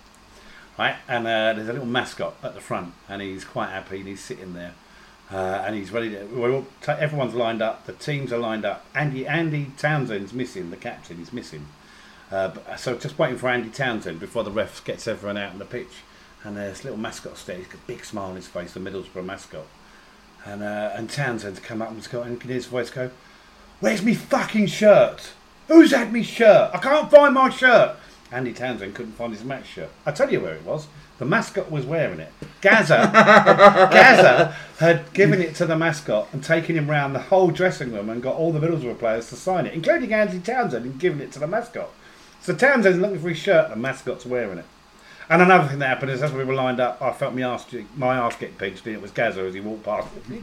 Right, 0.78 0.96
and 1.08 1.26
uh, 1.26 1.52
there's 1.52 1.68
a 1.68 1.72
little 1.72 1.86
mascot 1.86 2.36
at 2.42 2.54
the 2.54 2.60
front, 2.60 2.94
and 3.08 3.20
he's 3.20 3.44
quite 3.44 3.68
happy, 3.68 3.98
and 3.98 4.08
he's 4.08 4.24
sitting 4.24 4.54
there, 4.54 4.72
uh, 5.30 5.62
and 5.66 5.74
he's 5.76 5.90
ready 5.90 6.10
to. 6.10 6.64
T- 6.80 6.92
everyone's 6.92 7.34
lined 7.34 7.60
up, 7.60 7.84
the 7.86 7.92
teams 7.92 8.32
are 8.32 8.38
lined 8.38 8.64
up. 8.64 8.86
Andy 8.94 9.26
Andy 9.26 9.72
Townsend's 9.76 10.32
missing, 10.32 10.70
the 10.70 10.76
captain, 10.76 11.20
is 11.20 11.32
missing. 11.32 11.66
Uh, 12.30 12.52
so 12.76 12.96
just 12.96 13.18
waiting 13.18 13.36
for 13.36 13.48
Andy 13.48 13.68
Townsend 13.70 14.20
before 14.20 14.44
the 14.44 14.50
ref 14.50 14.84
gets 14.84 15.06
everyone 15.08 15.36
out 15.36 15.52
on 15.52 15.58
the 15.58 15.64
pitch, 15.64 16.02
and 16.44 16.56
there's 16.56 16.78
this 16.78 16.84
little 16.84 16.98
mascot 16.98 17.42
got 17.46 17.74
a 17.74 17.76
big 17.86 18.04
smile 18.04 18.30
on 18.30 18.36
his 18.36 18.46
face, 18.46 18.72
the 18.72 18.80
Middlesbrough 18.80 19.24
mascot, 19.24 19.66
and 20.44 20.62
uh, 20.62 20.92
and 20.94 21.10
Townsend's 21.10 21.60
come 21.60 21.82
up 21.82 21.88
and 21.88 21.98
he's 21.98 22.06
got 22.08 22.26
and 22.26 22.40
can 22.40 22.48
hear 22.48 22.56
his 22.56 22.66
voice 22.66 22.90
go, 22.90 23.10
"Where's 23.80 24.02
me 24.02 24.14
fucking 24.14 24.66
shirt? 24.66 25.32
Who's 25.68 25.92
had 25.92 26.12
me 26.12 26.22
shirt? 26.22 26.70
I 26.72 26.78
can't 26.78 27.10
find 27.10 27.34
my 27.34 27.50
shirt." 27.50 27.96
Andy 28.32 28.52
Townsend 28.52 28.94
couldn't 28.94 29.12
find 29.12 29.32
his 29.32 29.44
match 29.44 29.66
shirt. 29.66 29.90
I 30.06 30.12
tell 30.12 30.32
you 30.32 30.40
where 30.40 30.54
it 30.54 30.64
was. 30.64 30.86
The 31.18 31.26
mascot 31.26 31.70
was 31.70 31.84
wearing 31.84 32.20
it. 32.20 32.32
Gazza, 32.62 33.10
Gazza 33.92 34.56
had 34.78 35.12
given 35.12 35.42
it 35.42 35.54
to 35.56 35.66
the 35.66 35.76
mascot 35.76 36.28
and 36.32 36.42
taken 36.42 36.76
him 36.76 36.88
round 36.88 37.14
the 37.14 37.20
whole 37.20 37.50
dressing 37.50 37.92
room 37.92 38.08
and 38.08 38.22
got 38.22 38.36
all 38.36 38.52
the 38.52 38.60
Middlesbrough 38.60 38.98
players 38.98 39.28
to 39.28 39.36
sign 39.36 39.66
it, 39.66 39.74
including 39.74 40.14
Andy 40.14 40.40
Townsend, 40.40 40.86
and 40.86 40.98
given 40.98 41.20
it 41.20 41.32
to 41.32 41.38
the 41.38 41.46
mascot. 41.46 41.90
So 42.40 42.54
Townsend's 42.54 42.98
looking 42.98 43.20
for 43.20 43.28
his 43.28 43.38
shirt, 43.38 43.64
and 43.64 43.72
the 43.74 43.76
mascot's 43.76 44.24
wearing 44.24 44.58
it. 44.58 44.64
And 45.30 45.40
another 45.42 45.68
thing 45.68 45.78
that 45.78 45.86
happened 45.86 46.10
is 46.10 46.22
as 46.22 46.32
we 46.32 46.42
were 46.42 46.54
lined 46.54 46.80
up, 46.80 47.00
I 47.00 47.12
felt 47.12 47.34
my 47.34 47.42
ass, 47.42 47.64
my 47.96 48.16
ass 48.16 48.34
get 48.34 48.58
pinched, 48.58 48.84
and 48.86 48.96
it 48.96 49.00
was 49.00 49.12
Gazza 49.12 49.40
as 49.42 49.54
he 49.54 49.60
walked 49.60 49.84
past 49.84 50.08
me. 50.28 50.42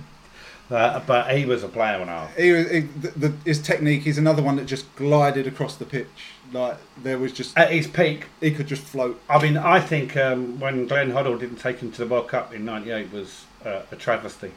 Uh, 0.71 1.01
but 1.05 1.29
he 1.35 1.45
was 1.45 1.63
a 1.63 1.67
player 1.67 1.99
when 1.99 2.07
I 2.09 2.23
was. 2.23 2.35
He 2.35 2.47
he, 2.49 2.79
the, 2.79 3.07
the, 3.09 3.33
his 3.45 3.61
technique, 3.61 4.03
he's 4.03 4.17
another 4.17 4.41
one 4.41 4.55
that 4.55 4.65
just 4.65 4.93
glided 4.95 5.45
across 5.45 5.75
the 5.75 5.85
pitch. 5.85 6.07
Like 6.53 6.77
there 7.03 7.19
was 7.19 7.33
just 7.33 7.57
At 7.57 7.71
his 7.71 7.87
peak, 7.87 8.27
he 8.39 8.51
could 8.51 8.67
just 8.67 8.83
float. 8.83 9.21
I 9.29 9.41
mean, 9.41 9.57
I 9.57 9.81
think 9.81 10.15
um, 10.15 10.59
when 10.59 10.87
Glenn 10.87 11.11
Hoddle 11.11 11.37
didn't 11.37 11.57
take 11.57 11.79
him 11.79 11.91
to 11.91 12.05
the 12.05 12.07
World 12.07 12.29
Cup 12.29 12.53
in 12.53 12.63
'98 12.63 13.11
was 13.11 13.45
uh, 13.65 13.81
a 13.91 13.95
travesty. 13.97 14.51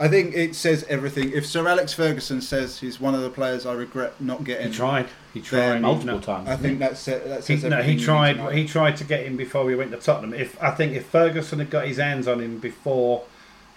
I 0.00 0.08
think 0.08 0.34
it 0.34 0.56
says 0.56 0.84
everything. 0.88 1.30
If 1.32 1.46
Sir 1.46 1.68
Alex 1.68 1.92
Ferguson 1.94 2.40
says 2.40 2.80
he's 2.80 2.98
one 3.00 3.14
of 3.14 3.20
the 3.22 3.30
players 3.30 3.64
I 3.64 3.74
regret 3.74 4.20
not 4.20 4.42
getting, 4.42 4.68
He 4.68 4.72
tried. 4.72 5.06
He 5.32 5.40
tried 5.40 5.80
multiple 5.82 6.16
no. 6.16 6.20
times. 6.20 6.48
I 6.48 6.56
think 6.56 6.80
that's 6.80 7.06
it. 7.06 7.24
That 7.28 7.46
He, 7.46 7.56
says 7.56 7.70
no, 7.70 7.80
he 7.80 7.92
you 7.92 7.94
need 7.96 8.00
to 8.00 8.04
tried. 8.04 8.54
He 8.54 8.66
tried 8.66 8.96
to 8.96 9.04
get 9.04 9.24
him 9.24 9.36
before 9.36 9.64
we 9.64 9.76
went 9.76 9.92
to 9.92 9.96
Tottenham. 9.98 10.34
If 10.34 10.60
I 10.62 10.72
think 10.72 10.94
if 10.94 11.06
Ferguson 11.06 11.60
had 11.60 11.70
got 11.70 11.86
his 11.86 11.98
hands 11.98 12.26
on 12.26 12.40
him 12.40 12.58
before 12.58 13.24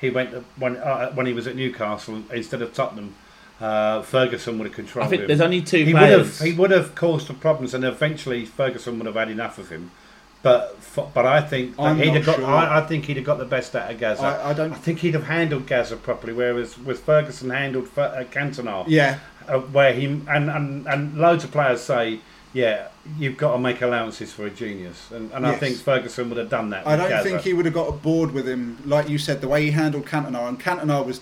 he 0.02 0.10
went 0.10 0.32
to, 0.32 0.44
when 0.58 0.78
uh, 0.78 1.12
when 1.14 1.28
he 1.28 1.34
was 1.34 1.46
at 1.46 1.56
Newcastle 1.56 2.24
instead 2.34 2.64
of 2.64 2.74
Tottenham, 2.74 3.14
uh, 3.62 4.02
Ferguson 4.02 4.58
would 4.58 4.66
have 4.68 4.76
controlled 4.76 5.08
I 5.08 5.10
controlled 5.10 5.10
think 5.12 5.22
him. 5.22 5.28
there's 5.28 5.42
only 5.42 5.62
two 5.62 5.86
he 5.86 5.94
would 5.94 6.02
have 6.02 6.22
players. 6.22 6.42
he 6.42 6.54
would 6.54 6.72
have 6.72 6.96
caused 6.96 7.28
the 7.28 7.34
problems, 7.36 7.76
and 7.76 7.84
eventually 7.86 8.44
Ferguson 8.46 8.98
would 8.98 9.06
have 9.06 9.16
had 9.16 9.30
enough 9.30 9.60
of 9.60 9.70
him. 9.70 9.92
But 10.44 10.76
f- 10.78 11.10
but 11.14 11.26
I 11.26 11.42
think 11.42 11.76
he'd 11.78 12.14
have 12.14 12.26
got. 12.26 12.36
sure. 12.38 12.46
I, 12.46 12.80
I 12.80 12.82
think 12.86 13.06
he'd 13.06 13.18
have 13.18 13.26
got 13.26 13.38
the 13.40 13.46
best 13.46 13.76
out 13.76 13.92
of 13.92 14.00
Gazza. 14.00 14.22
I, 14.24 14.52
I 14.52 14.54
don't. 14.54 14.72
I 14.72 14.76
think 14.76 15.00
he'd 15.00 15.14
have 15.16 15.26
handled 15.26 15.66
Gazza 15.68 15.98
properly, 15.98 16.34
whereas 16.34 16.78
with 16.78 17.00
Ferguson 17.02 17.50
handled 17.50 17.88
Fer- 17.90 18.14
uh, 18.20 18.24
Cantona, 18.26 18.86
Yeah, 18.88 19.20
uh, 19.48 19.60
where 19.60 19.94
he 19.94 20.06
and, 20.06 20.28
and 20.50 20.88
and 20.88 21.18
loads 21.18 21.44
of 21.44 21.52
players 21.52 21.82
say, 21.82 22.20
yeah, 22.54 22.88
you've 23.18 23.36
got 23.38 23.54
to 23.54 23.58
make 23.60 23.82
allowances 23.82 24.32
for 24.32 24.46
a 24.46 24.50
genius, 24.52 25.10
and, 25.12 25.32
and 25.32 25.46
I 25.46 25.56
think 25.56 25.78
Ferguson 25.78 26.30
would 26.30 26.38
have 26.38 26.50
done 26.50 26.70
that. 26.70 26.86
I 26.88 26.96
don't 26.96 27.10
Gazza. 27.10 27.30
think 27.30 27.42
he 27.42 27.54
would 27.54 27.66
have 27.66 27.74
got 27.74 27.90
aboard 27.90 28.32
with 28.32 28.48
him, 28.48 28.78
like 28.86 29.10
you 29.10 29.18
said, 29.18 29.42
the 29.42 29.48
way 29.48 29.64
he 29.66 29.72
handled 29.72 30.06
Cantona, 30.06 30.48
and 30.48 30.60
Cantona 30.60 31.04
was 31.06 31.20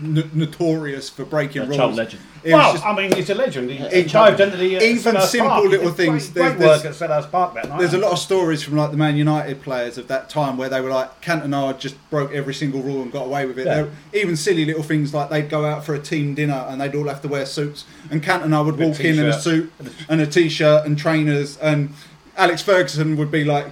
n- 0.00 0.30
notorious 0.34 1.08
for 1.10 1.24
breaking 1.24 1.62
a 1.62 1.64
rules. 1.66 1.76
child 1.76 1.94
legend. 1.96 2.22
It 2.44 2.52
Well, 2.54 2.72
just- 2.72 2.84
I 2.84 2.94
mean, 2.96 3.12
he's 3.14 3.30
a 3.30 3.34
legend. 3.36 3.70
He, 3.70 3.76
He- 3.76 4.02
he 4.02 4.08
dived 4.08 4.40
into 4.40 4.56
the 4.56 4.76
uh, 4.76 4.82
even 4.82 5.14
Selhurst 5.14 5.26
simple 5.28 5.48
Park. 5.50 5.64
Little 5.64 5.86
did 5.88 5.96
things, 5.96 6.28
Great, 6.30 6.56
great 6.56 6.66
work 6.68 6.84
at 6.84 6.92
Selhurst 6.92 7.30
Park 7.30 7.54
that 7.54 7.68
night. 7.68 7.78
There's 7.78 7.94
a 7.94 7.98
lot 7.98 8.10
of 8.12 8.18
stories 8.18 8.62
from 8.62 8.76
like 8.76 8.90
the 8.90 8.96
Man 8.96 9.16
United 9.16 9.62
players 9.62 9.98
of 9.98 10.08
that 10.08 10.28
time 10.28 10.56
where 10.56 10.68
they 10.68 10.80
were 10.80 10.90
like 10.90 11.20
Cantona 11.22 11.78
just 11.78 11.94
broke 12.10 12.32
every 12.32 12.54
single 12.54 12.82
rule 12.82 13.02
and 13.02 13.12
got 13.12 13.26
away 13.26 13.46
with 13.46 13.58
it. 13.58 13.66
Yeah. 13.66 13.86
Even 14.12 14.34
silly 14.36 14.64
little 14.64 14.82
things 14.82 15.14
like 15.14 15.30
they'd 15.30 15.48
go 15.48 15.64
out 15.64 15.84
for 15.84 15.94
a 15.94 16.00
team 16.00 16.34
dinner 16.34 16.66
and 16.68 16.80
they'd 16.80 16.94
all 16.94 17.06
have 17.08 17.22
to 17.22 17.28
wear 17.28 17.46
suits, 17.46 17.84
and 18.10 18.22
Cantona 18.22 18.64
would 18.64 18.76
With 18.76 18.86
a 18.86 18.88
walk 18.90 19.00
in 19.00 19.18
in 19.18 19.26
a 19.26 19.30
t-shirt. 19.30 19.42
suit 19.42 19.72
and 20.08 20.20
a 20.20 20.26
t-shirt 20.26 20.84
and 20.84 20.98
trainers, 20.98 21.58
and 21.58 21.90
Alex 22.36 22.62
Ferguson 22.62 23.16
would 23.16 23.30
be 23.30 23.44
like. 23.44 23.66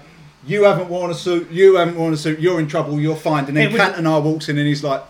You 0.46 0.64
haven't 0.64 0.88
worn 0.88 1.11
a 1.11 1.14
suit. 1.14 1.50
You 1.50 1.74
haven't 1.76 1.98
worn 1.98 2.14
a 2.14 2.16
suit. 2.16 2.40
You're 2.40 2.59
in 2.61 2.66
trouble. 2.66 2.98
You're 2.98 3.14
fined. 3.14 3.48
And 3.48 3.56
then 3.59 3.66
It 3.66 3.72
was- 3.72 3.80
Cantona 3.83 4.22
walks 4.22 4.48
in 4.48 4.56
and 4.56 4.66
he's 4.66 4.83
like, 4.83 5.02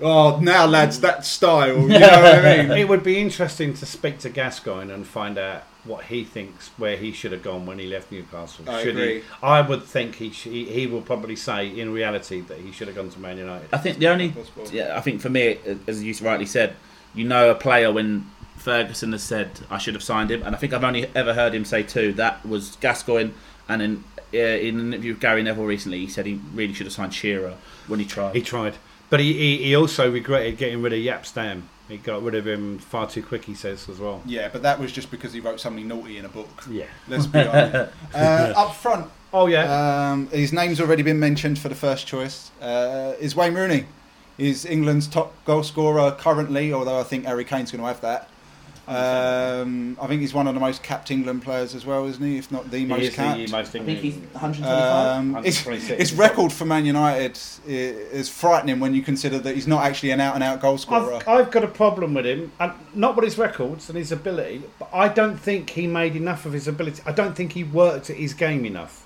"Oh, 0.00 0.38
now 0.40 0.66
lads, 0.66 1.00
that 1.00 1.24
style." 1.24 1.78
You 1.80 1.88
know 1.98 1.98
what 2.00 2.44
I 2.44 2.62
mean? 2.62 2.70
It 2.72 2.88
would 2.88 3.02
be 3.02 3.18
interesting 3.18 3.74
to 3.74 3.86
speak 3.86 4.18
to 4.20 4.30
Gascoigne 4.30 4.92
and 4.92 5.06
find 5.06 5.38
out 5.38 5.64
what 5.84 6.04
he 6.04 6.22
thinks 6.24 6.68
where 6.76 6.96
he 6.96 7.12
should 7.12 7.32
have 7.32 7.42
gone 7.42 7.64
when 7.64 7.78
he 7.78 7.86
left 7.86 8.12
Newcastle. 8.12 8.68
I 8.68 8.82
should 8.82 8.96
agree. 8.96 9.20
He, 9.20 9.24
I 9.42 9.60
would 9.60 9.84
think 9.84 10.16
he, 10.16 10.30
sh- 10.30 10.44
he 10.44 10.64
he 10.66 10.86
will 10.86 11.02
probably 11.02 11.36
say 11.36 11.68
in 11.68 11.92
reality 11.92 12.40
that 12.42 12.58
he 12.58 12.72
should 12.72 12.88
have 12.88 12.96
gone 12.96 13.10
to 13.10 13.18
Man 13.18 13.38
United. 13.38 13.68
I 13.72 13.78
think 13.78 13.98
the 13.98 14.08
only, 14.08 14.34
yeah, 14.70 14.96
I 14.96 15.00
think 15.00 15.20
for 15.20 15.30
me, 15.30 15.58
as 15.86 16.02
you 16.02 16.14
rightly 16.24 16.46
said, 16.46 16.76
you 17.14 17.24
know 17.24 17.50
a 17.50 17.54
player 17.54 17.90
when 17.92 18.30
Ferguson 18.56 19.12
has 19.12 19.22
said 19.22 19.50
I 19.70 19.78
should 19.78 19.94
have 19.94 20.02
signed 20.02 20.30
him, 20.30 20.42
and 20.42 20.54
I 20.54 20.58
think 20.58 20.72
I've 20.72 20.84
only 20.84 21.06
ever 21.14 21.34
heard 21.34 21.54
him 21.54 21.64
say 21.64 21.82
two. 21.82 22.12
That 22.12 22.44
was 22.46 22.76
Gascoigne, 22.76 23.30
and 23.68 23.82
in 23.82 24.04
uh, 24.34 24.36
in 24.36 24.78
an 24.78 24.92
interview 24.92 25.12
with 25.12 25.20
Gary 25.22 25.42
Neville 25.42 25.64
recently, 25.64 26.00
he 26.00 26.06
said 26.06 26.26
he 26.26 26.40
really 26.52 26.74
should 26.74 26.86
have 26.86 26.92
signed 26.92 27.14
Shearer 27.14 27.54
when 27.86 27.98
he 27.98 28.04
tried. 28.04 28.34
He 28.34 28.42
tried, 28.42 28.74
But 29.10 29.20
he, 29.20 29.32
he, 29.32 29.56
he 29.64 29.74
also 29.76 30.10
regretted 30.10 30.58
getting 30.58 30.82
rid 30.82 30.92
of 30.92 30.98
Jaap 30.98 31.24
Stam. 31.24 31.68
He 31.88 31.96
got 31.96 32.22
rid 32.22 32.34
of 32.34 32.46
him 32.46 32.78
far 32.78 33.08
too 33.08 33.22
quick, 33.22 33.44
he 33.46 33.54
says, 33.54 33.88
as 33.88 33.98
well. 33.98 34.20
Yeah, 34.26 34.48
but 34.52 34.62
that 34.62 34.78
was 34.78 34.92
just 34.92 35.10
because 35.10 35.32
he 35.32 35.40
wrote 35.40 35.58
something 35.58 35.88
naughty 35.88 36.18
in 36.18 36.26
a 36.26 36.28
book. 36.28 36.64
Yeah. 36.70 36.84
Let's 37.08 37.26
be 37.26 37.40
honest. 37.40 37.92
Uh, 38.14 38.52
up 38.56 38.74
front, 38.74 39.10
Oh, 39.32 39.46
yeah. 39.46 40.10
um, 40.12 40.26
his 40.28 40.52
name's 40.52 40.80
already 40.80 41.02
been 41.02 41.18
mentioned 41.18 41.58
for 41.58 41.68
the 41.70 41.74
first 41.74 42.06
choice. 42.06 42.50
Uh, 42.60 43.14
is 43.18 43.34
Wayne 43.34 43.54
Rooney. 43.54 43.86
He's 44.36 44.64
England's 44.66 45.06
top 45.08 45.32
goal 45.46 45.62
scorer 45.62 46.12
currently, 46.12 46.72
although 46.72 47.00
I 47.00 47.02
think 47.04 47.24
Harry 47.24 47.44
Kane's 47.44 47.70
going 47.72 47.80
to 47.82 47.88
have 47.88 48.00
that. 48.02 48.28
Um, 48.88 49.98
I 50.00 50.06
think 50.06 50.22
he's 50.22 50.32
one 50.32 50.46
of 50.48 50.54
the 50.54 50.60
most 50.60 50.82
capped 50.82 51.10
England 51.10 51.42
players 51.42 51.74
as 51.74 51.84
well, 51.84 52.06
isn't 52.06 52.24
he? 52.24 52.38
If 52.38 52.50
not 52.50 52.70
the 52.70 52.78
He 52.78 52.84
most 52.86 53.02
is 53.02 53.10
the 53.10 53.16
capped. 53.16 53.50
most 53.50 53.68
I 53.76 53.78
think 53.80 53.98
he's 54.00 54.14
125. 54.14 55.16
Um, 55.16 55.44
his, 55.44 55.60
his 55.60 56.14
record 56.14 56.52
for 56.52 56.64
Man 56.64 56.86
United 56.86 57.38
is 57.66 58.28
frightening 58.28 58.80
when 58.80 58.94
you 58.94 59.02
consider 59.02 59.38
that 59.40 59.54
he's 59.54 59.66
not 59.66 59.84
actually 59.84 60.10
an 60.10 60.20
out-and-out 60.20 60.60
goal 60.60 60.78
scorer. 60.78 61.14
I've, 61.16 61.28
I've 61.28 61.50
got 61.50 61.64
a 61.64 61.68
problem 61.68 62.14
with 62.14 62.24
him, 62.26 62.52
and 62.58 62.72
not 62.94 63.14
with 63.14 63.24
his 63.24 63.36
records 63.36 63.88
and 63.90 63.98
his 63.98 64.10
ability, 64.10 64.62
but 64.78 64.88
I 64.92 65.08
don't 65.08 65.36
think 65.38 65.70
he 65.70 65.86
made 65.86 66.16
enough 66.16 66.46
of 66.46 66.54
his 66.54 66.66
ability. 66.66 67.02
I 67.04 67.12
don't 67.12 67.34
think 67.34 67.52
he 67.52 67.64
worked 67.64 68.08
at 68.08 68.16
his 68.16 68.32
game 68.32 68.64
enough, 68.64 69.04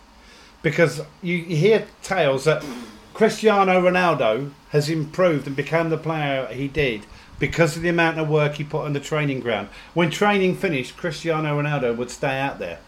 because 0.63 1.01
you, 1.23 1.37
you 1.37 1.57
hear 1.57 1.87
tales 2.03 2.45
that 2.45 2.65
Cristiano 3.15 3.81
Ronaldo 3.81 4.53
has 4.71 4.89
improved 4.89 5.47
and 5.47 5.57
become 5.57 5.91
the 5.91 5.99
player 5.99 6.47
he 6.47 6.69
did 6.69 7.05
because 7.43 7.75
of 7.75 7.83
the 7.83 7.89
amount 7.89 8.21
of 8.21 8.29
work 8.29 8.55
he 8.55 8.63
put 8.63 8.85
on 8.85 8.93
the 8.93 9.01
training 9.01 9.41
ground. 9.41 9.69
When 9.95 10.11
training 10.11 10.55
finished, 10.55 10.97
Cristiano 10.97 11.61
Ronaldo 11.61 11.97
would 11.97 12.09
stay 12.09 12.39
out 12.39 12.61
there, 12.61 12.79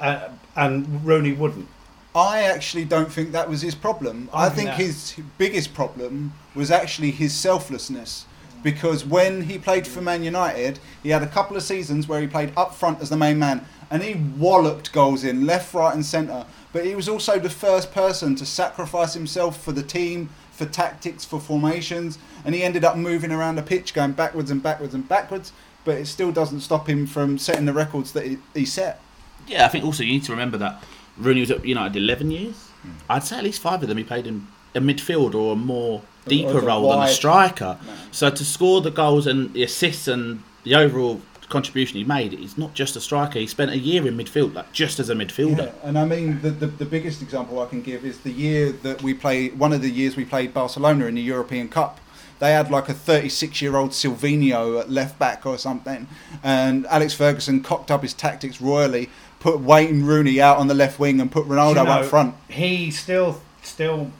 uh, 0.00 0.30
and 0.56 1.06
Rooney 1.06 1.32
wouldn't. 1.32 1.68
I 2.12 2.42
actually 2.42 2.86
don't 2.86 3.12
think 3.12 3.30
that 3.30 3.48
was 3.48 3.62
his 3.62 3.76
problem. 3.76 4.28
I 4.32 4.46
I, 4.46 4.48
think 4.48 4.70
think 4.70 4.80
his 4.80 5.14
biggest 5.38 5.74
problem 5.74 6.32
was 6.56 6.72
actually 6.72 7.12
his 7.12 7.32
selflessness. 7.32 8.26
Because 8.64 9.04
when 9.04 9.42
he 9.42 9.58
played 9.58 9.86
for 9.86 10.00
Man 10.00 10.24
United, 10.24 10.80
he 11.04 11.10
had 11.10 11.22
a 11.22 11.28
couple 11.28 11.56
of 11.56 11.62
seasons 11.62 12.08
where 12.08 12.20
he 12.20 12.26
played 12.26 12.52
up 12.56 12.74
front 12.74 13.00
as 13.00 13.10
the 13.10 13.16
main 13.16 13.38
man 13.38 13.64
and 13.90 14.02
he 14.02 14.14
walloped 14.38 14.92
goals 14.92 15.22
in 15.22 15.46
left, 15.46 15.72
right, 15.72 15.94
and 15.94 16.04
centre. 16.04 16.44
But 16.72 16.84
he 16.84 16.94
was 16.94 17.08
also 17.08 17.38
the 17.38 17.48
first 17.48 17.92
person 17.92 18.34
to 18.36 18.44
sacrifice 18.44 19.14
himself 19.14 19.62
for 19.62 19.72
the 19.72 19.82
team, 19.82 20.30
for 20.60 20.66
tactics, 20.66 21.24
for 21.24 21.40
formations, 21.40 22.18
and 22.44 22.54
he 22.54 22.62
ended 22.62 22.84
up 22.84 22.96
moving 22.96 23.32
around 23.32 23.56
the 23.56 23.62
pitch, 23.62 23.94
going 23.94 24.12
backwards 24.12 24.50
and 24.50 24.62
backwards 24.62 24.92
and 24.92 25.08
backwards. 25.08 25.52
But 25.86 25.96
it 25.96 26.06
still 26.06 26.30
doesn't 26.30 26.60
stop 26.60 26.86
him 26.86 27.06
from 27.06 27.38
setting 27.38 27.64
the 27.64 27.72
records 27.72 28.12
that 28.12 28.26
he, 28.26 28.36
he 28.52 28.66
set. 28.66 29.00
Yeah, 29.46 29.64
I 29.64 29.68
think 29.68 29.84
also 29.86 30.02
you 30.02 30.12
need 30.12 30.24
to 30.24 30.32
remember 30.32 30.58
that 30.58 30.84
Rooney 31.16 31.40
was 31.40 31.50
at 31.50 31.64
United 31.64 31.96
11 31.96 32.30
years. 32.30 32.56
Hmm. 32.82 32.90
I'd 33.08 33.24
say 33.24 33.38
at 33.38 33.44
least 33.44 33.62
five 33.62 33.82
of 33.82 33.88
them 33.88 33.96
he 33.96 34.04
played 34.04 34.26
in 34.26 34.46
a 34.74 34.80
midfield 34.80 35.34
or 35.34 35.54
a 35.54 35.56
more 35.56 36.02
deeper 36.28 36.58
a 36.58 36.62
role 36.62 36.82
than 36.90 36.98
a 36.98 37.02
wide- 37.02 37.10
striker. 37.14 37.78
So 38.10 38.28
to 38.28 38.44
score 38.44 38.82
the 38.82 38.90
goals 38.90 39.26
and 39.26 39.54
the 39.54 39.62
assists 39.62 40.06
and 40.06 40.42
the 40.64 40.74
overall 40.74 41.22
contribution 41.50 41.98
he 41.98 42.04
made, 42.04 42.32
he's 42.32 42.56
not 42.56 42.72
just 42.74 42.96
a 42.96 43.00
striker. 43.00 43.38
He 43.38 43.46
spent 43.46 43.70
a 43.70 43.78
year 43.78 44.06
in 44.06 44.16
midfield, 44.16 44.54
like 44.54 44.72
just 44.72 44.98
as 44.98 45.10
a 45.10 45.14
midfielder. 45.14 45.66
Yeah, 45.66 45.72
and 45.82 45.98
I 45.98 46.06
mean 46.06 46.40
the, 46.40 46.50
the 46.50 46.66
the 46.66 46.86
biggest 46.86 47.20
example 47.20 47.60
I 47.60 47.66
can 47.66 47.82
give 47.82 48.04
is 48.04 48.20
the 48.20 48.30
year 48.30 48.72
that 48.72 49.02
we 49.02 49.12
played. 49.12 49.58
One 49.58 49.72
of 49.72 49.82
the 49.82 49.90
years 49.90 50.16
we 50.16 50.24
played 50.24 50.54
Barcelona 50.54 51.06
in 51.06 51.14
the 51.16 51.22
European 51.22 51.68
Cup. 51.68 52.00
They 52.38 52.52
had 52.52 52.70
like 52.70 52.88
a 52.88 52.94
36 52.94 53.60
year 53.60 53.76
old 53.76 53.90
Silvinho 53.90 54.80
at 54.80 54.90
left 54.90 55.18
back 55.18 55.44
or 55.44 55.58
something, 55.58 56.08
and 56.42 56.86
Alex 56.86 57.12
Ferguson 57.12 57.62
cocked 57.62 57.90
up 57.90 58.00
his 58.00 58.14
tactics 58.14 58.62
royally, 58.62 59.10
put 59.40 59.60
Wayne 59.60 60.04
Rooney 60.04 60.40
out 60.40 60.56
on 60.56 60.66
the 60.66 60.74
left 60.74 60.98
wing 60.98 61.20
and 61.20 61.30
put 61.30 61.46
Ronaldo 61.46 61.74
Do 61.74 61.80
you 61.80 61.84
know, 61.84 61.92
up 61.92 62.06
front. 62.06 62.34
He 62.48 62.90
still, 62.90 63.42
still. 63.62 64.10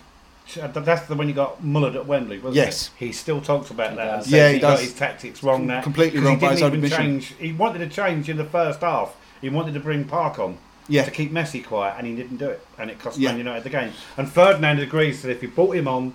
That's 0.55 1.07
the 1.07 1.15
when 1.15 1.29
you 1.29 1.35
got 1.35 1.63
mullered 1.63 1.95
at 1.97 2.07
Wembley, 2.07 2.39
wasn't 2.39 2.57
Yes. 2.57 2.87
it? 2.89 3.05
He 3.07 3.13
still 3.13 3.41
talks 3.41 3.71
about 3.71 3.91
He 3.91 3.97
that. 3.97 4.05
does. 4.05 4.29
Yeah, 4.31 4.51
he 4.53 4.59
got 4.59 4.71
does. 4.73 4.81
his 4.83 4.95
tactics 4.95 5.43
wrong. 5.43 5.67
Now 5.67 5.83
completely 5.83 6.21
wrong 6.21 6.39
He 6.39 6.47
didn't 6.47 6.59
even 6.59 6.75
admission. 6.75 6.99
change. 6.99 7.35
He 7.39 7.53
wanted 7.53 7.79
to 7.79 7.89
change 7.89 8.29
in 8.29 8.37
the 8.37 8.45
first 8.45 8.81
half. 8.81 9.15
He 9.41 9.49
wanted 9.49 9.75
to 9.75 9.81
bring 9.81 10.05
Park 10.05 10.39
on 10.39 10.59
Yeah, 10.89 11.05
to 11.05 11.11
keep 11.11 11.33
Messi 11.33 11.65
quiet, 11.65 11.95
and 11.99 12.07
he 12.07 12.15
didn't 12.17 12.37
do 12.39 12.49
it, 12.49 12.65
and 12.79 12.91
it 12.91 12.99
cost 12.99 13.19
Yeah. 13.19 13.31
Man 13.31 13.39
United 13.39 13.65
the 13.65 13.71
game. 13.71 13.93
And 14.17 14.31
Ferdinand 14.31 14.81
agrees 14.81 15.23
that 15.23 15.31
if 15.31 15.41
he 15.41 15.47
brought 15.47 15.75
him 15.77 15.87
on, 15.89 16.15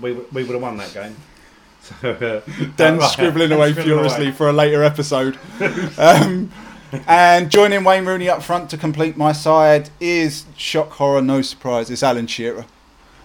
we 0.00 0.12
we 0.12 0.42
would 0.44 0.52
have 0.54 0.62
won 0.62 0.76
that 0.78 0.92
game. 0.94 1.16
So, 2.00 2.12
uh, 2.12 2.40
Dan's 2.78 3.00
right. 3.02 3.10
scribbling 3.10 3.52
away 3.52 3.72
Scribbling 3.72 3.96
furiously 3.96 4.26
away. 4.28 4.32
for 4.34 4.48
a 4.48 4.52
later 4.54 4.82
episode. 4.82 5.36
um, 5.98 6.50
and 7.06 7.50
joining 7.50 7.84
Wayne 7.84 8.06
Rooney 8.06 8.26
up 8.26 8.42
front 8.42 8.70
to 8.70 8.78
complete 8.78 9.18
my 9.18 9.32
side 9.32 9.90
is 10.00 10.46
shock, 10.56 10.92
horror, 10.92 11.20
no 11.20 11.42
surprise. 11.42 11.90
It's 11.90 12.02
Alan 12.02 12.26
Shearer. 12.26 12.64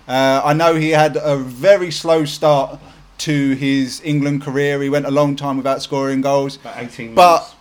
Uh, 0.10 0.42
I 0.44 0.54
know 0.54 0.74
he 0.74 0.90
had 0.90 1.18
a 1.22 1.38
very 1.38 1.92
slow 1.92 2.26
start 2.26 2.80
to 3.20 3.54
his 3.54 4.02
England 4.04 4.42
career. 4.42 4.82
He 4.82 4.90
went 4.90 5.06
a 5.06 5.12
long 5.12 5.36
time 5.36 5.56
without 5.56 5.84
scoring 5.84 6.22
goals. 6.22 6.56
About 6.56 6.78
18 6.78 7.14
But. 7.14 7.54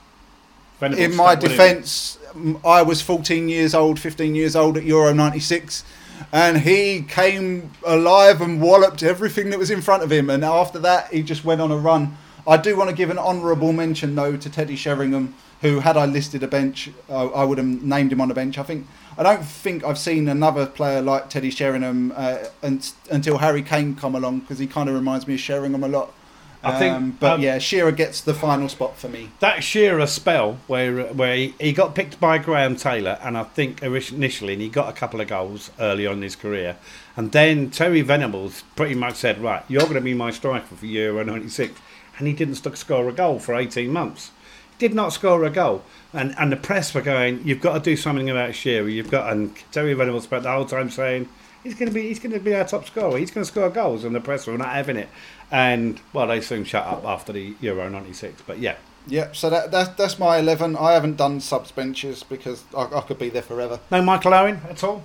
Venables 0.80 1.04
In 1.04 1.14
my 1.14 1.32
stuck 1.32 1.42
with 1.42 1.50
him. 1.50 1.58
defence, 1.58 2.18
I 2.64 2.80
was 2.80 3.02
14 3.02 3.50
years 3.50 3.74
old, 3.74 4.00
15 4.00 4.34
years 4.34 4.56
old 4.56 4.78
at 4.78 4.84
Euro 4.84 5.12
96, 5.12 5.84
and 6.32 6.58
he 6.58 7.02
came 7.02 7.70
alive 7.84 8.40
and 8.40 8.62
walloped 8.62 9.02
everything 9.02 9.50
that 9.50 9.58
was 9.58 9.70
in 9.70 9.82
front 9.82 10.02
of 10.02 10.10
him. 10.10 10.30
And 10.30 10.42
after 10.42 10.78
that, 10.78 11.12
he 11.12 11.22
just 11.22 11.44
went 11.44 11.60
on 11.60 11.70
a 11.70 11.76
run. 11.76 12.16
I 12.46 12.56
do 12.56 12.76
want 12.76 12.88
to 12.88 12.96
give 12.96 13.10
an 13.10 13.18
honourable 13.18 13.74
mention, 13.74 14.14
though, 14.14 14.38
to 14.38 14.48
Teddy 14.48 14.76
Sheringham, 14.76 15.34
who, 15.60 15.80
had 15.80 15.98
I 15.98 16.06
listed 16.06 16.42
a 16.42 16.48
bench, 16.48 16.90
I, 17.10 17.24
I 17.24 17.44
would 17.44 17.58
have 17.58 17.66
named 17.66 18.10
him 18.12 18.22
on 18.22 18.28
the 18.28 18.34
bench. 18.34 18.56
I 18.56 18.62
think 18.62 18.86
I 19.18 19.22
don't 19.24 19.44
think 19.44 19.84
I've 19.84 19.98
seen 19.98 20.28
another 20.28 20.64
player 20.64 21.02
like 21.02 21.28
Teddy 21.28 21.50
Sheringham 21.50 22.12
uh, 22.14 22.38
un- 22.62 22.80
until 23.10 23.38
Harry 23.38 23.62
Kane 23.62 23.96
come 23.96 24.14
along 24.14 24.40
because 24.40 24.60
he 24.60 24.66
kind 24.68 24.88
of 24.88 24.94
reminds 24.94 25.26
me 25.26 25.34
of 25.34 25.40
Sheringham 25.40 25.82
a 25.82 25.88
lot. 25.88 26.14
I 26.62 26.76
think, 26.78 26.94
Um, 26.94 27.16
but 27.20 27.34
um, 27.34 27.40
yeah, 27.40 27.58
Shearer 27.58 27.92
gets 27.92 28.20
the 28.20 28.34
final 28.34 28.68
spot 28.68 28.96
for 28.96 29.08
me. 29.08 29.30
that 29.38 29.62
Shearer 29.62 30.06
spell 30.08 30.58
where 30.66 31.04
where 31.06 31.36
he, 31.36 31.54
he 31.60 31.72
got 31.72 31.94
picked 31.94 32.18
by 32.18 32.38
Graham 32.38 32.74
Taylor, 32.74 33.16
and 33.22 33.38
I 33.38 33.44
think 33.44 33.80
initially 33.80 34.54
and 34.54 34.62
he 34.62 34.68
got 34.68 34.88
a 34.88 34.92
couple 34.92 35.20
of 35.20 35.28
goals 35.28 35.70
early 35.78 36.04
on 36.04 36.14
in 36.14 36.22
his 36.22 36.34
career, 36.34 36.76
and 37.16 37.30
then 37.30 37.70
Terry 37.70 38.00
Venables 38.02 38.64
pretty 38.74 38.96
much 38.96 39.14
said, 39.16 39.40
"Right, 39.40 39.62
you're 39.68 39.82
going 39.82 39.94
to 39.94 40.00
be 40.00 40.14
my 40.14 40.32
striker 40.32 40.74
for 40.74 40.86
Euro 40.86 41.22
'96," 41.22 41.80
and 42.18 42.26
he 42.26 42.32
didn't 42.32 42.56
score 42.76 43.08
a 43.08 43.12
goal 43.12 43.38
for 43.38 43.54
18 43.54 43.92
months. 43.92 44.32
Did 44.78 44.94
not 44.94 45.12
score 45.12 45.44
a 45.44 45.50
goal, 45.50 45.82
and 46.12 46.34
and 46.38 46.52
the 46.52 46.56
press 46.56 46.94
were 46.94 47.02
going, 47.02 47.42
"You've 47.44 47.60
got 47.60 47.74
to 47.74 47.80
do 47.80 47.96
something 47.96 48.30
about 48.30 48.54
Shearer. 48.54 48.88
You've 48.88 49.10
got." 49.10 49.32
And 49.32 49.54
Terry 49.72 49.94
Venables 49.94 50.24
spent 50.24 50.44
the 50.44 50.52
whole 50.52 50.66
time 50.66 50.90
saying. 50.90 51.28
He's 51.64 51.74
going 51.74 51.88
to 51.88 51.94
be. 51.94 52.02
He's 52.02 52.20
going 52.20 52.32
to 52.32 52.38
be 52.38 52.54
our 52.54 52.64
top 52.64 52.86
scorer. 52.86 53.18
He's 53.18 53.32
going 53.32 53.44
to 53.44 53.50
score 53.50 53.68
goals, 53.68 54.04
and 54.04 54.14
the 54.14 54.20
press 54.20 54.46
were 54.46 54.56
not 54.56 54.68
having 54.68 54.96
it. 54.96 55.08
And 55.50 56.00
well, 56.12 56.28
they 56.28 56.40
soon 56.40 56.64
shut 56.64 56.86
up 56.86 57.04
after 57.04 57.32
the 57.32 57.56
Euro 57.60 57.90
'96. 57.90 58.42
But 58.46 58.60
yeah, 58.60 58.76
Yep. 59.08 59.36
So 59.36 59.50
that, 59.50 59.70
that 59.70 59.96
that's 59.96 60.18
my 60.18 60.38
eleven. 60.38 60.76
I 60.76 60.92
haven't 60.92 61.16
done 61.16 61.40
subs 61.40 61.72
benches 61.72 62.22
because 62.22 62.64
I, 62.76 62.82
I 62.84 63.00
could 63.00 63.18
be 63.18 63.30
there 63.30 63.42
forever. 63.42 63.80
No 63.90 64.02
Michael 64.02 64.34
Owen 64.34 64.60
at 64.68 64.84
all? 64.84 65.02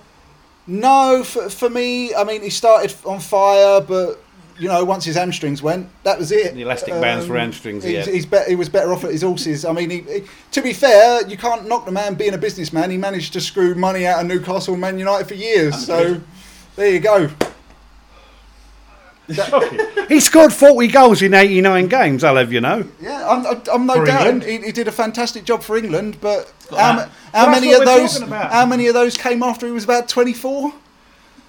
No, 0.66 1.22
for, 1.24 1.50
for 1.50 1.68
me, 1.68 2.14
I 2.14 2.24
mean, 2.24 2.42
he 2.42 2.48
started 2.48 2.94
on 3.04 3.20
fire, 3.20 3.82
but 3.82 4.23
you 4.58 4.68
know, 4.68 4.84
once 4.84 5.04
his 5.04 5.16
hamstrings 5.16 5.62
went, 5.62 5.88
that 6.04 6.18
was 6.18 6.30
it. 6.30 6.50
Um, 6.50 6.56
The 6.56 6.62
elastic 6.62 6.94
bands 7.00 7.26
for 7.26 7.36
hamstrings, 7.36 7.82
He's, 7.84 7.92
yeah. 7.92 8.04
he's 8.04 8.26
be- 8.26 8.44
he 8.48 8.54
was 8.56 8.68
better 8.68 8.92
off 8.92 9.04
at 9.04 9.10
his 9.10 9.22
horses. 9.22 9.64
I 9.64 9.72
mean, 9.72 9.90
he, 9.90 9.98
he- 10.00 10.24
to 10.52 10.62
be 10.62 10.72
fair, 10.72 11.26
you 11.28 11.36
can't 11.36 11.66
knock 11.68 11.86
the 11.86 11.92
man 11.92 12.14
being 12.14 12.34
a 12.34 12.38
businessman. 12.38 12.90
He 12.90 12.96
managed 12.96 13.32
to 13.34 13.40
screw 13.40 13.74
money 13.74 14.06
out 14.06 14.20
of 14.20 14.26
Newcastle 14.26 14.74
and 14.74 14.80
Man 14.80 14.98
United 14.98 15.26
for 15.26 15.34
years. 15.34 15.84
So 15.86 16.20
there 16.76 16.90
you 16.90 17.00
go. 17.00 17.30
he 20.08 20.20
scored 20.20 20.52
40 20.52 20.86
goals 20.88 21.22
in 21.22 21.32
89 21.32 21.86
games, 21.88 22.22
I'll 22.24 22.36
have 22.36 22.52
you 22.52 22.60
know. 22.60 22.86
Yeah, 23.00 23.26
I'm, 23.26 23.46
I'm- 23.46 23.62
I'm 23.72 23.86
no 23.86 23.94
For 23.94 24.04
doubt 24.04 24.42
he, 24.42 24.58
he 24.58 24.70
did 24.72 24.86
a 24.86 24.92
fantastic 24.92 25.44
job 25.44 25.62
for 25.62 25.76
England, 25.78 26.18
but 26.20 26.52
how, 26.70 26.76
how 27.32 27.46
Well, 27.46 27.50
many 27.50 27.72
of 27.72 27.84
those? 27.86 28.20
How 28.20 28.66
many 28.66 28.86
of 28.86 28.94
those 28.94 29.16
came 29.16 29.42
after 29.42 29.64
he 29.66 29.72
was 29.72 29.84
about 29.84 30.08
24? 30.08 30.74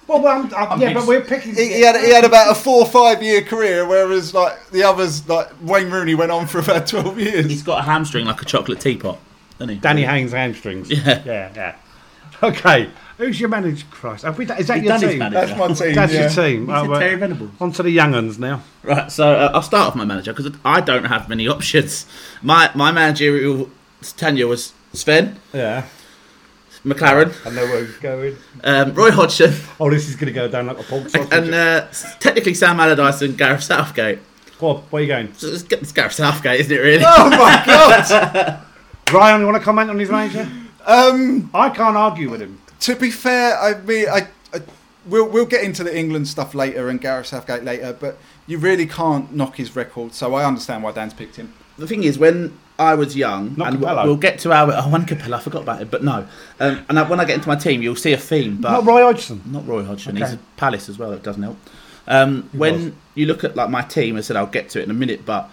Well, 0.08 0.20
well 0.22 0.42
I'm, 0.42 0.54
I'm, 0.54 0.80
yeah, 0.80 0.88
big- 0.88 0.94
but 0.96 1.06
we're 1.06 1.20
picking. 1.22 1.54
He, 1.54 1.74
he 1.74 1.80
had 1.82 1.96
he 2.02 2.12
had 2.12 2.24
about 2.24 2.50
a 2.50 2.54
four 2.54 2.82
or 2.82 2.86
five 2.86 3.22
year 3.22 3.42
career, 3.42 3.86
whereas 3.86 4.32
like 4.34 4.70
the 4.70 4.82
others, 4.84 5.28
like 5.28 5.48
Wayne 5.62 5.90
Rooney, 5.90 6.14
went 6.14 6.30
on 6.32 6.46
for 6.46 6.58
about 6.60 6.86
12 6.86 7.18
years. 7.20 7.46
He's 7.46 7.62
got 7.62 7.80
a 7.80 7.82
hamstring 7.82 8.26
like 8.26 8.40
a 8.40 8.44
chocolate 8.44 8.80
teapot, 8.80 9.18
doesn't 9.58 9.74
he? 9.74 9.80
Danny 9.80 10.02
Haynes 10.02 10.32
hamstrings. 10.32 10.90
Yeah. 10.90 11.22
yeah, 11.24 11.52
yeah. 11.54 11.76
Okay, 12.42 12.90
who's 13.16 13.40
your 13.40 13.48
manager? 13.48 13.86
Christ, 13.90 14.24
have 14.24 14.36
we, 14.36 14.44
done- 14.44 14.58
is 14.58 14.66
that 14.66 14.78
He's 14.82 14.84
your 14.90 14.98
team? 14.98 15.18
manager. 15.18 15.46
That's 15.54 15.58
my 15.58 15.86
team. 15.86 15.94
That's 15.94 16.12
yeah. 16.12 16.20
your 16.20 16.30
team. 16.30 16.66
He 16.66 16.72
Oh, 16.72 16.88
well, 16.88 17.00
Terry 17.00 17.16
Venables. 17.16 17.50
on 17.60 17.72
to 17.72 17.82
the 17.82 17.90
young 17.90 18.14
uns 18.14 18.38
now. 18.38 18.62
Right, 18.82 19.10
so 19.10 19.32
uh, 19.32 19.50
I'll 19.54 19.62
start 19.62 19.88
off 19.88 19.96
my 19.96 20.04
manager 20.04 20.34
because 20.34 20.52
I 20.64 20.82
don't 20.82 21.04
have 21.04 21.26
many 21.28 21.48
options. 21.48 22.06
My 22.42 22.70
my 22.74 22.92
managerial 22.92 23.70
tenure 24.18 24.46
was 24.46 24.74
Sven, 24.92 25.40
Yeah, 25.54 25.86
McClaren, 26.86 27.34
I 27.44 27.50
know 27.50 27.64
where 27.64 27.84
he's 27.84 27.96
going. 27.96 28.36
um, 28.64 28.94
Roy 28.94 29.10
Hodgson, 29.10 29.52
Oh, 29.80 29.90
this 29.90 30.08
is 30.08 30.14
going 30.14 30.26
to 30.26 30.32
go 30.32 30.46
down 30.48 30.66
like 30.68 30.78
a 30.78 30.82
pork 30.84 31.08
sausage. 31.08 31.28
and 31.32 31.52
uh, 31.52 31.86
technically 32.20 32.54
Sam 32.54 32.78
Allardyce 32.78 33.22
and 33.22 33.36
Gareth 33.36 33.64
Southgate. 33.64 34.20
Bob, 34.60 34.84
where 34.90 35.00
are 35.00 35.02
you 35.02 35.08
going? 35.08 35.34
So 35.34 35.48
it's, 35.48 35.64
it's 35.64 35.92
Gareth 35.92 36.12
Southgate, 36.12 36.60
isn't 36.60 36.72
it? 36.74 36.78
Really? 36.80 37.04
Oh 37.06 37.28
my 37.30 37.62
god! 37.66 38.62
Ryan, 39.12 39.40
you 39.40 39.46
want 39.46 39.58
to 39.58 39.64
comment 39.64 39.90
on 39.90 39.98
his 39.98 40.10
manager? 40.10 40.48
um, 40.86 41.50
I 41.52 41.68
can't 41.70 41.96
argue 41.96 42.30
with 42.30 42.40
him. 42.40 42.60
to 42.80 42.94
be 42.96 43.10
fair, 43.10 43.58
I 43.58 43.80
mean, 43.80 44.06
I, 44.08 44.28
I 44.54 44.60
we'll 45.06 45.28
we'll 45.28 45.44
get 45.46 45.62
into 45.64 45.82
the 45.84 45.96
England 45.96 46.28
stuff 46.28 46.54
later 46.54 46.88
and 46.88 47.00
Gareth 47.00 47.26
Southgate 47.26 47.64
later, 47.64 47.92
but 47.98 48.16
you 48.46 48.58
really 48.58 48.86
can't 48.86 49.34
knock 49.34 49.56
his 49.56 49.74
record. 49.76 50.14
So 50.14 50.34
I 50.34 50.44
understand 50.44 50.82
why 50.84 50.92
Dan's 50.92 51.14
picked 51.14 51.36
him. 51.36 51.52
the 51.76 51.86
thing 51.88 52.04
is, 52.04 52.16
when 52.18 52.56
I 52.78 52.94
was 52.94 53.16
young, 53.16 53.54
Not 53.56 53.68
and 53.72 53.78
Capello. 53.82 54.04
we'll 54.04 54.16
get 54.16 54.38
to 54.40 54.52
our 54.52 54.70
oh, 54.72 54.88
one 54.88 55.06
Capello, 55.06 55.36
I 55.36 55.40
forgot 55.40 55.62
about 55.62 55.80
it, 55.82 55.90
but 55.90 56.04
no. 56.04 56.26
Um, 56.60 56.84
and 56.88 56.98
I- 56.98 57.08
when 57.08 57.20
I 57.20 57.24
get 57.24 57.36
into 57.36 57.48
my 57.48 57.56
team, 57.56 57.82
you'll 57.82 57.96
see 57.96 58.12
a 58.12 58.18
theme, 58.18 58.58
but 58.60 58.70
Not 58.72 58.84
Roy 58.84 59.02
Hodgson. 59.02 59.40
not 59.46 59.66
Roy 59.66 59.82
Hodgson. 59.84 60.16
Okay. 60.16 60.24
He's 60.26 60.34
a 60.34 60.38
Palace 60.56 60.88
as 60.88 60.98
well. 60.98 61.12
It 61.12 61.22
doesn't 61.22 61.42
help. 61.42 61.56
Um, 62.06 62.48
He 62.52 62.58
when 62.58 62.74
was. 62.86 62.92
you 63.14 63.26
look 63.26 63.44
at 63.44 63.56
like 63.56 63.70
my 63.70 63.82
team, 63.82 64.16
I 64.16 64.20
said 64.20 64.36
I'll 64.36 64.46
get 64.46 64.68
to 64.70 64.80
it 64.80 64.84
in 64.84 64.90
a 64.90 64.94
minute, 64.94 65.24
but 65.24 65.50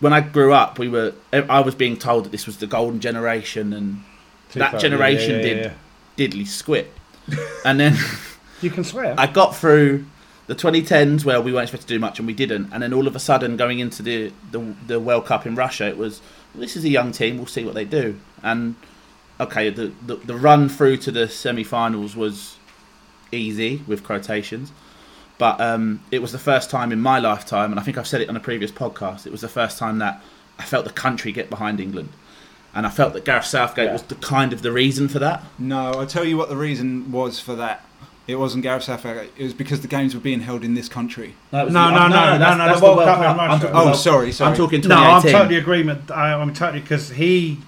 when 0.00 0.12
I 0.12 0.20
grew 0.20 0.52
up, 0.52 0.78
we 0.78 0.88
were 0.88 1.14
I 1.32 1.60
was 1.60 1.74
being 1.74 1.96
told 1.96 2.24
that 2.26 2.32
this 2.32 2.46
was 2.46 2.58
the 2.58 2.66
golden 2.66 3.00
generation 3.00 3.72
and 3.72 4.02
that 4.54 4.78
generation 4.80 5.42
did 5.42 5.72
diddly 6.16 6.46
squit, 6.46 6.86
and 7.64 7.78
then. 7.80 7.96
You 8.62 8.70
can 8.70 8.84
swear. 8.84 9.14
I 9.18 9.26
got 9.26 9.54
through 9.54 10.06
the 10.46 10.54
2010s 10.54 11.24
where 11.24 11.40
we 11.40 11.52
weren't 11.52 11.68
supposed 11.68 11.88
to 11.88 11.94
do 11.94 11.98
much 11.98 12.18
and 12.18 12.26
we 12.26 12.34
didn't, 12.34 12.72
and 12.72 12.82
then 12.82 12.92
all 12.92 13.06
of 13.06 13.16
a 13.16 13.18
sudden 13.18 13.56
going 13.56 13.78
into 13.78 14.02
the 14.02 14.32
the, 14.52 14.74
the 14.86 15.00
World 15.00 15.26
Cup 15.26 15.46
in 15.46 15.54
Russia, 15.54 15.86
it 15.88 15.96
was 15.96 16.20
well, 16.54 16.60
this 16.62 16.76
is 16.76 16.84
a 16.84 16.88
young 16.88 17.12
team. 17.12 17.36
We'll 17.36 17.46
see 17.46 17.64
what 17.64 17.74
they 17.74 17.84
do. 17.84 18.18
And 18.42 18.76
okay, 19.40 19.70
the 19.70 19.92
the, 20.04 20.16
the 20.16 20.36
run 20.36 20.68
through 20.68 20.98
to 20.98 21.10
the 21.10 21.28
semi-finals 21.28 22.14
was 22.16 22.56
easy 23.32 23.82
with 23.86 24.04
quotations, 24.04 24.70
but 25.38 25.60
um, 25.60 26.00
it 26.10 26.20
was 26.22 26.32
the 26.32 26.38
first 26.38 26.70
time 26.70 26.92
in 26.92 27.00
my 27.00 27.18
lifetime, 27.18 27.70
and 27.72 27.80
I 27.80 27.82
think 27.82 27.98
I've 27.98 28.06
said 28.06 28.20
it 28.20 28.28
on 28.28 28.36
a 28.36 28.40
previous 28.40 28.70
podcast. 28.70 29.26
It 29.26 29.32
was 29.32 29.40
the 29.40 29.48
first 29.48 29.78
time 29.78 29.98
that 29.98 30.22
I 30.58 30.62
felt 30.64 30.84
the 30.84 30.92
country 30.92 31.32
get 31.32 31.50
behind 31.50 31.80
England. 31.80 32.10
And 32.74 32.86
I 32.86 32.90
felt 32.90 33.14
that 33.14 33.24
Gareth 33.24 33.46
Southgate 33.46 33.86
Yeah. 33.86 33.92
was 33.94 34.02
the 34.02 34.16
kind 34.16 34.52
of 34.52 34.60
the 34.60 34.70
reason 34.70 35.08
for 35.08 35.18
that. 35.18 35.42
No, 35.58 35.92
I'll 35.92 36.06
tell 36.06 36.26
you 36.26 36.36
what 36.36 36.50
the 36.50 36.58
reason 36.58 37.10
was 37.10 37.40
for 37.40 37.54
that. 37.56 37.82
It 38.26 38.36
wasn't 38.36 38.64
Gareth 38.64 38.82
Southgate. 38.84 39.30
It 39.36 39.42
was 39.44 39.54
because 39.54 39.82
the 39.82 39.88
games 39.88 40.14
were 40.14 40.20
being 40.20 40.40
held 40.40 40.64
in 40.64 40.74
this 40.74 40.88
country. 40.88 41.34
No, 41.52 41.66
it 41.66 41.72
No, 41.72 41.90
no, 41.90 42.08
no, 42.08 42.08
no, 42.08 42.38
that's- 42.38 42.58
no, 42.58 42.74
the 42.74 42.84
World 42.84 43.04
Cup 43.04 43.18
in 43.18 43.36
Russia. 43.36 43.70
Oh, 43.72 43.92
sorry, 43.92 44.32
sorry. 44.32 44.50
I'm 44.50 44.56
talking 44.56 44.80
no, 44.82 44.96
I'm 44.96 45.22
totally 45.22 45.56
agreement. 45.56 46.10
I, 46.10 46.32
I'm 46.34 46.52
totally 46.52 46.80
because 46.80 47.10
he, 47.10 47.58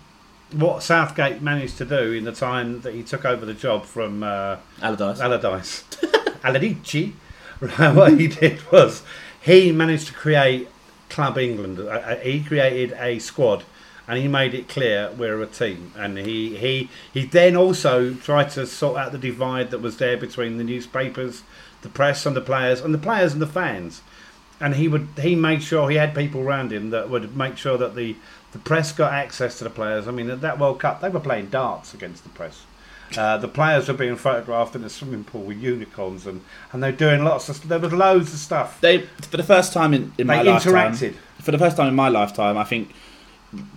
what 0.53 0.83
Southgate 0.83 1.41
managed 1.43 1.79
to 1.79 1.85
do 1.85 2.13
in 2.13 2.25
the 2.25 2.33
time 2.33 2.81
that 2.81 2.93
he 2.95 3.03
took 3.05 3.25
over 3.25 3.47
the 3.47 3.55
job 3.55 3.85
from 3.85 4.23
uh, 4.25 4.57
Allardyce. 4.83 5.21
Allardyce, 5.21 5.85
Allardyce, 6.45 7.13
what 7.95 8.19
he 8.19 8.27
did 8.29 8.71
was 8.73 9.03
he 9.41 9.71
managed 9.73 10.09
to 10.09 10.13
create 10.13 10.69
Club 11.09 11.39
England. 11.39 11.79
Uh, 11.79 11.85
uh, 11.85 12.17
He 12.17 12.43
created 12.43 12.93
a 12.99 13.19
squad, 13.21 13.65
and 14.09 14.19
he 14.19 14.27
made 14.27 14.55
it 14.55 14.69
clear 14.69 15.13
we're 15.17 15.41
a 15.43 15.47
team. 15.47 15.93
And 15.97 16.17
he 16.19 16.57
he 16.57 16.89
he 17.13 17.27
then 17.27 17.55
also 17.57 18.15
tried 18.15 18.51
to 18.53 18.67
sort 18.67 18.99
out 18.99 19.13
the 19.13 19.19
divide 19.19 19.71
that 19.71 19.81
was 19.83 19.99
there 19.99 20.17
between 20.17 20.57
the 20.57 20.65
newspapers, 20.65 21.43
the 21.83 21.91
press, 21.91 22.25
and 22.27 22.35
the 22.35 22.41
players, 22.41 22.81
and 22.81 22.95
the 22.95 22.99
players 22.99 23.35
and 23.35 23.43
the 23.43 23.47
fans. 23.47 24.01
And 24.61 24.75
he 24.75 24.89
would 24.89 25.09
he 25.21 25.37
made 25.37 25.63
sure 25.63 25.89
he 25.91 25.97
had 25.97 26.15
people 26.15 26.41
around 26.41 26.73
him 26.73 26.91
that 26.91 27.11
would 27.11 27.37
make 27.37 27.59
sure 27.59 27.77
that 27.79 27.95
the 27.95 28.17
the 28.53 28.59
press 28.59 28.93
got 28.93 29.13
access 29.13 29.59
to 29.59 29.65
the 29.65 29.71
players. 29.71 30.09
I 30.09 30.11
mean, 30.11 30.31
at 30.31 30.41
that 30.41 30.59
World 30.59 30.81
Cup, 30.81 31.01
they 31.03 31.11
were 31.11 31.21
playing 31.21 31.51
darts 31.51 31.93
against 31.93 32.23
the 32.25 32.31
press. 32.31 32.65
Uh, 33.17 33.39
the 33.39 33.49
players 33.49 33.89
were 33.89 33.95
being 33.95 34.17
photographed 34.17 34.75
in 34.75 34.85
a 34.85 34.89
swimming 34.91 35.25
pool 35.25 35.43
with 35.43 35.59
unicorns, 35.59 36.27
and, 36.27 36.43
and 36.73 36.83
they're 36.83 36.93
doing 36.93 37.25
lots 37.25 37.49
of. 37.49 37.67
There 37.69 37.79
was 37.79 37.93
loads 37.93 38.33
of 38.33 38.39
stuff. 38.39 38.81
They 38.81 39.03
for 39.23 39.37
the 39.37 39.43
first 39.43 39.73
time 39.73 39.95
in, 39.95 40.13
in 40.19 40.27
my 40.27 40.43
They 40.43 40.51
lifetime. 40.51 40.93
interacted. 40.93 41.15
For 41.41 41.53
the 41.53 41.59
first 41.59 41.77
time 41.77 41.89
in 41.89 41.95
my 41.95 42.09
lifetime, 42.09 42.59
I 42.59 42.65
think 42.65 42.93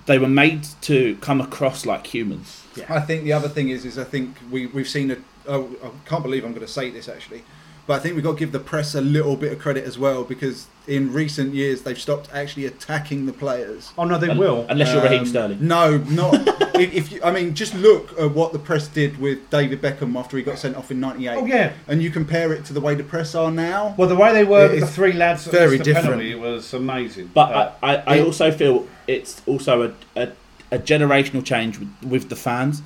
they 0.06 0.18
were 0.18 0.28
made 0.28 0.64
to 0.82 1.16
come 1.18 1.40
across 1.42 1.86
like 1.86 2.08
humans. 2.08 2.64
I 2.90 3.00
think 3.02 3.24
the 3.24 3.34
other 3.34 3.50
thing 3.50 3.70
is, 3.70 3.86
is 3.86 3.98
I 3.98 4.04
think 4.04 4.36
we 4.50 4.68
we've 4.68 4.90
seen 4.90 5.12
a. 5.12 5.18
Oh, 5.48 5.76
I 5.84 5.90
can't 6.08 6.24
believe 6.24 6.44
I'm 6.46 6.52
going 6.52 6.66
to 6.66 6.72
say 6.72 6.90
this 6.90 7.10
actually, 7.10 7.44
but 7.88 7.94
I 7.94 8.00
think 8.00 8.16
we've 8.16 8.24
got 8.24 8.34
to 8.34 8.38
give 8.40 8.52
the 8.52 8.60
press 8.60 8.96
a 8.96 9.02
little 9.02 9.36
bit 9.36 9.52
of 9.52 9.60
credit 9.60 9.84
as 9.86 9.98
well 9.98 10.24
because 10.24 10.68
in 10.88 11.12
recent 11.14 11.54
years 11.54 11.82
they've 11.82 12.00
stopped 12.00 12.30
actually 12.34 12.66
attacking 12.66 13.26
the 13.26 13.34
players. 13.34 13.92
Oh 13.98 14.04
no, 14.06 14.18
they 14.18 14.30
Un- 14.30 14.38
will. 14.38 14.66
Unless 14.70 14.94
you're 14.94 15.04
Raheem 15.04 15.20
Um, 15.22 15.26
Sterling. 15.26 15.58
No, 15.68 15.98
not 15.98 16.34
if, 16.76 16.94
if 16.94 17.12
you. 17.12 17.22
I 17.24 17.32
mean, 17.32 17.54
just 17.54 17.74
look 17.76 18.18
at 18.20 18.32
what 18.32 18.54
the 18.54 18.60
press 18.60 18.88
did 18.88 19.18
with 19.20 19.50
David 19.50 19.82
Beckham 19.82 20.16
after 20.18 20.38
he 20.38 20.44
got 20.44 20.58
sent 20.60 20.76
off 20.76 20.92
in 20.92 21.00
'98. 21.00 21.30
Oh 21.38 21.46
yeah. 21.46 21.74
And 21.88 22.02
you 22.02 22.10
compare 22.12 22.54
it 22.54 22.66
to 22.66 22.74
the 22.74 22.82
way 22.82 22.96
the 22.96 23.04
press 23.04 23.36
are 23.36 23.52
now. 23.52 23.94
Well, 23.98 24.08
the 24.10 24.16
way 24.16 24.32
they 24.34 24.44
were 24.46 24.70
with 24.70 24.80
the 24.82 24.88
three 24.88 25.14
lads, 25.14 25.46
that 25.46 25.52
very 25.52 25.78
different. 25.78 26.06
penalty 26.08 26.36
was 26.36 26.74
amazing. 26.74 27.32
But 27.34 27.52
Uh, 27.52 27.72
I, 27.84 27.96
I, 27.96 28.04
I 28.08 28.16
it- 28.18 28.26
also 28.26 28.52
feel 28.52 28.88
it's 29.08 29.42
also 29.46 29.84
a, 29.84 29.94
a, 30.16 30.32
a 30.72 30.80
generational 30.80 31.44
change 31.44 31.78
with, 31.80 31.90
with 32.04 32.30
the 32.30 32.36
fans. 32.36 32.82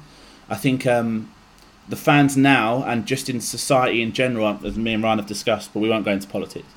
I 0.50 0.56
think 0.56 0.86
um, 0.88 1.32
the 1.88 1.96
fans 1.96 2.36
now, 2.36 2.84
and 2.84 3.06
just 3.06 3.30
in 3.30 3.40
society 3.42 4.02
in 4.02 4.12
general, 4.12 4.60
as 4.66 4.78
me 4.78 4.94
and 4.94 5.04
Ryan 5.04 5.20
have 5.20 5.28
discussed, 5.28 5.74
but 5.74 5.80
we 5.80 5.90
won't 5.90 6.06
go 6.06 6.12
into 6.12 6.28
politics. 6.28 6.68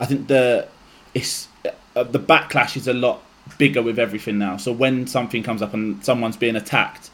I 0.00 0.06
think 0.06 0.28
the 0.28 0.68
it's 1.14 1.48
uh, 1.94 2.02
the 2.02 2.18
backlash 2.18 2.76
is 2.76 2.86
a 2.88 2.92
lot 2.92 3.22
bigger 3.58 3.82
with 3.82 3.98
everything 3.98 4.38
now. 4.38 4.56
So 4.56 4.72
when 4.72 5.06
something 5.06 5.42
comes 5.42 5.62
up 5.62 5.72
and 5.72 6.04
someone's 6.04 6.36
being 6.36 6.56
attacked, 6.56 7.10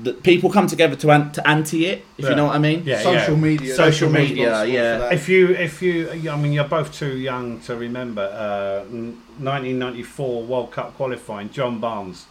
the 0.00 0.12
people 0.12 0.50
come 0.50 0.66
together 0.66 0.96
to, 0.96 1.10
an, 1.10 1.32
to 1.32 1.46
anti 1.46 1.86
it. 1.86 2.04
If 2.16 2.24
Yeah. 2.24 2.30
you 2.30 2.36
know 2.36 2.46
what 2.46 2.56
I 2.56 2.58
mean. 2.58 2.82
Yeah, 2.84 3.02
social 3.02 3.34
yeah. 3.34 3.40
media. 3.40 3.74
Social 3.74 4.10
they're 4.10 4.22
media, 4.22 4.48
responsible 4.50 4.74
yeah. 4.74 5.12
if 5.12 5.28
you, 5.28 5.48
if 5.48 5.82
you, 5.82 6.30
I 6.30 6.36
mean, 6.36 6.52
you're 6.52 6.64
both 6.64 6.92
too 6.92 7.16
young 7.16 7.60
to 7.60 7.76
remember. 7.76 8.22
Uh, 8.22 8.88
1994 8.90 10.42
World 10.44 10.70
Cup 10.72 10.96
qualifying, 10.96 11.50
John 11.50 11.80
Barnes 11.80 12.26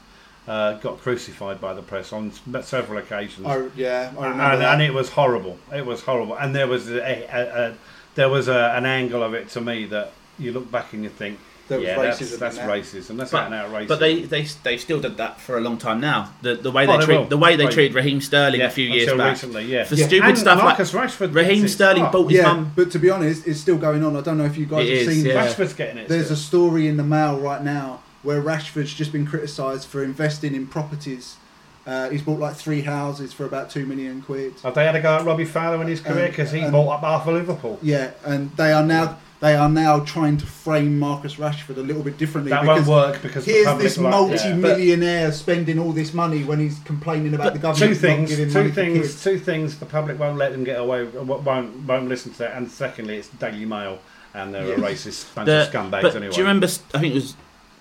uh, 0.48 0.74
got 0.76 1.00
crucified 1.02 1.60
by 1.60 1.74
the 1.74 1.82
press 1.82 2.14
on 2.14 2.32
several 2.62 3.00
occasions. 3.00 3.46
I, 3.46 3.68
yeah, 3.76 4.12
I 4.18 4.24
remember 4.24 4.44
and, 4.44 4.62
that. 4.62 4.74
and 4.74 4.82
it 4.82 4.94
was 4.94 5.10
horrible. 5.10 5.58
It 5.76 5.86
was 5.86 6.02
horrible, 6.02 6.36
and 6.36 6.56
there 6.56 6.68
was 6.68 6.90
a, 6.90 7.00
a, 7.02 7.70
a 7.70 7.76
there 8.16 8.30
was 8.30 8.48
a, 8.48 8.74
an 8.76 8.86
angle 8.86 9.22
of 9.24 9.34
it 9.34 9.50
to 9.50 9.62
me 9.62 9.86
that 9.86 10.12
you 10.40 10.52
look 10.52 10.72
back 10.72 10.94
and 10.94 11.04
you 11.04 11.10
think, 11.10 11.38
There 11.68 11.80
yeah, 11.80 11.96
racism 11.98 12.40
that's, 12.40 12.58
that's 12.58 12.60
racism. 12.60 13.18
That's 13.18 13.32
But- 13.32 13.42
out 13.44 13.46
and 13.48 13.56
out 13.56 13.72
racism. 13.72 13.88
But 13.90 14.00
they, 14.00 14.22
they 14.22 14.44
they 14.64 14.78
still 14.78 15.00
did 15.02 15.18
that 15.18 15.40
for 15.42 15.58
a 15.58 15.62
long 15.62 15.78
time 15.78 16.00
now. 16.00 16.32
The 16.42 16.56
the 16.56 16.72
way 16.72 16.88
Oh, 16.88 16.94
they 16.94 16.98
they 17.00 17.06
treat 17.06 17.18
will. 17.18 17.26
the 17.26 17.38
way 17.38 17.56
they 17.58 17.66
Right. 17.66 17.74
treat 17.74 17.94
Raheem 17.94 18.22
Sterling 18.22 18.62
yeah, 18.62 18.68
a 18.68 18.70
few 18.70 18.86
years 18.88 19.04
until 19.10 19.18
back 19.18 19.32
recently, 19.34 19.66
yeah. 19.66 19.84
for 19.84 19.96
Yeah. 19.96 20.08
stupid 20.08 20.30
and 20.30 20.38
stuff 20.38 20.64
Marcus 20.64 20.94
like 20.94 21.10
Rashford 21.10 21.34
Raheem. 21.36 21.68
Sterling 21.68 22.04
Oh, 22.04 22.12
bought 22.12 22.28
his 22.32 22.38
yeah, 22.40 22.54
mum. 22.54 22.72
but 22.76 22.90
to 22.92 23.00
be 23.00 23.10
honest, 23.10 23.46
it's 23.46 23.60
still 23.60 23.78
going 23.78 24.04
on. 24.04 24.16
I 24.16 24.22
don't 24.22 24.38
know 24.38 24.46
if 24.46 24.58
you 24.58 24.66
guys 24.66 24.88
It 24.88 25.00
have 25.00 25.08
is, 25.10 25.16
seen. 25.24 25.26
yeah. 25.26 25.46
Rashford's 25.46 25.74
getting 25.74 25.98
it. 25.98 26.08
There's 26.08 26.26
still. 26.26 26.36
a 26.38 26.70
story 26.70 26.88
in 26.88 26.96
the 26.98 27.04
Mail 27.04 27.38
right 27.40 27.62
now 27.64 28.00
where 28.28 28.42
Rashford's 28.42 28.94
just 28.94 29.14
been 29.14 29.26
criticised 29.26 29.88
for 29.88 30.04
investing 30.04 30.54
in 30.54 30.68
properties. 30.68 31.38
Uh, 31.86 32.10
he's 32.10 32.22
bought 32.22 32.40
like 32.40 32.58
three 32.58 32.82
houses 32.82 33.32
for 33.32 33.46
about 33.46 33.70
two 33.70 33.86
million 33.86 34.22
quid. 34.22 34.54
Have 34.64 34.76
they 34.76 34.84
had 34.86 34.98
a 34.98 35.02
go 35.02 35.16
at 35.16 35.24
Robbie 35.26 35.46
Fowler 35.46 35.82
in 35.82 35.88
his 35.88 36.02
career 36.02 36.28
because 36.28 36.52
he 36.52 36.60
um, 36.62 36.74
bought 36.74 36.96
up 36.96 37.00
half 37.04 37.26
of 37.26 37.34
Liverpool? 37.36 37.80
Yeah, 37.82 38.12
and 38.26 38.52
they 38.58 38.74
are 38.74 38.84
now 38.84 39.18
they 39.40 39.56
are 39.56 39.70
now 39.70 40.02
trying 40.02 40.36
to 40.40 40.46
frame 40.46 41.00
Marcus 41.00 41.36
Rashford 41.36 41.78
a 41.78 41.80
little 41.80 42.04
bit 42.04 42.18
differently 42.18 42.50
That 42.50 42.66
won't 42.66 42.86
work 42.86 43.22
because 43.22 43.46
here's 43.46 43.66
public 43.66 43.84
this 43.84 43.98
like- 43.98 44.12
multi-millionaire 44.12 45.32
spending 45.32 45.80
all 45.80 45.94
this 45.94 46.14
money 46.14 46.44
when 46.44 46.60
he's 46.60 46.80
complaining 46.80 47.34
about 47.34 47.54
the 47.54 47.60
Two 47.60 47.62
government 47.62 47.92
not 47.92 48.02
things, 48.02 48.30
giving 48.32 48.48
two 48.50 48.54
money 48.60 48.70
to 48.70 48.76
things, 48.76 49.24
two 49.24 49.40
things. 49.40 49.80
The 49.80 49.86
public 49.86 50.20
won't 50.20 50.38
let 50.38 50.52
them 50.52 50.66
get 50.66 50.82
away. 50.82 51.06
Won't 51.06 51.46
won't 51.88 52.10
listen 52.10 52.34
to 52.34 52.40
that. 52.40 52.58
And 52.58 52.70
secondly, 52.70 53.16
it's 53.20 53.30
Daily 53.30 53.64
Mail, 53.64 54.00
and 54.34 54.54
they're 54.54 54.66
a 54.66 54.70
Yeah. 54.72 54.76
racist 54.76 55.34
bunch 55.34 55.46
The- 55.46 55.62
of 55.68 55.72
scumbags 55.72 56.02
but 56.02 56.16
anyway. 56.18 56.32
do 56.34 56.38
you 56.42 56.44
remember? 56.44 56.68
I 56.94 57.00
think 57.00 57.12
it 57.14 57.14
was 57.16 57.36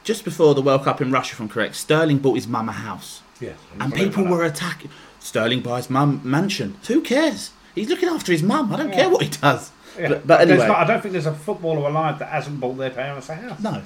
just 0.06 0.24
before 0.24 0.54
the 0.54 0.62
World 0.62 0.84
Cup 0.84 1.00
in 1.02 1.10
Russia, 1.10 1.34
if 1.34 1.40
I'm 1.40 1.48
correct. 1.48 1.74
Sterling 1.74 2.18
bought 2.18 2.34
his 2.34 2.46
mum 2.46 2.68
a 2.68 2.72
house, 2.72 3.22
Yeah, 3.40 3.52
and 3.80 3.92
people 3.92 4.24
were 4.24 4.44
attacking. 4.44 4.90
Sterling 5.18 5.60
buys 5.60 5.90
mum 5.90 6.20
mansion. 6.24 6.76
Who 6.86 7.00
cares? 7.02 7.50
He's 7.74 7.88
looking 7.88 8.08
after 8.08 8.30
his 8.32 8.42
mum. 8.42 8.72
I 8.72 8.76
don't 8.76 8.88
Yeah. 8.90 8.94
care 8.94 9.08
what 9.10 9.22
he 9.22 9.28
does. 9.28 9.72
Yeah. 9.98 10.08
But, 10.10 10.26
but 10.26 10.40
anyway, 10.42 10.68
not, 10.68 10.78
I 10.78 10.84
don't 10.86 11.00
think 11.02 11.12
there's 11.12 11.26
a 11.26 11.34
footballer 11.34 11.88
alive 11.88 12.18
that 12.20 12.28
hasn't 12.28 12.60
bought 12.60 12.78
their 12.78 12.90
parents 12.90 13.28
a 13.28 13.34
house. 13.34 13.58
no. 13.60 13.82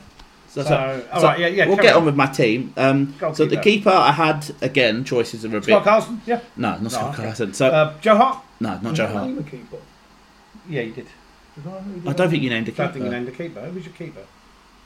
So, 0.49 0.63
So, 0.65 0.69
so- 0.69 1.07
all 1.13 1.21
so 1.21 1.27
right, 1.29 1.39
yeah, 1.39 1.47
yeah. 1.47 1.67
we'll 1.69 1.77
get 1.77 1.95
on. 1.95 2.01
on 2.01 2.07
with 2.07 2.17
my 2.17 2.27
team. 2.27 2.75
Um, 2.77 3.15
so 3.35 3.45
the 3.47 3.57
keeper 3.57 3.89
I 3.91 4.11
had 4.13 4.51
again. 4.61 5.05
Choices 5.05 5.45
are 5.45 5.57
a 5.57 5.63
Scott 5.63 5.85
bit. 5.85 5.85
Carlson, 5.89 6.21
yeah. 6.27 6.41
No, 6.57 6.77
not 6.79 6.91
Scott 6.91 7.15
okay. 7.15 7.23
Carlson. 7.23 7.55
So 7.55 7.69
Uh, 7.69 7.95
Joe 8.01 8.17
Hart, 8.17 8.39
no, 8.59 8.79
not 8.83 8.95
Joe 8.95 9.07
Hart. 9.07 9.31
yeah, 10.69 10.83
you 10.83 10.93
did. 10.93 11.07
I 12.07 12.13
don't 12.13 12.31
think 12.31 12.43
you 12.43 12.51
named 12.51 12.69
a 12.69 12.73
I 12.73 12.75
don't 12.75 12.93
think 12.93 13.05
you 13.05 13.11
named 13.11 13.29
a 13.29 13.33
keeper. 13.33 13.61
Who 13.61 13.73
was 13.73 13.85
your 13.85 13.95
keeper? 13.95 14.23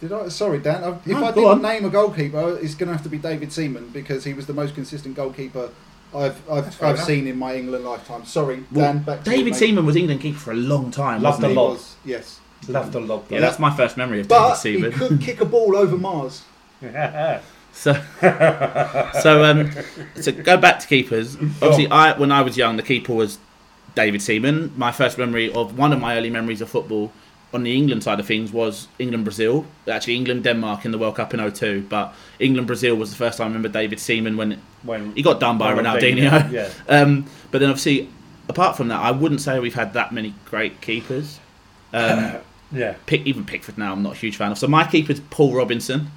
Did 0.04 0.12
I? 0.12 0.28
Sorry, 0.28 0.58
Dan. 0.58 0.84
I, 0.84 0.88
if 0.90 1.06
No, 1.06 1.24
I 1.24 1.32
didn't 1.32 1.44
on. 1.50 1.62
name 1.62 1.86
a 1.86 1.88
goalkeeper, 1.88 2.58
it's 2.60 2.74
going 2.74 2.88
to 2.88 2.92
have 2.92 3.02
to 3.04 3.08
be 3.08 3.16
David 3.16 3.50
Seaman 3.50 3.88
because 3.88 4.22
he 4.24 4.34
was 4.34 4.44
the 4.46 4.52
most 4.52 4.74
consistent 4.74 5.14
goalkeeper 5.16 5.70
I've 6.14 6.38
I've, 6.50 6.82
I've 6.82 7.00
seen 7.00 7.26
in 7.26 7.38
my 7.38 7.54
England 7.56 7.86
lifetime. 7.86 8.26
Sorry, 8.26 8.64
Well, 8.70 8.84
Dan. 8.92 9.02
Back 9.02 9.24
to 9.24 9.30
you, 9.30 9.36
David 9.38 9.52
mate. 9.52 9.58
Seaman 9.58 9.86
was 9.86 9.96
England 9.96 10.20
keeper 10.20 10.38
for 10.38 10.50
a 10.52 10.56
long 10.56 10.90
time. 10.90 11.22
Loved 11.22 11.42
wasn't 11.42 11.42
the 11.42 11.48
he? 11.48 11.54
lob. 11.54 11.72
was 11.72 11.96
yes, 12.04 12.40
Love 12.68 12.92
the 12.92 13.00
lob. 13.00 13.24
Yeah, 13.30 13.40
that's 13.40 13.58
my 13.58 13.74
first 13.74 13.96
memory 13.96 14.20
of 14.20 14.28
David 14.28 14.50
but 14.52 14.58
he 14.62 14.90
could 14.90 15.20
kick 15.22 15.40
a 15.40 15.46
ball 15.46 15.74
over 15.74 15.96
Mars. 15.96 16.42
yeah. 16.82 17.40
So, 17.76 17.92
so 19.20 19.42
um, 19.44 19.72
so 20.14 20.30
go 20.30 20.56
back 20.56 20.78
to 20.78 20.86
keepers. 20.86 21.34
Obviously, 21.34 21.88
I 21.90 22.16
when 22.16 22.30
I 22.30 22.42
was 22.42 22.56
young, 22.56 22.76
the 22.76 22.84
keeper 22.84 23.12
was 23.12 23.38
David 23.96 24.22
Seaman. 24.22 24.72
My 24.76 24.92
first 24.92 25.18
memory 25.18 25.52
of 25.52 25.76
one 25.76 25.92
of 25.92 26.00
my 26.00 26.16
early 26.16 26.30
memories 26.30 26.60
of 26.60 26.70
football 26.70 27.10
on 27.54 27.62
the 27.62 27.74
England 27.74 28.02
side 28.02 28.20
of 28.20 28.26
things 28.26 28.52
was 28.52 28.88
England 28.98 29.24
Brazil. 29.24 29.64
Actually, 29.88 30.16
England 30.16 30.44
Denmark 30.44 30.84
in 30.84 30.90
the 30.90 30.98
World 30.98 31.14
Cup 31.16 31.32
in 31.32 31.50
02, 31.52 31.86
but 31.88 32.14
England 32.38 32.66
Brazil 32.66 32.96
was 32.96 33.10
the 33.10 33.16
first 33.16 33.38
time 33.38 33.46
I 33.46 33.48
remember 33.48 33.68
David 33.68 34.00
Seaman 34.00 34.36
when 34.36 34.60
when 34.82 35.14
he 35.14 35.22
got 35.22 35.40
done 35.40 35.56
by 35.56 35.72
Ronaldinho. 35.72 36.50
Yeah. 36.52 36.70
Um, 36.88 37.26
but 37.50 37.60
then 37.60 37.70
obviously 37.70 38.08
apart 38.48 38.76
from 38.76 38.88
that, 38.88 39.00
I 39.00 39.10
wouldn't 39.12 39.40
say 39.40 39.58
we've 39.58 39.74
had 39.74 39.94
that 39.94 40.12
many 40.12 40.34
great 40.44 40.80
keepers. 40.80 41.40
Um, 41.92 42.36
Yeah. 42.72 42.96
Pick, 43.06 43.24
even 43.24 43.44
Pickford 43.44 43.78
now, 43.78 43.92
I'm 43.92 44.02
not 44.02 44.14
a 44.14 44.16
huge 44.16 44.36
fan 44.36 44.50
of. 44.50 44.58
So 44.58 44.66
my 44.66 44.84
keeper's 44.84 45.20
Paul 45.20 45.54
Robinson. 45.54 46.10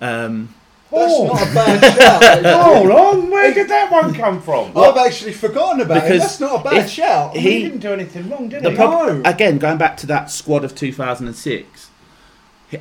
Um, 0.00 0.54
That's 0.94 1.12
Oh. 1.14 1.26
not 1.26 1.42
a 1.42 1.54
bad 1.54 1.96
shout. 2.42 2.44
Hold 2.74 2.90
on, 2.90 3.30
where 3.30 3.52
did 3.54 3.68
that 3.68 3.90
one 3.90 4.14
come 4.14 4.40
from? 4.40 4.76
I've 4.76 4.96
actually 4.96 5.32
forgotten 5.32 5.80
about 5.80 5.94
Because 6.02 6.10
it. 6.10 6.18
That's 6.20 6.40
not 6.40 6.60
a 6.60 6.64
bad 6.70 6.76
if 6.84 6.90
shout. 6.90 7.36
he 7.36 7.40
he- 7.40 7.62
didn't 7.64 7.78
do 7.80 7.92
anything 7.92 8.30
wrong, 8.30 8.48
did 8.48 8.62
the 8.62 8.70
he? 8.70 8.76
prob- 8.76 9.22
No. 9.24 9.30
again, 9.30 9.58
going 9.58 9.78
back 9.78 9.96
to 9.98 10.06
that 10.08 10.30
squad 10.30 10.64
of 10.64 10.74
2006, 10.74 11.90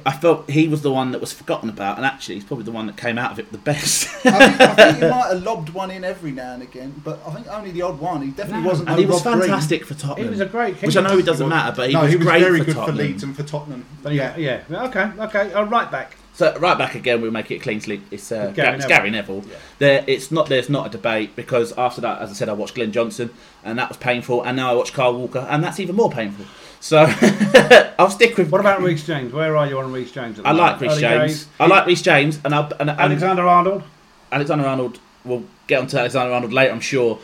I 0.08 0.12
felt 0.14 0.50
he 0.50 0.68
was 0.68 0.82
the 0.82 0.92
one 0.92 1.12
that 1.12 1.22
was 1.22 1.34
forgotten 1.34 1.70
about, 1.70 1.98
and 1.98 2.06
actually, 2.06 2.34
he's 2.36 2.44
probably 2.46 2.66
the 2.66 2.72
one 2.72 2.88
that 2.88 2.98
came 2.98 3.20
out 3.20 3.32
of 3.32 3.38
it 3.38 3.52
the 3.52 3.60
best. 3.60 4.08
I, 4.26 4.32
think, 4.50 4.62
I 4.62 4.76
think 4.76 4.98
he 5.04 5.08
might 5.10 5.28
have 5.34 5.44
lobbed 5.44 5.70
one 5.70 5.92
in 5.92 6.04
every 6.04 6.32
now 6.32 6.54
and 6.54 6.64
again, 6.64 7.00
but 7.04 7.20
I 7.28 7.32
think 7.32 7.46
only 7.48 7.70
the 7.72 7.84
odd 7.84 8.00
one. 8.00 8.24
He 8.24 8.30
definitely 8.32 8.64
No. 8.64 8.70
wasn't. 8.70 8.90
and 8.90 8.98
he 9.00 9.06
was 9.06 9.24
Rob 9.24 9.36
Green. 9.36 9.50
fantastic 9.50 9.86
for 9.86 9.94
Tottenham. 9.94 10.24
he 10.24 10.30
was 10.32 10.40
a 10.40 10.48
great 10.48 10.76
keeper. 10.76 10.88
which 10.88 10.98
I 10.98 11.02
know 11.02 11.16
it 11.20 11.26
doesn't 11.26 11.48
matter, 11.48 11.76
but 11.76 11.90
he 11.90 11.94
no, 11.94 12.02
was 12.02 12.10
he 12.12 12.16
was 12.18 12.26
great 12.26 12.42
very 12.42 12.60
for 12.60 12.66
good 12.66 12.76
Tottenham. 12.76 12.96
for 12.98 13.04
Leeds 13.04 13.24
and 13.24 13.36
for 13.36 13.44
Tottenham. 13.44 13.86
But 14.02 14.14
yeah, 14.14 14.36
yeah. 14.38 14.62
Okay, 14.72 15.12
okay. 15.20 15.54
I'll 15.54 15.66
right 15.66 15.92
back. 15.92 16.16
So 16.34 16.58
right 16.58 16.78
back 16.78 16.96
again, 16.96 17.22
we'll 17.22 17.32
make 17.32 17.52
it 17.52 17.58
a 17.58 17.60
clean 17.60 17.80
slate. 17.80 18.02
It's, 18.10 18.32
uh, 18.32 18.52
Gary 18.52 18.76
it's 18.76 18.88
Neville. 18.88 18.98
Gary 18.98 19.12
Neville. 19.12 19.44
Yeah. 19.48 19.56
There, 19.78 20.04
it's 20.08 20.32
not. 20.32 20.50
There's 20.50 20.70
not 20.70 20.88
a 20.88 20.90
debate 20.90 21.36
because 21.36 21.74
after 21.78 22.02
that, 22.02 22.22
as 22.22 22.32
I 22.32 22.34
said, 22.34 22.50
I 22.50 22.54
watched 22.54 22.74
Glenn 22.74 22.92
Johnson, 22.92 23.30
and 23.64 23.78
that 23.78 23.90
was 23.90 23.98
painful. 23.98 24.42
And 24.44 24.58
now 24.58 24.72
I 24.72 24.74
watch 24.74 24.94
Kyle 24.94 25.14
Walker, 25.14 25.46
and 25.50 25.64
that's 25.64 25.80
even 25.80 25.96
more 25.96 26.10
painful. 26.10 26.46
So 26.80 27.06
I'll 28.00 28.10
stick 28.10 28.36
with. 28.36 28.52
What 28.52 28.62
about 28.62 28.82
Reece 28.82 29.06
James? 29.06 29.32
Where 29.32 29.56
are 29.56 29.68
you 29.68 29.80
on 29.80 29.92
Reece 29.92 30.12
James? 30.12 30.40
at 30.40 30.44
the 30.44 30.50
I 30.50 30.54
like? 30.54 30.82
Reece 30.82 30.98
James. 30.98 31.48
I 31.60 31.68
like 31.68 31.86
Reece 31.86 32.02
James, 32.02 32.40
and 32.44 32.56
I'll, 32.56 32.72
and, 32.80 32.90
and 32.90 33.00
Alexander 33.00 33.48
Arnold. 33.48 33.84
Alexander 34.32 34.66
Arnold. 34.66 35.00
We'll 35.24 35.46
get 35.68 35.80
onto 35.80 35.98
Alexander 35.98 36.34
Arnold 36.34 36.52
later, 36.52 36.74
I'm 36.74 36.82
sure. 36.82 37.20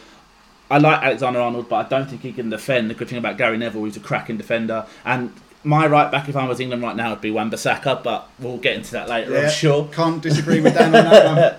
I 0.72 0.78
like 0.78 1.02
Alexander 1.02 1.40
Arnold, 1.42 1.68
but 1.68 1.88
I 1.88 1.90
don't 1.90 2.08
think 2.08 2.22
he 2.22 2.32
can 2.32 2.52
defend. 2.52 2.92
The 2.92 2.94
good 2.94 3.10
thing 3.10 3.18
about 3.18 3.38
Gary 3.40 3.58
Neville, 3.58 3.86
he's 3.86 3.98
a 3.98 4.00
cracking 4.00 4.38
defender, 4.38 4.86
and 5.04 5.34
my 5.64 5.86
right 5.88 6.12
back, 6.12 6.30
if 6.30 6.36
I 6.36 6.48
was 6.48 6.60
England 6.60 6.82
right 6.84 6.96
now, 6.96 7.10
would 7.12 7.22
be 7.22 7.32
Wan-Bissaka, 7.32 8.04
but 8.04 8.30
we'll 8.40 8.58
get 8.58 8.76
into 8.78 8.92
that 8.94 9.10
later, 9.10 9.34
Yeah, 9.34 9.40
I'm 9.42 9.50
sure. 9.52 9.88
Can't 9.92 10.22
disagree 10.22 10.62
with 10.62 10.74
Dan 10.74 10.96
on 10.96 11.04
that 11.06 11.26
one. 11.26 11.56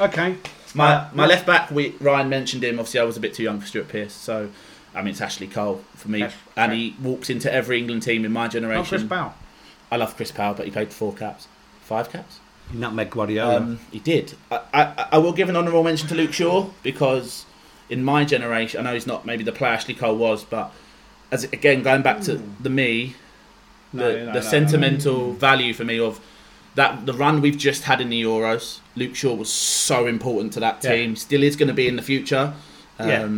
Okay. 0.08 0.36
My 0.74 0.92
Uh, 0.94 1.08
my 1.12 1.26
left 1.26 1.44
back, 1.44 1.70
we 1.72 1.94
Ryan 1.98 2.28
mentioned 2.28 2.62
him. 2.62 2.78
Obviously, 2.78 3.00
I 3.00 3.04
was 3.04 3.16
a 3.16 3.20
bit 3.20 3.34
too 3.34 3.42
young 3.42 3.58
for 3.58 3.66
Stuart 3.66 3.88
Pearce, 3.88 4.12
so 4.12 4.48
I 4.94 4.98
mean 5.02 5.08
it's 5.10 5.20
Ashley 5.20 5.48
Cole 5.48 5.82
for 5.96 6.08
me, 6.08 6.20
Yes, 6.20 6.34
and 6.56 6.70
okay. 6.70 6.80
he 6.80 6.96
walks 7.02 7.28
into 7.30 7.52
every 7.52 7.78
England 7.78 8.04
team 8.04 8.24
in 8.24 8.30
my 8.32 8.42
Not 8.42 8.50
Chris 8.50 8.62
generation. 8.62 9.08
Powell. 9.08 9.34
I 9.90 9.96
love 9.96 10.14
Chris 10.16 10.30
Powell, 10.30 10.54
but 10.54 10.66
he 10.66 10.70
played 10.70 10.92
four 10.92 11.12
caps, 11.14 11.48
five 11.80 12.10
caps. 12.12 12.38
Nutmeg 12.72 13.10
Guardiola. 13.10 13.56
Um, 13.56 13.80
he 13.90 13.98
did. 13.98 14.34
I, 14.52 14.60
I, 14.74 15.08
I 15.12 15.18
will 15.18 15.32
give 15.32 15.48
an 15.48 15.56
honourable 15.56 15.82
mention 15.82 16.06
to 16.10 16.14
Luke 16.14 16.32
Shaw 16.34 16.68
because 16.84 17.44
in 17.90 18.04
my 18.04 18.24
generation, 18.24 18.78
I 18.78 18.84
know 18.84 18.94
he's 18.94 19.06
not 19.06 19.24
maybe 19.26 19.42
the 19.42 19.52
player 19.52 19.72
Ashley 19.72 19.94
Cole 19.94 20.16
was, 20.16 20.44
but 20.44 20.70
as 21.32 21.42
again 21.44 21.82
going 21.82 22.02
back 22.02 22.20
to 22.22 22.40
the 22.60 22.70
me, 22.70 23.16
the, 23.92 23.98
No, 23.98 24.10
no, 24.10 24.26
the 24.26 24.32
no, 24.32 24.40
sentimental 24.40 25.32
value 25.32 25.72
for 25.74 25.84
me 25.84 25.98
of 25.98 26.20
that 26.74 27.06
the 27.06 27.12
run 27.12 27.40
we've 27.40 27.56
just 27.58 27.84
had 27.84 28.00
in 28.00 28.08
the 28.10 28.22
Euros. 28.22 28.78
Luke 28.94 29.14
Shaw 29.16 29.34
was 29.34 29.50
so 29.52 30.06
important 30.06 30.52
to 30.54 30.60
that 30.60 30.80
Yeah. 30.82 30.92
team. 30.92 31.16
Still 31.16 31.42
is 31.42 31.56
going 31.56 31.68
to 31.68 31.74
be 31.74 31.88
in 31.88 31.96
the 31.96 32.02
future. 32.02 32.52
Um, 32.98 33.08
Yeah. 33.08 33.28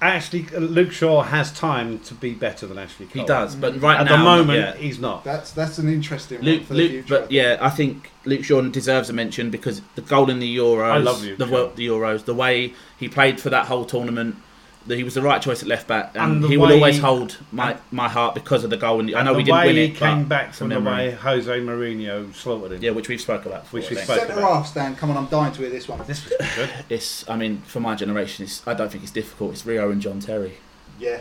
Ashley, 0.00 0.46
uh, 0.54 0.60
Luke 0.60 0.92
Shaw 0.92 1.22
has 1.22 1.50
time 1.52 1.98
to 2.00 2.14
be 2.14 2.32
better 2.32 2.68
than 2.68 2.78
Ashley 2.78 3.06
Cole. 3.06 3.22
He 3.22 3.26
does, 3.26 3.56
but 3.56 3.80
right 3.82 3.98
At 3.98 4.06
now, 4.06 4.18
the 4.18 4.22
moment, 4.22 4.58
yeah. 4.60 4.76
he's 4.76 5.00
not. 5.00 5.24
That's 5.24 5.50
that's 5.50 5.78
an 5.78 5.88
interesting 5.88 6.40
Luke, 6.40 6.60
one 6.60 6.66
for 6.66 6.74
the 6.74 6.88
future. 6.88 7.06
But 7.08 7.20
think. 7.22 7.32
yeah, 7.32 7.56
I 7.60 7.68
think 7.70 8.12
Luke 8.24 8.44
Shaw 8.44 8.60
deserves 8.62 9.10
a 9.10 9.12
mention 9.12 9.50
because 9.50 9.82
the 9.96 10.02
goal 10.02 10.30
in 10.30 10.38
the 10.38 10.56
Euros, 10.56 10.92
I 10.92 10.98
love 10.98 11.24
Luke 11.24 11.38
the, 11.38 11.46
Shaw. 11.48 11.70
The 11.74 11.86
Euros, 11.88 12.24
the 12.26 12.34
way 12.34 12.74
he 12.96 13.08
played 13.08 13.40
for 13.40 13.50
that 13.50 13.66
whole 13.66 13.84
tournament, 13.84 14.36
that 14.36 14.42
he 14.86 15.02
was 15.04 15.14
the 15.14 15.20
right 15.22 15.42
choice 15.42 15.60
at 15.62 15.68
left 15.68 15.86
back, 15.86 16.12
and, 16.14 16.42
And 16.42 16.44
he 16.50 16.56
will 16.56 16.72
always 16.72 16.98
hold 16.98 17.36
my, 17.52 17.76
my 17.90 18.08
heart 18.08 18.34
because 18.34 18.64
of 18.64 18.70
the 18.70 18.76
goal. 18.76 19.00
In 19.00 19.06
the, 19.06 19.16
I 19.16 19.22
know 19.22 19.32
the 19.32 19.38
we 19.38 19.42
didn't 19.44 19.58
way 19.58 19.66
win 19.66 19.76
he 19.76 19.84
it, 19.84 19.96
came 19.96 20.22
but 20.22 20.28
back 20.28 20.54
from 20.54 20.70
the 20.70 20.80
way 20.80 21.10
Jose 21.10 21.60
Mourinho 21.60 22.34
slaughtered 22.34 22.72
him. 22.72 22.82
yeah, 22.82 22.90
which 22.92 23.08
we've 23.08 23.20
spoke 23.20 23.44
about. 23.44 23.64
Before, 23.64 23.80
Which 23.80 23.86
I 23.86 23.90
we 23.90 23.94
think. 23.96 24.06
spoke- 24.08 24.18
Centre 24.28 24.40
half 24.40 24.66
stand. 24.66 24.96
Come 24.96 25.10
on, 25.10 25.16
I'm 25.18 25.26
dying 25.26 25.52
to 25.52 25.60
hear 25.60 25.70
this 25.70 25.88
one. 25.88 25.98
This 26.06 26.24
was 26.24 26.34
good. 26.56 26.70
It's, 26.88 27.28
I 27.28 27.36
mean, 27.36 27.58
for 27.66 27.80
my 27.80 27.94
generation, 27.94 28.44
it's, 28.44 28.66
I 28.66 28.72
don't 28.74 28.90
think 28.90 29.02
it's 29.02 29.12
difficult. 29.12 29.52
It's 29.52 29.66
Rio 29.66 29.90
and 29.90 30.00
John 30.00 30.20
Terry 30.20 30.54
Yeah. 30.98 31.20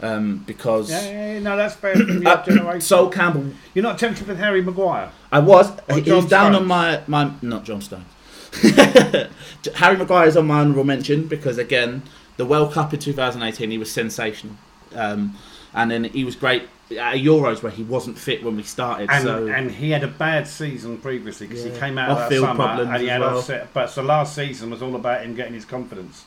um, 0.00 0.38
because. 0.46 0.90
yeah, 0.90 1.02
yeah, 1.02 1.32
yeah, 1.34 1.38
no, 1.40 1.56
that's 1.56 1.76
fair. 1.76 1.94
From 1.94 2.18
the 2.20 2.28
Uh, 2.28 2.34
up 2.34 2.46
generation. 2.46 2.80
Sol 2.92 3.10
Campbell 3.10 3.52
You're 3.74 3.84
not 3.84 3.98
tempted 3.98 4.26
with 4.26 4.38
Harry 4.38 4.60
Maguire. 4.62 5.10
I 5.30 5.38
was. 5.38 5.70
Or 5.88 5.94
He 5.96 6.00
John 6.02 6.16
was 6.16 6.26
down 6.26 6.52
Stones. 6.52 6.62
on 6.62 6.66
my, 6.66 7.00
my 7.06 7.30
not 7.42 7.62
John 7.64 7.80
Stones. 7.80 8.06
Harry 9.76 9.96
Maguire 9.96 10.26
is 10.28 10.36
on 10.36 10.46
my 10.46 10.60
honourable 10.60 10.84
mention 10.84 11.26
because 11.26 11.58
again, 11.58 12.02
the 12.36 12.44
World 12.44 12.72
Cup 12.72 12.92
in 12.92 13.00
2018, 13.00 13.70
he 13.70 13.78
was 13.78 13.90
sensational, 13.90 14.54
um, 14.94 15.36
and 15.72 15.90
then 15.90 16.04
he 16.04 16.24
was 16.24 16.36
great 16.36 16.62
at 16.90 17.16
Euros 17.16 17.62
where 17.62 17.72
he 17.72 17.82
wasn't 17.82 18.18
fit 18.18 18.44
when 18.44 18.56
we 18.56 18.62
started. 18.62 19.08
And, 19.10 19.24
so 19.24 19.46
and 19.46 19.70
he 19.70 19.90
had 19.90 20.04
a 20.04 20.08
bad 20.08 20.46
season 20.46 20.98
previously 20.98 21.46
because 21.46 21.64
Yeah. 21.64 21.72
he 21.72 21.78
came 21.80 21.96
out 21.98 22.10
of 22.10 22.16
that 22.18 22.24
Off-field 22.24 22.44
summer 22.44 22.64
problems 22.64 22.90
and 22.90 23.02
he 23.02 23.08
had 23.08 23.20
well. 23.22 23.38
offset. 23.38 23.72
But 23.72 23.88
so 23.88 24.02
last 24.02 24.34
season 24.34 24.70
was 24.70 24.82
all 24.82 24.94
about 24.94 25.22
him 25.24 25.34
getting 25.34 25.54
his 25.54 25.64
confidence. 25.64 26.24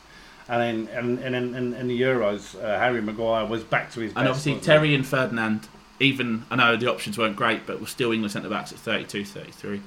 And 0.50 0.88
then 0.88 0.98
and, 0.98 1.20
and 1.20 1.36
in, 1.36 1.56
in, 1.56 1.74
in 1.74 1.88
the 1.88 2.02
Euros, 2.02 2.56
uh, 2.62 2.80
Harry 2.80 3.02
Maguire 3.02 3.46
was 3.46 3.64
back 3.64 3.92
to 3.94 4.00
his 4.00 4.14
best. 4.14 4.20
and 4.20 4.28
obviously? 4.30 4.60
Terry 4.60 4.96
and 4.96 5.06
Ferdinand. 5.06 5.68
Even 6.00 6.46
I 6.50 6.56
know 6.56 6.76
the 6.76 6.90
options 6.90 7.18
weren't 7.18 7.36
great, 7.36 7.68
but 7.68 7.80
were 7.80 7.88
still 7.88 8.12
England 8.12 8.32
centre 8.32 8.50
backs 8.50 8.72
at 8.72 8.80
32, 8.80 9.26
33. 9.26 9.82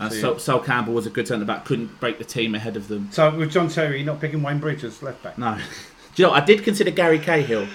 Uh, 0.00 0.08
So, 0.38 0.56
yeah. 0.56 0.64
Campbell 0.64 0.94
was 0.94 1.06
a 1.06 1.10
good 1.10 1.28
centre 1.28 1.44
back, 1.44 1.64
couldn't 1.64 2.00
break 2.00 2.18
the 2.18 2.24
team 2.24 2.54
ahead 2.54 2.76
of 2.76 2.88
them. 2.88 3.08
So 3.12 3.34
with 3.36 3.52
John 3.52 3.68
Terry, 3.68 3.98
you're 3.98 4.06
not 4.06 4.20
picking 4.20 4.42
Wayne 4.42 4.58
Bridge 4.58 4.82
as 4.82 5.02
left 5.02 5.22
back. 5.22 5.36
No, 5.38 5.56
do 6.14 6.22
you 6.22 6.28
know? 6.28 6.34
I 6.34 6.40
did 6.40 6.64
consider 6.64 6.90
Gary 6.90 7.18
Cahill, 7.18 7.68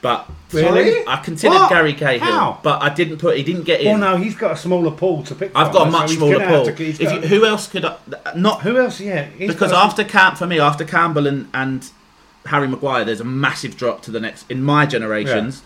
but 0.00 0.28
Really? 0.52 1.04
I 1.06 1.16
considered 1.16 1.54
What? 1.56 1.68
Gary 1.70 1.92
Cahill, 1.94 2.20
How? 2.20 2.60
but 2.62 2.82
I 2.82 2.88
didn't 2.92 3.18
put. 3.18 3.36
He 3.36 3.42
didn't 3.42 3.64
get 3.64 3.80
in. 3.82 4.00
Well, 4.00 4.16
no, 4.16 4.22
he's 4.22 4.34
got 4.34 4.52
a 4.52 4.56
smaller 4.56 4.90
pool 4.90 5.22
to 5.24 5.34
pick. 5.34 5.52
I've 5.54 5.66
from, 5.68 5.74
got 5.74 5.88
a 5.88 5.90
much 5.90 6.10
he's 6.10 6.18
smaller 6.18 6.46
pool. 6.46 6.64
to- 6.64 6.84
you, 6.84 7.20
who 7.28 7.44
else 7.44 7.68
could 7.68 7.84
I, 7.84 7.96
not 8.34 8.62
who 8.62 8.78
else? 8.78 8.98
Yeah, 8.98 9.28
because 9.38 9.72
after 9.72 10.04
Camp 10.04 10.38
for 10.38 10.46
me 10.46 10.58
after 10.58 10.84
Campbell 10.84 11.26
and, 11.26 11.48
and 11.54 11.90
Harry 12.46 12.66
Maguire, 12.66 13.04
there's 13.04 13.20
a 13.20 13.24
massive 13.24 13.76
drop 13.76 14.02
to 14.02 14.10
the 14.10 14.20
next 14.20 14.50
in 14.50 14.62
my 14.62 14.86
generations. 14.86 15.62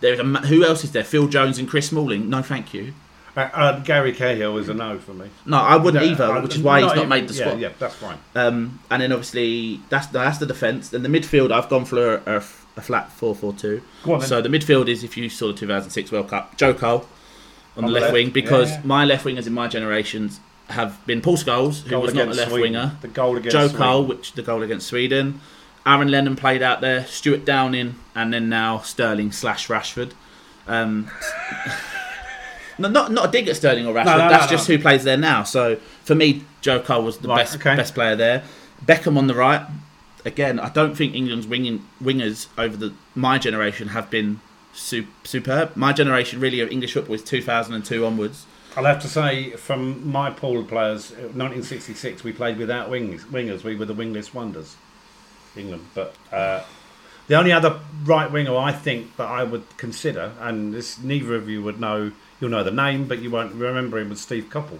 There's 0.00 0.18
a 0.18 0.24
who 0.24 0.64
else 0.64 0.84
is 0.84 0.92
there? 0.92 1.04
Phil 1.04 1.28
Jones 1.28 1.58
and 1.58 1.68
Chris 1.68 1.88
Smalling. 1.88 2.28
No, 2.30 2.40
thank 2.42 2.72
you. 2.74 2.94
Uh, 3.36 3.40
uh, 3.52 3.78
Gary 3.80 4.12
Cahill 4.12 4.56
is 4.58 4.68
a 4.68 4.74
no 4.74 4.98
for 4.98 5.12
me. 5.12 5.28
No, 5.44 5.56
I 5.58 5.76
wouldn't 5.76 6.04
No, 6.04 6.10
either, 6.10 6.24
uh, 6.24 6.42
which 6.42 6.54
is 6.56 6.62
why 6.62 6.80
he's 6.80 6.86
not 6.88 6.96
even- 6.98 7.08
made 7.08 7.28
the 7.28 7.34
squad. 7.34 7.58
Yeah, 7.58 7.68
yeah 7.68 7.74
that's 7.78 7.96
fine. 7.96 8.18
Um, 8.34 8.78
and 8.90 9.02
then 9.02 9.10
obviously 9.12 9.80
that's 9.88 10.06
that's 10.08 10.38
the 10.38 10.46
defence. 10.46 10.90
Then 10.90 11.02
the 11.02 11.08
midfield, 11.08 11.50
I've 11.50 11.68
gone 11.68 11.84
for 11.84 12.16
a, 12.16 12.22
a, 12.26 12.36
a 12.36 12.80
flat 12.80 13.10
four-four-two. 13.12 13.82
So 14.20 14.40
the 14.40 14.48
midfield 14.48 14.88
is 14.88 15.02
if 15.02 15.16
you 15.16 15.28
saw 15.28 15.48
the 15.48 15.54
2006 15.54 16.12
World 16.12 16.28
Cup, 16.28 16.56
Joe 16.56 16.74
Cole 16.74 17.00
on, 17.00 17.06
the 17.06 17.78
On 17.78 17.84
the 17.86 17.90
left, 17.90 18.02
left, 18.04 18.12
wing 18.14 18.30
because 18.30 18.70
yeah, 18.70 18.76
yeah. 18.76 18.86
my 18.86 19.04
left 19.04 19.24
wingers 19.24 19.46
in 19.48 19.52
my 19.52 19.66
generations 19.66 20.38
have 20.68 21.04
been 21.06 21.20
Paul 21.20 21.36
Scholes, 21.36 21.82
who 21.82 21.90
Goal 21.90 22.02
was 22.02 22.14
not 22.14 22.28
a 22.28 22.30
left 22.30 22.50
Sweden. 22.50 22.72
winger, 22.72 22.96
The 23.02 23.08
goal 23.08 23.36
against 23.36 23.52
Joe 23.52 23.66
Sweden. 23.68 23.76
Cole, 23.86 24.04
which 24.06 24.32
the 24.32 24.42
goal 24.42 24.62
against 24.62 24.86
Sweden, 24.86 25.40
Aaron 25.84 26.08
Lennon 26.08 26.36
played 26.36 26.62
out 26.62 26.80
there, 26.80 27.04
Stewart 27.04 27.44
Downing, 27.44 27.96
and 28.14 28.32
then 28.32 28.48
now 28.48 28.78
Sterling 28.78 29.32
slash 29.32 29.66
Rashford. 29.68 30.12
Um, 30.66 31.10
no, 32.78 32.88
not 32.88 33.12
not 33.12 33.28
a 33.28 33.32
dig 33.32 33.48
at 33.48 33.56
Sterling 33.56 33.86
or 33.86 33.94
Rashford. 33.94 34.04
no, 34.06 34.18
that's 34.28 34.46
no, 34.50 34.56
just 34.56 34.68
no. 34.68 34.76
who 34.76 34.82
plays 34.82 35.04
there 35.04 35.16
now. 35.16 35.42
So 35.42 35.76
for 36.04 36.14
me, 36.14 36.44
Joe 36.60 36.80
Cole 36.80 37.02
was 37.02 37.18
the 37.18 37.28
Right, 37.28 37.38
best 37.38 37.56
okay. 37.56 37.76
best 37.76 37.94
player 37.94 38.16
there. 38.16 38.42
Beckham 38.84 39.16
on 39.16 39.26
the 39.26 39.34
right. 39.34 39.66
Again, 40.24 40.58
I 40.58 40.70
don't 40.70 40.96
think 40.96 41.14
England's 41.14 41.46
winging, 41.46 41.86
wingers 42.02 42.46
over 42.56 42.76
the 42.76 42.94
my 43.14 43.36
generation 43.38 43.88
have 43.88 44.08
been 44.10 44.40
su- 44.72 45.06
superb. 45.22 45.76
My 45.76 45.92
generation 45.92 46.40
really 46.40 46.60
of 46.60 46.70
English 46.70 46.94
football 46.94 47.14
is 47.14 47.22
2002 47.22 48.04
onwards. 48.06 48.46
I'll 48.76 48.84
have 48.86 49.00
to 49.02 49.08
say, 49.08 49.50
from 49.50 50.10
my 50.10 50.30
pool 50.30 50.58
of 50.60 50.66
players, 50.68 51.12
uh, 51.12 51.30
1966, 51.30 52.24
we 52.24 52.32
played 52.32 52.56
without 52.58 52.90
wings, 52.90 53.22
wingers. 53.24 53.62
We 53.62 53.76
were 53.76 53.84
the 53.84 53.94
wingless 53.94 54.34
wonders, 54.34 54.74
England. 55.56 55.86
But 55.94 56.16
uh, 56.32 56.62
the 57.28 57.36
only 57.36 57.52
other 57.52 57.78
right 58.04 58.30
winger 58.32 58.56
I 58.56 58.72
think 58.72 59.16
that 59.16 59.28
I 59.28 59.44
would 59.44 59.76
consider, 59.76 60.32
and 60.40 60.74
this 60.74 60.98
neither 60.98 61.34
of 61.36 61.48
you 61.48 61.62
would 61.62 61.78
know, 61.78 62.10
you'll 62.44 62.50
know 62.50 62.62
the 62.62 62.70
name, 62.70 63.08
but 63.08 63.20
you 63.20 63.30
won't 63.30 63.54
remember 63.54 63.98
him, 63.98 64.10
was 64.10 64.20
Steve 64.20 64.48
Coppell. 64.50 64.78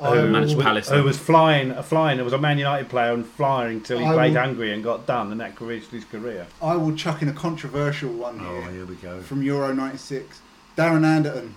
I 0.00 0.16
who, 0.16 0.28
managed 0.28 0.58
Palace. 0.58 0.88
who 0.88 1.02
was 1.04 1.18
flying, 1.18 1.70
a 1.70 1.82
flying. 1.82 2.18
It 2.18 2.24
was 2.24 2.32
a 2.32 2.38
Man 2.38 2.58
United 2.58 2.88
player 2.88 3.12
and 3.12 3.24
flying 3.24 3.76
until 3.76 3.98
he 3.98 4.06
I 4.06 4.14
played 4.14 4.32
will- 4.32 4.40
Hungary 4.40 4.72
and 4.72 4.82
got 4.82 5.06
done, 5.06 5.30
and 5.30 5.40
that 5.40 5.60
reached 5.60 5.90
his 5.90 6.04
career. 6.04 6.46
I 6.62 6.76
will 6.76 6.96
chuck 6.96 7.22
in 7.22 7.28
a 7.28 7.32
controversial 7.32 8.10
one 8.10 8.40
oh, 8.40 8.62
here 8.62 8.70
here 8.70 8.86
we 8.86 8.96
go. 8.96 9.20
from 9.20 9.42
Euro 9.42 9.72
'96. 9.72 10.40
Darren 10.76 11.04
Anderton. 11.04 11.54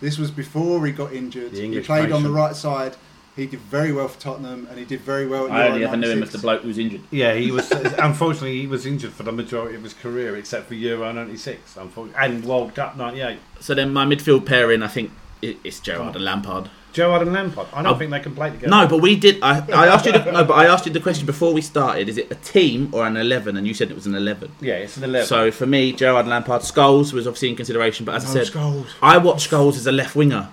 This 0.00 0.18
was 0.18 0.30
before 0.30 0.86
he 0.86 0.92
got 0.92 1.12
injured. 1.12 1.52
The 1.52 1.58
He 1.58 1.64
English 1.64 1.86
played 1.86 2.12
on 2.12 2.22
the 2.22 2.30
right 2.30 2.54
side. 2.54 2.96
He 3.40 3.46
did 3.46 3.60
very 3.60 3.90
well 3.92 4.06
for 4.08 4.20
Tottenham, 4.20 4.66
and 4.68 4.78
he 4.78 4.84
did 4.84 5.00
very 5.00 5.26
well 5.26 5.46
at 5.46 5.52
I 5.52 5.58
Euro 5.62 5.72
only 5.74 5.84
ever 5.86 5.96
knew 5.96 6.10
him 6.10 6.22
as 6.22 6.30
the 6.30 6.38
bloke 6.38 6.60
who 6.62 6.68
was 6.68 6.78
injured. 6.78 7.00
Yeah, 7.10 7.34
he 7.34 7.50
was. 7.50 7.70
unfortunately, 7.98 8.60
he 8.60 8.66
was 8.66 8.84
injured 8.86 9.12
for 9.12 9.22
the 9.22 9.32
majority 9.32 9.76
of 9.76 9.82
his 9.82 9.94
career, 9.94 10.36
except 10.36 10.68
for 10.68 10.74
Euro 10.74 11.10
'96, 11.12 11.76
unfortunately, 11.76 12.22
and 12.22 12.44
World 12.44 12.74
Cup 12.74 12.96
'98. 12.96 13.38
So 13.60 13.74
then 13.74 13.92
my 13.92 14.04
midfield 14.04 14.44
pairing, 14.46 14.82
I 14.82 14.88
think 14.88 15.10
i- 15.42 15.56
it's 15.64 15.80
Gerrard 15.80 16.16
and 16.16 16.24
Lampard. 16.24 16.68
Gerrard 16.92 17.22
and 17.22 17.32
Lampard. 17.32 17.68
I 17.72 17.82
don't 17.82 17.94
Oh. 17.94 17.98
think 17.98 18.10
they 18.10 18.18
can 18.20 18.34
play 18.34 18.50
together. 18.50 18.68
No, 18.68 18.86
but 18.88 18.98
we 18.98 19.14
did. 19.16 19.38
I, 19.42 19.64
I 19.72 19.86
asked 19.86 20.04
you. 20.06 20.12
The, 20.12 20.32
no, 20.32 20.44
but 20.44 20.54
I 20.54 20.66
asked 20.66 20.84
you 20.86 20.92
the 20.92 20.98
question 21.00 21.24
before 21.24 21.54
we 21.54 21.60
started. 21.62 22.08
Is 22.08 22.18
it 22.18 22.30
a 22.32 22.34
team 22.34 22.88
or 22.92 23.06
an 23.06 23.16
eleven? 23.16 23.56
And 23.56 23.64
you 23.66 23.72
said 23.74 23.90
it 23.90 23.94
was 23.94 24.06
an 24.06 24.14
eleven. 24.16 24.50
Yeah, 24.60 24.74
it's 24.74 24.96
an 24.98 25.04
eleven. 25.04 25.26
So 25.26 25.50
for 25.50 25.66
me, 25.66 25.92
Gerrard 25.92 26.26
Lampard, 26.26 26.62
Scholes 26.62 27.12
was 27.12 27.26
obviously 27.28 27.48
in 27.50 27.56
consideration. 27.56 28.04
But 28.04 28.16
as 28.16 28.24
I 28.26 28.44
said, 28.44 28.46
Scholes. 28.52 28.86
I 29.00 29.18
watched 29.18 29.50
Scholes 29.50 29.76
as 29.76 29.86
a 29.86 29.92
left 29.92 30.14
winger. 30.16 30.48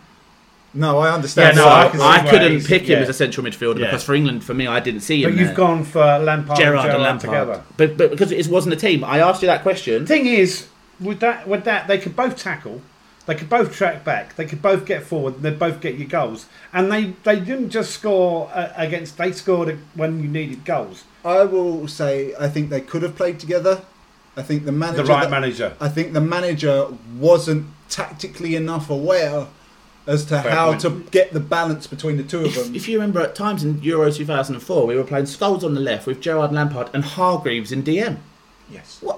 No, 0.78 0.99
I 0.99 1.11
understand. 1.11 1.57
Yeah, 1.57 1.63
so 1.63 1.69
no, 1.69 1.75
I, 1.75 1.80
I 1.82 1.89
can 1.89 1.99
see 1.99 2.05
where 2.05 2.32
couldn't 2.32 2.65
pick 2.65 2.84
him 2.84 2.89
yeah. 2.97 3.03
as 3.03 3.09
a 3.09 3.13
central 3.13 3.45
midfielder 3.45 3.80
Yeah. 3.80 3.86
because 3.88 4.03
for 4.03 4.13
England, 4.13 4.43
for 4.43 4.53
me, 4.53 4.67
I 4.67 4.80
didn't 4.80 5.01
see 5.01 5.23
him. 5.23 5.32
but 5.32 5.39
you've 5.39 5.47
there. 5.49 5.55
gone 5.57 5.84
for 5.84 6.19
Lampard 6.19 6.57
Gerrard 6.57 6.86
and 6.86 6.93
and 6.95 7.03
Lampard. 7.03 7.21
together. 7.30 7.63
But 7.78 7.97
but 7.97 8.11
because 8.11 8.32
it 8.32 8.47
wasn't 8.47 8.73
a 8.73 8.78
team, 8.78 9.03
I 9.03 9.19
asked 9.19 9.41
you 9.41 9.47
that 9.47 9.63
question. 9.63 10.05
Thing 10.05 10.28
is, 10.28 10.67
with 10.99 11.19
that, 11.21 11.47
with 11.47 11.63
that, 11.65 11.88
they 11.88 11.97
could 11.97 12.15
both 12.15 12.38
tackle, 12.38 12.82
they 13.25 13.36
could 13.36 13.49
both 13.49 13.73
track 13.73 14.03
back, 14.05 14.36
they 14.36 14.45
could 14.45 14.61
both 14.61 14.86
get 14.86 15.03
forward, 15.03 15.41
they 15.41 15.51
both 15.51 15.82
get 15.82 15.95
your 15.95 16.07
goals, 16.07 16.45
and 16.71 16.91
they 16.91 17.13
they 17.23 17.39
didn't 17.39 17.71
just 17.71 17.91
score 17.91 18.49
uh, 18.53 18.71
against. 18.75 19.17
They 19.17 19.32
scored 19.32 19.78
when 19.95 20.21
you 20.21 20.30
needed 20.30 20.63
goals. 20.63 21.03
I 21.25 21.43
will 21.43 21.88
say 21.88 22.34
I 22.39 22.47
think 22.49 22.69
they 22.69 22.82
could 22.82 23.01
have 23.01 23.15
played 23.15 23.39
together. 23.39 23.82
I 24.36 24.43
think 24.43 24.65
the 24.65 24.71
manager. 24.71 25.03
The 25.03 25.09
right 25.09 25.23
that- 25.23 25.32
manager. 25.32 25.73
I 25.82 25.89
think 25.89 26.13
the 26.13 26.21
manager 26.21 26.88
wasn't 27.17 27.65
tactically 27.89 28.55
enough 28.55 28.89
aware 28.89 29.47
as 30.08 30.24
to 30.26 30.41
Fair 30.41 30.51
how 30.51 30.70
point. 30.70 30.82
to 30.82 30.89
get 31.12 31.34
the 31.34 31.39
balance 31.39 31.86
between 31.86 32.18
the 32.18 32.24
two 32.24 32.45
of 32.45 32.55
them. 32.55 32.74
if 32.76 32.88
you 32.88 32.97
remember 32.97 33.20
at 33.22 33.36
times 33.36 33.64
in 33.64 33.82
Euro 33.84 34.10
2004, 34.12 34.88
we 34.88 34.95
were 34.95 35.03
playing 35.03 35.26
Scholes 35.26 35.64
on 35.64 35.74
the 35.74 35.82
left 35.82 36.08
with 36.08 36.22
Gerrard 36.22 36.51
Lampard 36.53 36.89
and 36.93 37.03
Hargreaves 37.03 37.72
in 37.72 37.84
DM. 37.84 38.18
yes. 38.72 38.97
What 39.01 39.16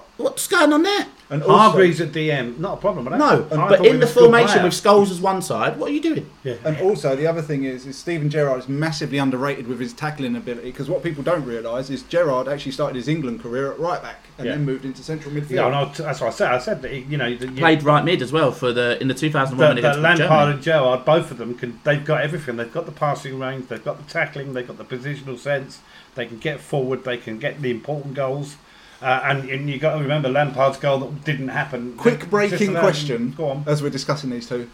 going 0.50 0.74
on 0.74 0.84
there? 0.84 1.06
And 1.32 1.44
also, 1.44 1.54
Hargreaves 1.58 2.02
at 2.02 2.12
DM, 2.12 2.58
not 2.58 2.80
a 2.80 2.82
problem. 2.82 3.08
I 3.08 3.12
don't- 3.16 3.52
No, 3.52 3.64
I 3.66 3.70
but 3.70 3.86
in 3.86 4.00
the 4.00 4.06
was 4.08 4.12
a 4.12 4.14
good 4.16 4.24
formation 4.24 4.64
with 4.64 4.74
Scholes 4.74 5.12
as 5.12 5.22
one 5.22 5.44
side, 5.44 5.78
what 5.78 5.92
are 5.92 5.94
you 5.94 6.02
doing? 6.02 6.28
yeah. 6.44 6.56
and 6.66 6.76
also 6.82 7.16
the 7.16 7.28
other 7.28 7.44
thing 7.44 7.66
is, 7.66 7.86
is 7.86 7.96
Steven 8.00 8.32
Gerrard 8.32 8.58
is 8.62 8.68
massively 8.68 9.20
underrated 9.20 9.68
with 9.68 9.80
his 9.80 9.94
tackling 9.94 10.36
ability 10.36 10.72
because 10.72 10.90
what 10.90 11.04
people 11.04 11.22
don't 11.22 11.46
realise 11.46 11.92
is 11.92 12.02
Gerrard 12.02 12.48
actually 12.48 12.72
started 12.72 12.96
his 12.96 13.08
England 13.08 13.44
career 13.44 13.72
at 13.72 13.80
right 13.80 14.02
back 14.02 14.24
and 14.40 14.48
Yeah. 14.48 14.54
then 14.56 14.66
moved 14.66 14.86
into 14.86 15.04
central 15.04 15.32
midfield. 15.32 15.52
Yeah, 15.52 15.70
no, 15.70 15.92
that's 15.96 16.20
what 16.20 16.28
I 16.28 16.32
said. 16.32 16.52
I 16.52 16.58
said 16.58 16.82
that 16.82 16.92
he- 16.92 17.06
you 17.08 17.18
know 17.18 17.30
that 17.36 17.50
you, 17.52 17.58
Played 17.58 17.84
right 17.84 18.04
mid 18.04 18.24
as 18.24 18.32
well 18.32 18.52
for 18.52 18.74
the 18.74 19.00
in 19.00 19.08
the 19.08 19.14
2001 19.14 19.60
that, 19.60 19.76
win 19.76 19.84
that 19.84 19.90
against 20.00 20.20
Lampard 20.20 20.30
Germany. 20.30 20.54
and 20.56 20.64
Gerrard, 20.64 21.06
both 21.06 21.30
of 21.30 21.38
them 21.38 21.54
can. 21.54 21.80
They've 21.84 22.04
got 22.04 22.22
everything. 22.22 22.58
They've 22.58 22.74
got 22.74 22.88
the 22.88 22.92
passing 22.92 23.38
range. 23.38 23.68
They've 23.68 23.86
got 23.86 24.04
the 24.04 24.12
tackling. 24.12 24.54
They've 24.56 24.66
got 24.68 24.80
the 24.80 24.84
positional 24.84 25.38
sense. 25.38 25.78
They 26.16 26.26
can 26.26 26.40
get 26.40 26.60
forward. 26.60 27.04
They 27.04 27.18
can 27.18 27.38
get 27.38 27.62
the 27.62 27.70
important 27.70 28.16
goals. 28.16 28.56
Uh, 29.02 29.22
and, 29.24 29.50
and 29.50 29.70
you 29.70 29.78
got 29.80 29.96
to 29.96 30.02
remember 30.02 30.28
Lampard's 30.30 30.78
goal 30.78 31.00
that 31.00 31.24
didn't 31.24 31.48
happen. 31.50 31.96
Quick 31.96 32.30
breaking 32.30 32.74
question 32.76 33.32
Go 33.32 33.50
on. 33.50 33.64
as 33.66 33.82
we're 33.82 33.90
discussing 33.90 34.30
these 34.30 34.48
two. 34.48 34.70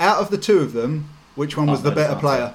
Out 0.00 0.18
of 0.20 0.30
the 0.30 0.38
two 0.38 0.58
of 0.60 0.72
them, 0.72 1.08
which 1.34 1.56
one 1.56 1.66
was 1.66 1.80
Oh, 1.80 1.90
the 1.90 1.94
better 1.94 2.12
it's 2.14 2.20
player? 2.20 2.54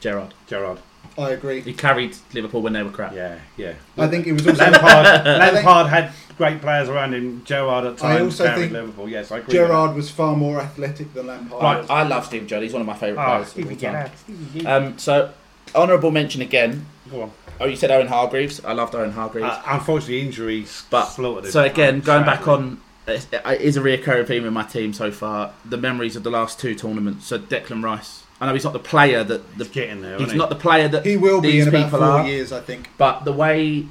Gerrard. 0.00 0.34
Gerrard. 0.46 0.78
I 1.18 1.30
agree. 1.30 1.60
He 1.60 1.74
carried 1.74 2.16
Liverpool 2.32 2.62
when 2.62 2.72
they 2.72 2.82
were 2.82 2.90
crap. 2.90 3.12
Yeah, 3.14 3.38
yeah. 3.56 3.74
I 3.98 4.06
think 4.08 4.26
it 4.26 4.32
was 4.32 4.46
also 4.46 4.62
Lampard, 4.70 5.24
Lampard 5.26 5.88
had 5.88 6.12
great 6.38 6.60
players 6.62 6.88
around 6.88 7.12
him. 7.14 7.42
Gerrard 7.44 7.84
at 7.84 7.92
I 8.02 8.16
times 8.18 8.20
also 8.40 8.44
carried 8.46 8.60
think 8.60 8.72
Liverpool. 8.72 9.08
Yes, 9.08 9.30
I 9.30 9.38
agree. 9.38 9.46
with 9.58 9.68
Gerrard 9.68 9.94
was 9.94 10.10
far 10.10 10.36
more 10.36 10.60
athletic 10.60 11.12
than 11.12 11.26
Lampard. 11.26 11.62
Right. 11.62 11.90
I 11.90 12.04
love 12.04 12.24
Steve 12.24 12.46
Judd. 12.46 12.62
He's 12.62 12.72
one 12.72 12.80
of 12.80 12.86
my 12.86 12.94
favourite. 12.96 13.22
Oh, 13.22 13.28
players. 13.42 13.46
of 13.48 13.52
Stevie 13.52 13.74
all 13.86 13.92
time. 13.92 14.10
Gerrard, 14.54 14.84
Um, 14.84 14.98
so, 14.98 15.32
honourable 15.74 16.10
mention 16.10 16.42
again. 16.42 16.86
Go 17.10 17.22
on. 17.22 17.32
Oh, 17.60 17.66
you 17.66 17.76
said 17.76 17.90
Owen 17.90 18.08
Hargreaves. 18.08 18.64
I 18.64 18.72
loved 18.72 18.94
Owen 18.94 19.12
Hargreaves. 19.12 19.46
Uh, 19.48 19.62
unfortunately, 19.66 20.20
injuries 20.22 20.84
But 20.90 21.06
slaughtered 21.06 21.44
him. 21.46 21.50
so 21.50 21.62
again, 21.62 22.00
going 22.00 22.24
back 22.24 22.48
on, 22.48 22.80
it 23.06 23.26
it 23.32 23.60
is 23.60 23.76
a 23.76 23.80
reoccurring 23.80 24.26
theme 24.26 24.44
in 24.44 24.52
my 24.52 24.64
team 24.64 24.92
so 24.92 25.10
far. 25.12 25.52
The 25.64 25.76
memories 25.76 26.16
of 26.16 26.22
the 26.24 26.30
last 26.30 26.58
two 26.58 26.74
tournaments. 26.74 27.26
So 27.26 27.38
Declan 27.38 27.82
Rice. 27.84 28.24
I 28.40 28.46
know 28.46 28.54
he's 28.54 28.64
not 28.64 28.72
the 28.72 28.80
player 28.80 29.22
that 29.22 29.56
the 29.56 29.64
He's 29.64 29.72
getting 29.72 30.00
there. 30.02 30.18
he's 30.18 30.28
isn't 30.28 30.38
not 30.38 30.48
the 30.48 30.56
player 30.56 30.88
that 30.88 31.06
he 31.06 31.16
will 31.16 31.40
be 31.40 31.52
these 31.52 31.66
in 31.68 31.74
about 31.74 31.90
four 31.90 32.00
are. 32.00 32.26
years, 32.26 32.50
I 32.52 32.60
think. 32.60 32.88
But 32.98 33.24
the 33.24 33.32
way 33.32 33.86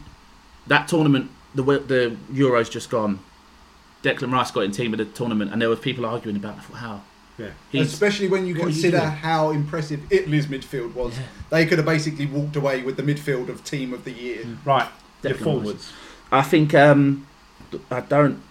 that 0.67 0.88
tournament, 0.89 1.32
the 1.55 1.63
the 1.63 2.17
Euros 2.34 2.69
just 2.69 2.89
gone, 2.89 3.19
Declan 4.03 4.34
Rice 4.34 4.51
got 4.51 4.61
in 4.65 4.71
team 4.71 4.93
of 4.93 4.97
the 4.97 5.05
tournament, 5.05 5.53
and 5.53 5.61
there 5.61 5.69
were 5.69 5.75
people 5.77 6.05
arguing 6.05 6.36
about 6.36 6.55
how. 6.57 7.01
Yeah. 7.38 7.51
He's, 7.71 7.91
Especially 7.93 8.27
when 8.27 8.45
you 8.45 8.55
what 8.55 8.65
are 8.65 8.69
you 8.69 8.73
consider 8.73 8.99
how 8.99 9.49
impressive 9.51 10.01
Italy's 10.11 10.47
midfield 10.47 10.93
was. 10.93 11.17
They 11.49 11.65
could 11.65 11.77
have 11.79 11.86
basically 11.88 12.25
walked 12.25 12.55
away 12.55 12.84
with 12.84 12.97
the 12.97 13.03
midfield 13.03 13.49
of 13.49 13.63
team 13.63 13.93
of 13.93 14.03
the 14.03 14.11
year. 14.11 14.45
Right, 14.65 14.88
your 15.23 15.34
forwards. 15.36 15.91
I 16.32 16.41
think 16.43 16.73
um, 16.73 17.27
I 17.89 18.01
don't. 18.01 18.41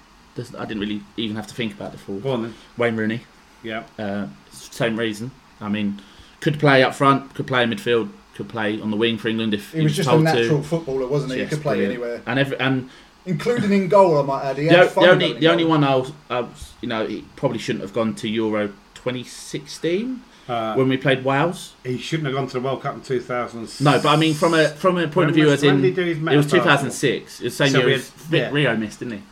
I 0.58 0.64
didn't 0.64 0.80
really 0.80 1.02
even 1.16 1.36
have 1.36 1.46
to 1.48 1.54
think 1.54 1.74
about 1.74 1.92
the 1.92 1.98
forward. 1.98 2.22
Go 2.24 2.30
on 2.32 2.42
then. 2.42 2.54
Wayne 2.76 2.96
Rooney. 2.96 3.22
Yeah. 3.62 3.84
Uh, 3.98 4.28
same 4.50 4.98
reason. 4.98 5.30
I 5.60 5.68
mean, 5.68 6.00
could 6.40 6.58
play 6.58 6.82
up 6.82 6.94
front, 6.94 7.34
could 7.34 7.46
play 7.46 7.62
in 7.62 7.70
midfield, 7.70 8.10
could 8.34 8.48
play 8.48 8.80
on 8.80 8.90
the 8.90 8.96
wing 8.96 9.18
for 9.18 9.28
England 9.28 9.52
if 9.52 9.72
He 9.72 9.82
was 9.82 9.94
just 9.94 10.08
a 10.08 10.18
natural 10.18 10.62
to. 10.62 10.66
footballer, 10.66 11.06
wasn't 11.06 11.32
he? 11.32 11.38
Yes, 11.40 11.50
he 11.50 11.56
could 11.56 11.62
play 11.62 11.74
brilliant. 11.76 11.92
anywhere, 12.02 12.22
And 12.26 12.38
every 12.38 12.58
and 12.58 12.88
including 13.26 13.72
in 13.72 13.88
goal. 13.88 14.18
I 14.18 14.22
might 14.22 14.44
add. 14.44 14.58
He 14.58 14.66
the, 14.66 14.76
had 14.76 14.90
the 14.90 15.00
only 15.00 15.24
going 15.26 15.34
in 15.36 15.40
the 15.40 15.48
only 15.50 15.64
one 15.64 15.84
I 15.84 15.94
was, 15.96 16.12
I 16.28 16.40
was, 16.40 16.72
you 16.80 16.88
know, 16.88 17.06
he 17.06 17.24
probably 17.36 17.58
shouldn't 17.58 17.82
have 17.82 17.92
gone 17.92 18.14
to 18.16 18.28
Euro 18.28 18.68
2016 18.94 20.22
Uh, 20.48 20.74
when 20.74 20.88
we 20.88 20.96
played 20.96 21.24
Wales. 21.24 21.74
he 21.84 21.96
shouldn't 21.98 22.26
have 22.26 22.34
gone 22.34 22.46
to 22.48 22.54
the 22.54 22.60
World 22.60 22.82
Cup 22.82 22.94
in 22.94 23.00
2006. 23.02 23.80
No, 23.80 23.92
but 24.02 24.06
I 24.06 24.16
mean 24.16 24.34
from 24.34 24.54
a 24.54 24.68
from 24.68 24.98
a 24.98 25.02
point 25.04 25.16
When 25.16 25.28
of 25.30 25.34
view 25.34 25.44
was- 25.46 25.54
as 25.54 25.62
in 25.64 25.76
did 25.76 25.84
he 25.84 25.90
do 25.92 26.02
his 26.04 26.18
it 26.18 26.36
was 26.36 26.50
2006. 26.50 27.40
It 27.40 27.44
was 27.44 27.56
the 27.56 27.64
same 27.64 27.72
So 27.72 27.86
year 27.86 27.96
as 27.96 28.12
yeah. 28.30 28.50
Rio 28.50 28.76
missed, 28.76 28.98
didn't 29.00 29.18
he? 29.18 29.22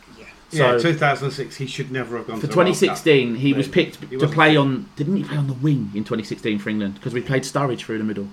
Yeah, 0.57 0.77
So- 0.77 0.79
2006. 0.79 1.57
He 1.57 1.67
should 1.67 1.91
never 1.91 2.17
have 2.17 2.25
gone 2.27 2.37
For 2.37 2.47
to 2.47 2.47
the 2.47 2.55
World 2.57 2.67
Cup. 2.67 2.77
2016, 2.77 3.35
he 3.35 3.53
was 3.53 3.65
He 3.67 3.71
picked 3.71 4.09
to 4.19 4.27
play 4.27 4.55
on. 4.55 4.89
Didn't 4.95 5.17
he 5.17 5.23
play 5.23 5.37
on 5.37 5.47
the 5.47 5.53
wing 5.53 5.91
in 5.93 6.03
2016 6.03 6.57
for 6.59 6.69
England? 6.69 6.95
Because 6.95 7.13
we 7.13 7.21
played 7.21 7.43
Sturridge 7.43 7.79
through 7.81 7.97
the 7.99 8.03
middle. 8.03 8.27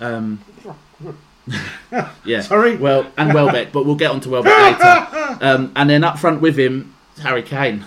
Um, 0.00 0.40
yeah. 2.24 2.40
Sorry. 2.40 2.76
Well, 2.76 3.06
and 3.16 3.32
Welbeck, 3.34 3.72
but 3.72 3.84
we'll 3.86 3.94
get 3.96 4.10
on 4.10 4.20
to 4.20 4.30
Welbeck 4.30 4.78
later. 4.80 5.08
Um, 5.40 5.72
and 5.74 5.90
then 5.90 6.04
up 6.04 6.18
front 6.18 6.40
with 6.40 6.56
him, 6.56 6.94
Harry 7.20 7.42
Kane. 7.42 7.84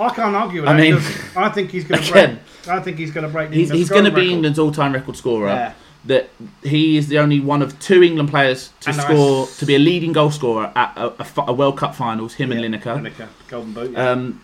I 0.00 0.08
can't 0.12 0.34
argue 0.34 0.62
with 0.62 0.68
I 0.68 0.72
that. 0.74 0.80
mean- 0.80 1.00
I 1.36 1.48
think 1.48 1.70
he's 1.70 1.84
going 1.84 2.02
to 2.02 2.12
break. 2.12 2.38
I 2.68 2.80
think 2.80 2.98
he's 2.98 3.12
going 3.12 3.24
to 3.24 3.32
break. 3.32 3.52
he's, 3.52 3.70
he's 3.70 3.88
going 3.88 4.04
to 4.04 4.10
be 4.10 4.22
record. 4.22 4.32
England's 4.32 4.58
all-time 4.58 4.92
record 4.92 5.16
scorer. 5.16 5.46
Yeah. 5.48 5.72
That 6.06 6.30
he 6.62 6.96
is 6.98 7.06
the 7.08 7.18
only 7.20 7.38
one 7.40 7.62
of 7.62 7.78
two 7.78 8.02
England 8.02 8.30
players 8.30 8.72
to 8.80 8.90
And 8.90 8.98
score 9.00 9.46
to 9.46 9.64
be 9.64 9.76
a 9.76 9.78
leading 9.78 10.12
goal 10.12 10.30
scorer 10.32 10.72
at 10.74 10.92
a, 10.96 11.12
a 11.22 11.26
a 11.48 11.52
World 11.52 11.78
Cup 11.78 11.94
finals. 11.94 12.34
Him 12.34 12.50
Yeah, 12.52 12.58
and 12.62 12.74
Lineker. 12.74 13.00
Lineker, 13.00 13.28
Golden 13.48 13.72
Boot. 13.72 13.92
Yeah. 13.92 14.10
Um, 14.10 14.40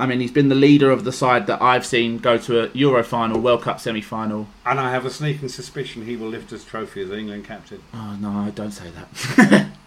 I 0.00 0.06
mean, 0.06 0.20
he's 0.20 0.32
been 0.32 0.48
the 0.48 0.54
leader 0.54 0.90
of 0.90 1.04
the 1.04 1.12
side 1.12 1.46
that 1.48 1.60
I've 1.60 1.84
seen 1.84 2.18
go 2.18 2.38
to 2.38 2.64
a 2.64 2.70
Euro 2.72 3.04
final, 3.04 3.38
World 3.40 3.62
Cup 3.62 3.78
semi-final. 3.80 4.46
and 4.64 4.80
I 4.80 4.90
have 4.90 5.04
a 5.04 5.10
sneaking 5.10 5.50
suspicion 5.50 6.06
he 6.06 6.16
will 6.16 6.28
lift 6.28 6.50
his 6.50 6.64
trophy 6.64 7.02
as 7.02 7.10
England 7.10 7.44
captain. 7.44 7.82
Oh 7.92 8.16
no, 8.20 8.50
don't 8.54 8.72
say 8.72 8.90
that. 8.90 9.66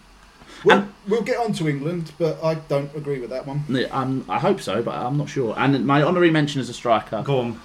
We'll, 0.64 0.78
And- 0.78 0.92
we'll 1.06 1.20
get 1.22 1.36
on 1.36 1.52
to 1.54 1.68
England, 1.68 2.12
but 2.18 2.42
I 2.42 2.54
don't 2.54 2.94
agree 2.96 3.18
with 3.20 3.28
that 3.30 3.46
one. 3.46 3.64
um, 3.90 4.24
I 4.30 4.38
hope 4.38 4.62
so, 4.62 4.82
but 4.82 4.94
I'm 4.94 5.18
not 5.18 5.28
sure. 5.28 5.54
And 5.58 5.84
my 5.86 6.00
honorary 6.02 6.30
mention 6.30 6.58
as 6.60 6.70
a 6.70 6.72
striker, 6.72 7.22
Go 7.22 7.38
on. 7.40 7.60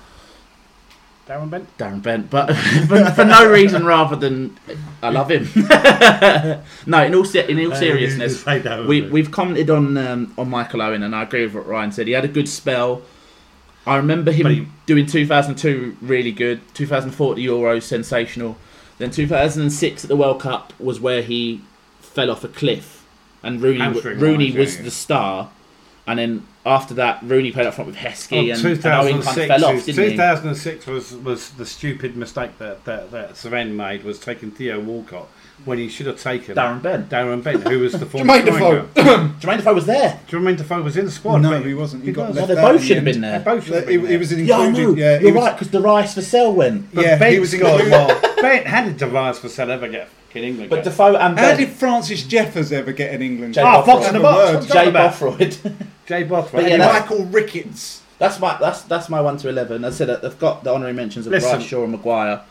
Darren 1.30 1.52
Bent. 1.52 1.78
Darren 1.78 2.02
Bent, 2.02 2.30
but 2.32 2.52
for, 2.88 3.06
for 3.12 3.24
no 3.24 3.48
reason 3.52 3.86
rather 3.86 4.16
than 4.16 4.58
I 5.04 5.12
love 5.12 5.30
him. 5.30 5.48
no, 6.88 7.04
in 7.04 7.14
all 7.14 7.24
se- 7.24 7.48
in 7.48 7.64
all 7.64 7.76
seriousness, 7.76 8.42
Say 8.42 8.86
we 8.88 9.04
we've 9.04 9.30
commented 9.30 9.70
on 9.70 9.96
um, 9.96 10.34
on 10.40 10.50
Michael 10.50 10.82
Owen, 10.82 11.04
and 11.04 11.16
I 11.16 11.22
agree 11.22 11.44
with 11.44 11.54
what 11.54 11.68
Ryan 11.68 11.92
said. 11.92 12.08
He 12.08 12.14
had 12.14 12.26
a 12.26 12.30
good 12.30 12.50
spell. 12.50 13.04
I 13.86 13.98
remember 13.98 14.32
him 14.32 14.48
he- 14.48 14.68
doing 14.88 15.06
2002 15.06 15.98
really 16.02 16.32
good. 16.32 16.62
2004 16.74 17.36
the 17.36 17.46
Euros 17.46 17.84
sensational. 17.84 18.58
Then 18.98 19.12
2006 19.12 20.04
at 20.04 20.08
the 20.08 20.16
World 20.16 20.42
Cup 20.42 20.74
was 20.80 21.00
where 21.00 21.22
he 21.22 21.62
fell 22.02 22.32
off 22.32 22.44
a 22.44 22.48
cliff, 22.48 23.06
and 23.44 23.62
Rooney 23.62 24.02
Rooney 24.02 24.52
was 24.52 24.78
yeah. 24.78 24.82
the 24.82 24.92
star. 24.92 25.52
And 26.10 26.20
then 26.20 26.48
after 26.66 26.94
that, 26.96 27.20
Rooney 27.24 27.52
played 27.52 27.68
up 27.68 27.74
front 27.76 27.88
with 27.88 27.96
Heskey, 27.98 28.50
Oh, 28.50 28.54
and, 28.54 28.66
and 28.66 28.86
Owen 28.86 29.22
kind 29.22 29.38
of 29.40 29.48
fell 29.48 29.66
off, 29.66 29.86
didn't 29.86 30.04
he? 30.04 30.12
2006 30.12 30.86
was, 30.88 31.14
was 31.16 31.52
the 31.52 31.66
stupid 31.66 32.16
mistake 32.18 32.58
that, 32.58 32.84
that, 32.86 33.12
that 33.12 33.38
Sven 33.38 33.76
made 33.78 34.04
was 34.04 34.20
taking 34.20 34.52
Theo 34.52 34.80
Walcott 34.80 35.28
when 35.66 35.78
he 35.78 35.90
should 35.90 36.06
have 36.06 36.20
taken 36.22 36.56
Darren 36.56 36.82
Bent. 36.82 37.10
Darren 37.10 37.44
Bent, 37.44 37.64
who 37.68 37.80
was 37.80 37.92
the 37.94 38.06
former 38.06 38.34
Jermaine 38.34 38.44
striker. 38.56 38.88
Defoe. 38.96 39.28
Jermaine 39.40 39.58
Defoe 39.58 39.74
was 39.74 39.86
there. 39.86 40.20
Jermaine 40.28 40.58
Defoe 40.58 40.82
was 40.82 40.96
in 40.98 41.06
the 41.06 41.12
squad. 41.12 41.40
no, 41.40 41.50
but 41.52 41.66
he 41.66 41.74
wasn't. 41.74 42.04
He, 42.04 42.10
he 42.10 42.14
got 42.14 42.30
was. 42.30 42.36
No, 42.38 42.42
left 42.46 42.56
they 42.56 42.62
both 42.62 42.84
should 42.84 42.96
have 42.98 43.06
been 43.06 43.16
end. 43.16 43.24
They 43.24 43.30
there. 43.30 43.40
both 43.56 43.64
should 43.66 43.74
have 43.76 43.88
He, 43.88 43.98
been 43.98 44.08
he 44.08 44.18
was 44.18 44.30
there. 44.30 44.40
Yeah, 44.40 44.58
I 44.58 44.68
included. 44.68 44.90
know. 44.90 44.96
Yeah, 45.04 45.20
You're 45.20 45.34
was, 45.34 45.44
right, 45.44 45.54
because 45.54 45.70
the 45.72 45.82
Rice 45.82 46.14
for 46.14 46.22
Cell 46.22 46.54
went. 46.54 46.94
But 46.96 47.04
Yeah, 47.06 47.30
he 47.30 47.40
was 47.40 47.52
scored 47.52 47.82
included. 47.82 47.90
more. 47.92 48.42
Bent, 48.42 48.68
how 48.68 48.86
did 48.86 48.98
Darius 48.98 49.40
Vassell 49.40 49.68
ever 49.70 49.88
get 49.90 50.08
in 50.34 50.44
England? 50.46 50.70
But 50.70 50.78
cap? 50.78 50.84
Defoe 50.86 51.16
and 51.18 51.38
How 51.38 51.46
Bent. 51.48 51.60
did 51.60 51.70
Francis 51.70 52.24
Jeffers 52.24 52.72
ever 52.72 52.94
get 52.94 53.14
in 53.14 53.22
England? 53.22 53.54
Jay 53.56 53.62
Oh, 53.66 53.82
Fox 53.84 54.08
in 54.08 54.14
the 54.14 54.20
Bothroyd. 54.22 54.54
box. 54.56 54.70
Word. 54.70 54.74
Jay 54.74 54.86
you? 54.86 54.92
Bothroyd. 54.94 55.58
Jay 56.10 56.24
Bothroyd. 56.24 56.52
But 56.52 56.64
yeah, 56.64 56.76
Anyway, 56.76 56.78
that's- 56.80 57.10
Michael 57.10 57.26
Ricketts. 57.28 58.02
That's 58.18 58.38
my 58.40 58.58
that's 58.60 58.82
that's 58.82 59.08
my 59.08 59.22
one 59.22 59.38
to 59.38 59.48
eleven. 59.48 59.86
As 59.86 60.02
I 60.02 60.06
said 60.06 60.22
they've 60.22 60.40
got 60.40 60.66
the 60.66 60.74
honorary 60.74 60.94
mentions 60.94 61.26
of 61.26 61.32
Listen. 61.32 61.54
Rice, 61.60 61.64
Shaw, 61.66 61.84
and 61.84 61.92
Maguire. 61.94 62.42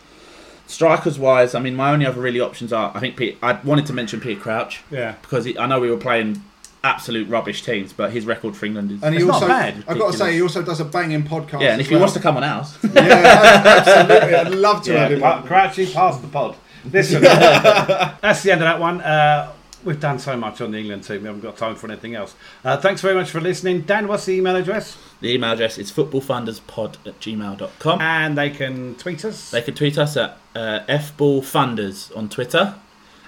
Strikers 0.66 1.18
wise, 1.18 1.54
I 1.54 1.61
mean, 1.61 1.74
my 1.74 1.92
only 1.92 2.06
other 2.06 2.20
really 2.20 2.40
options 2.40 2.72
are 2.72 2.92
I 2.94 3.00
think 3.00 3.16
Pete, 3.16 3.36
I 3.42 3.52
wanted 3.64 3.86
to 3.86 3.92
mention 3.92 4.20
Peter 4.20 4.38
Crouch 4.40 4.82
yeah. 4.90 5.14
because 5.22 5.44
he, 5.46 5.59
I 5.59 5.66
know 5.66 5.80
we 5.80 5.90
were 5.90 5.96
playing 5.96 6.42
absolute 6.84 7.26
rubbish 7.28 7.62
teams, 7.62 7.92
but 7.92 8.12
his 8.12 8.24
record 8.26 8.54
for 8.56 8.66
England 8.66 8.92
is. 8.92 9.02
And 9.02 9.14
he 9.14 9.20
It's 9.22 9.26
not 9.26 9.40
bad. 9.48 9.82
I've 9.88 9.98
got 9.98 10.12
to 10.12 10.18
say, 10.18 10.34
he 10.34 10.42
also 10.42 10.62
does 10.62 10.78
a 10.80 10.84
banging 10.84 11.22
podcast. 11.24 11.61
yeah, 11.62 11.72
and 11.72 11.80
as 11.80 11.86
if 11.86 11.88
he 11.88 11.94
well. 11.94 12.02
wants 12.02 12.14
to 12.14 12.20
come 12.20 12.36
on 12.36 12.44
ours, 12.44 12.76
yeah, 12.94 13.62
absolutely, 13.64 14.34
I'd 14.34 14.50
love 14.54 14.82
to 14.84 14.92
have 14.98 15.11
him. 15.12 15.20
Pa- 15.20 15.38
on. 15.38 15.42
Crouchy, 15.46 15.90
pass 15.92 16.18
the 16.20 16.28
pod. 16.28 16.54
Listen, 16.92 17.22
that's 17.22 18.42
the 18.42 18.52
end 18.52 18.61
of 18.62 18.66
that 18.66 18.78
one. 18.78 19.00
Uh, 19.00 19.52
we've 19.85 20.01
done 20.01 20.18
so 20.18 20.37
much 20.37 20.61
on 20.61 20.72
the 20.72 20.79
England 20.79 21.05
team, 21.05 21.22
we 21.22 21.26
haven't 21.26 21.43
got 21.43 21.57
time 21.57 21.74
for 21.76 21.91
anything 21.91 22.14
else. 22.14 22.35
Uh, 22.64 22.76
thanks 22.76 23.01
very 23.01 23.14
much 23.14 23.31
for 23.31 23.41
listening. 23.41 23.83
Dan, 23.83 24.09
what's 24.09 24.26
the 24.26 24.35
email 24.35 24.57
address? 24.57 24.97
the 25.20 25.35
email 25.35 25.53
address 25.53 25.79
is 25.79 25.91
footballfunderspod 25.91 27.07
at 27.07 27.20
gmail.com. 27.20 28.01
And 28.01 28.39
they 28.39 28.51
can 28.51 28.95
tweet 28.97 29.24
us. 29.24 29.51
They 29.51 29.62
can 29.62 29.74
tweet 29.74 29.99
us 29.99 30.16
at 30.16 30.39
uh, 30.55 30.81
fballfunders 30.89 32.16
on 32.16 32.29
Twitter. 32.29 32.74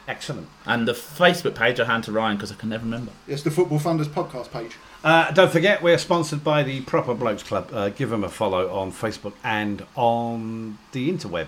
Excellent. 0.06 0.48
And 0.66 0.88
the 0.88 0.92
Facebook 0.92 1.54
page 1.54 1.78
I 1.78 1.84
hand 1.84 2.04
to 2.04 2.12
Ryan 2.12 2.36
because 2.36 2.50
I 2.50 2.56
can 2.56 2.68
never 2.68 2.84
remember. 2.84 3.12
It's 3.28 3.42
the 3.42 3.50
Football 3.50 3.78
Funders 3.78 4.06
podcast 4.06 4.50
page. 4.50 4.76
Uh, 5.04 5.30
don't 5.30 5.50
forget, 5.52 5.82
we're 5.82 5.98
sponsored 5.98 6.42
by 6.42 6.62
the 6.62 6.80
Proper 6.82 7.14
Blokes 7.14 7.42
Club. 7.42 7.70
Uh, 7.72 7.88
give 7.90 8.10
them 8.10 8.24
a 8.24 8.28
follow 8.28 8.70
on 8.70 8.92
Facebook 8.92 9.32
and 9.44 9.86
on 9.94 10.78
the 10.92 11.10
interweb. 11.10 11.38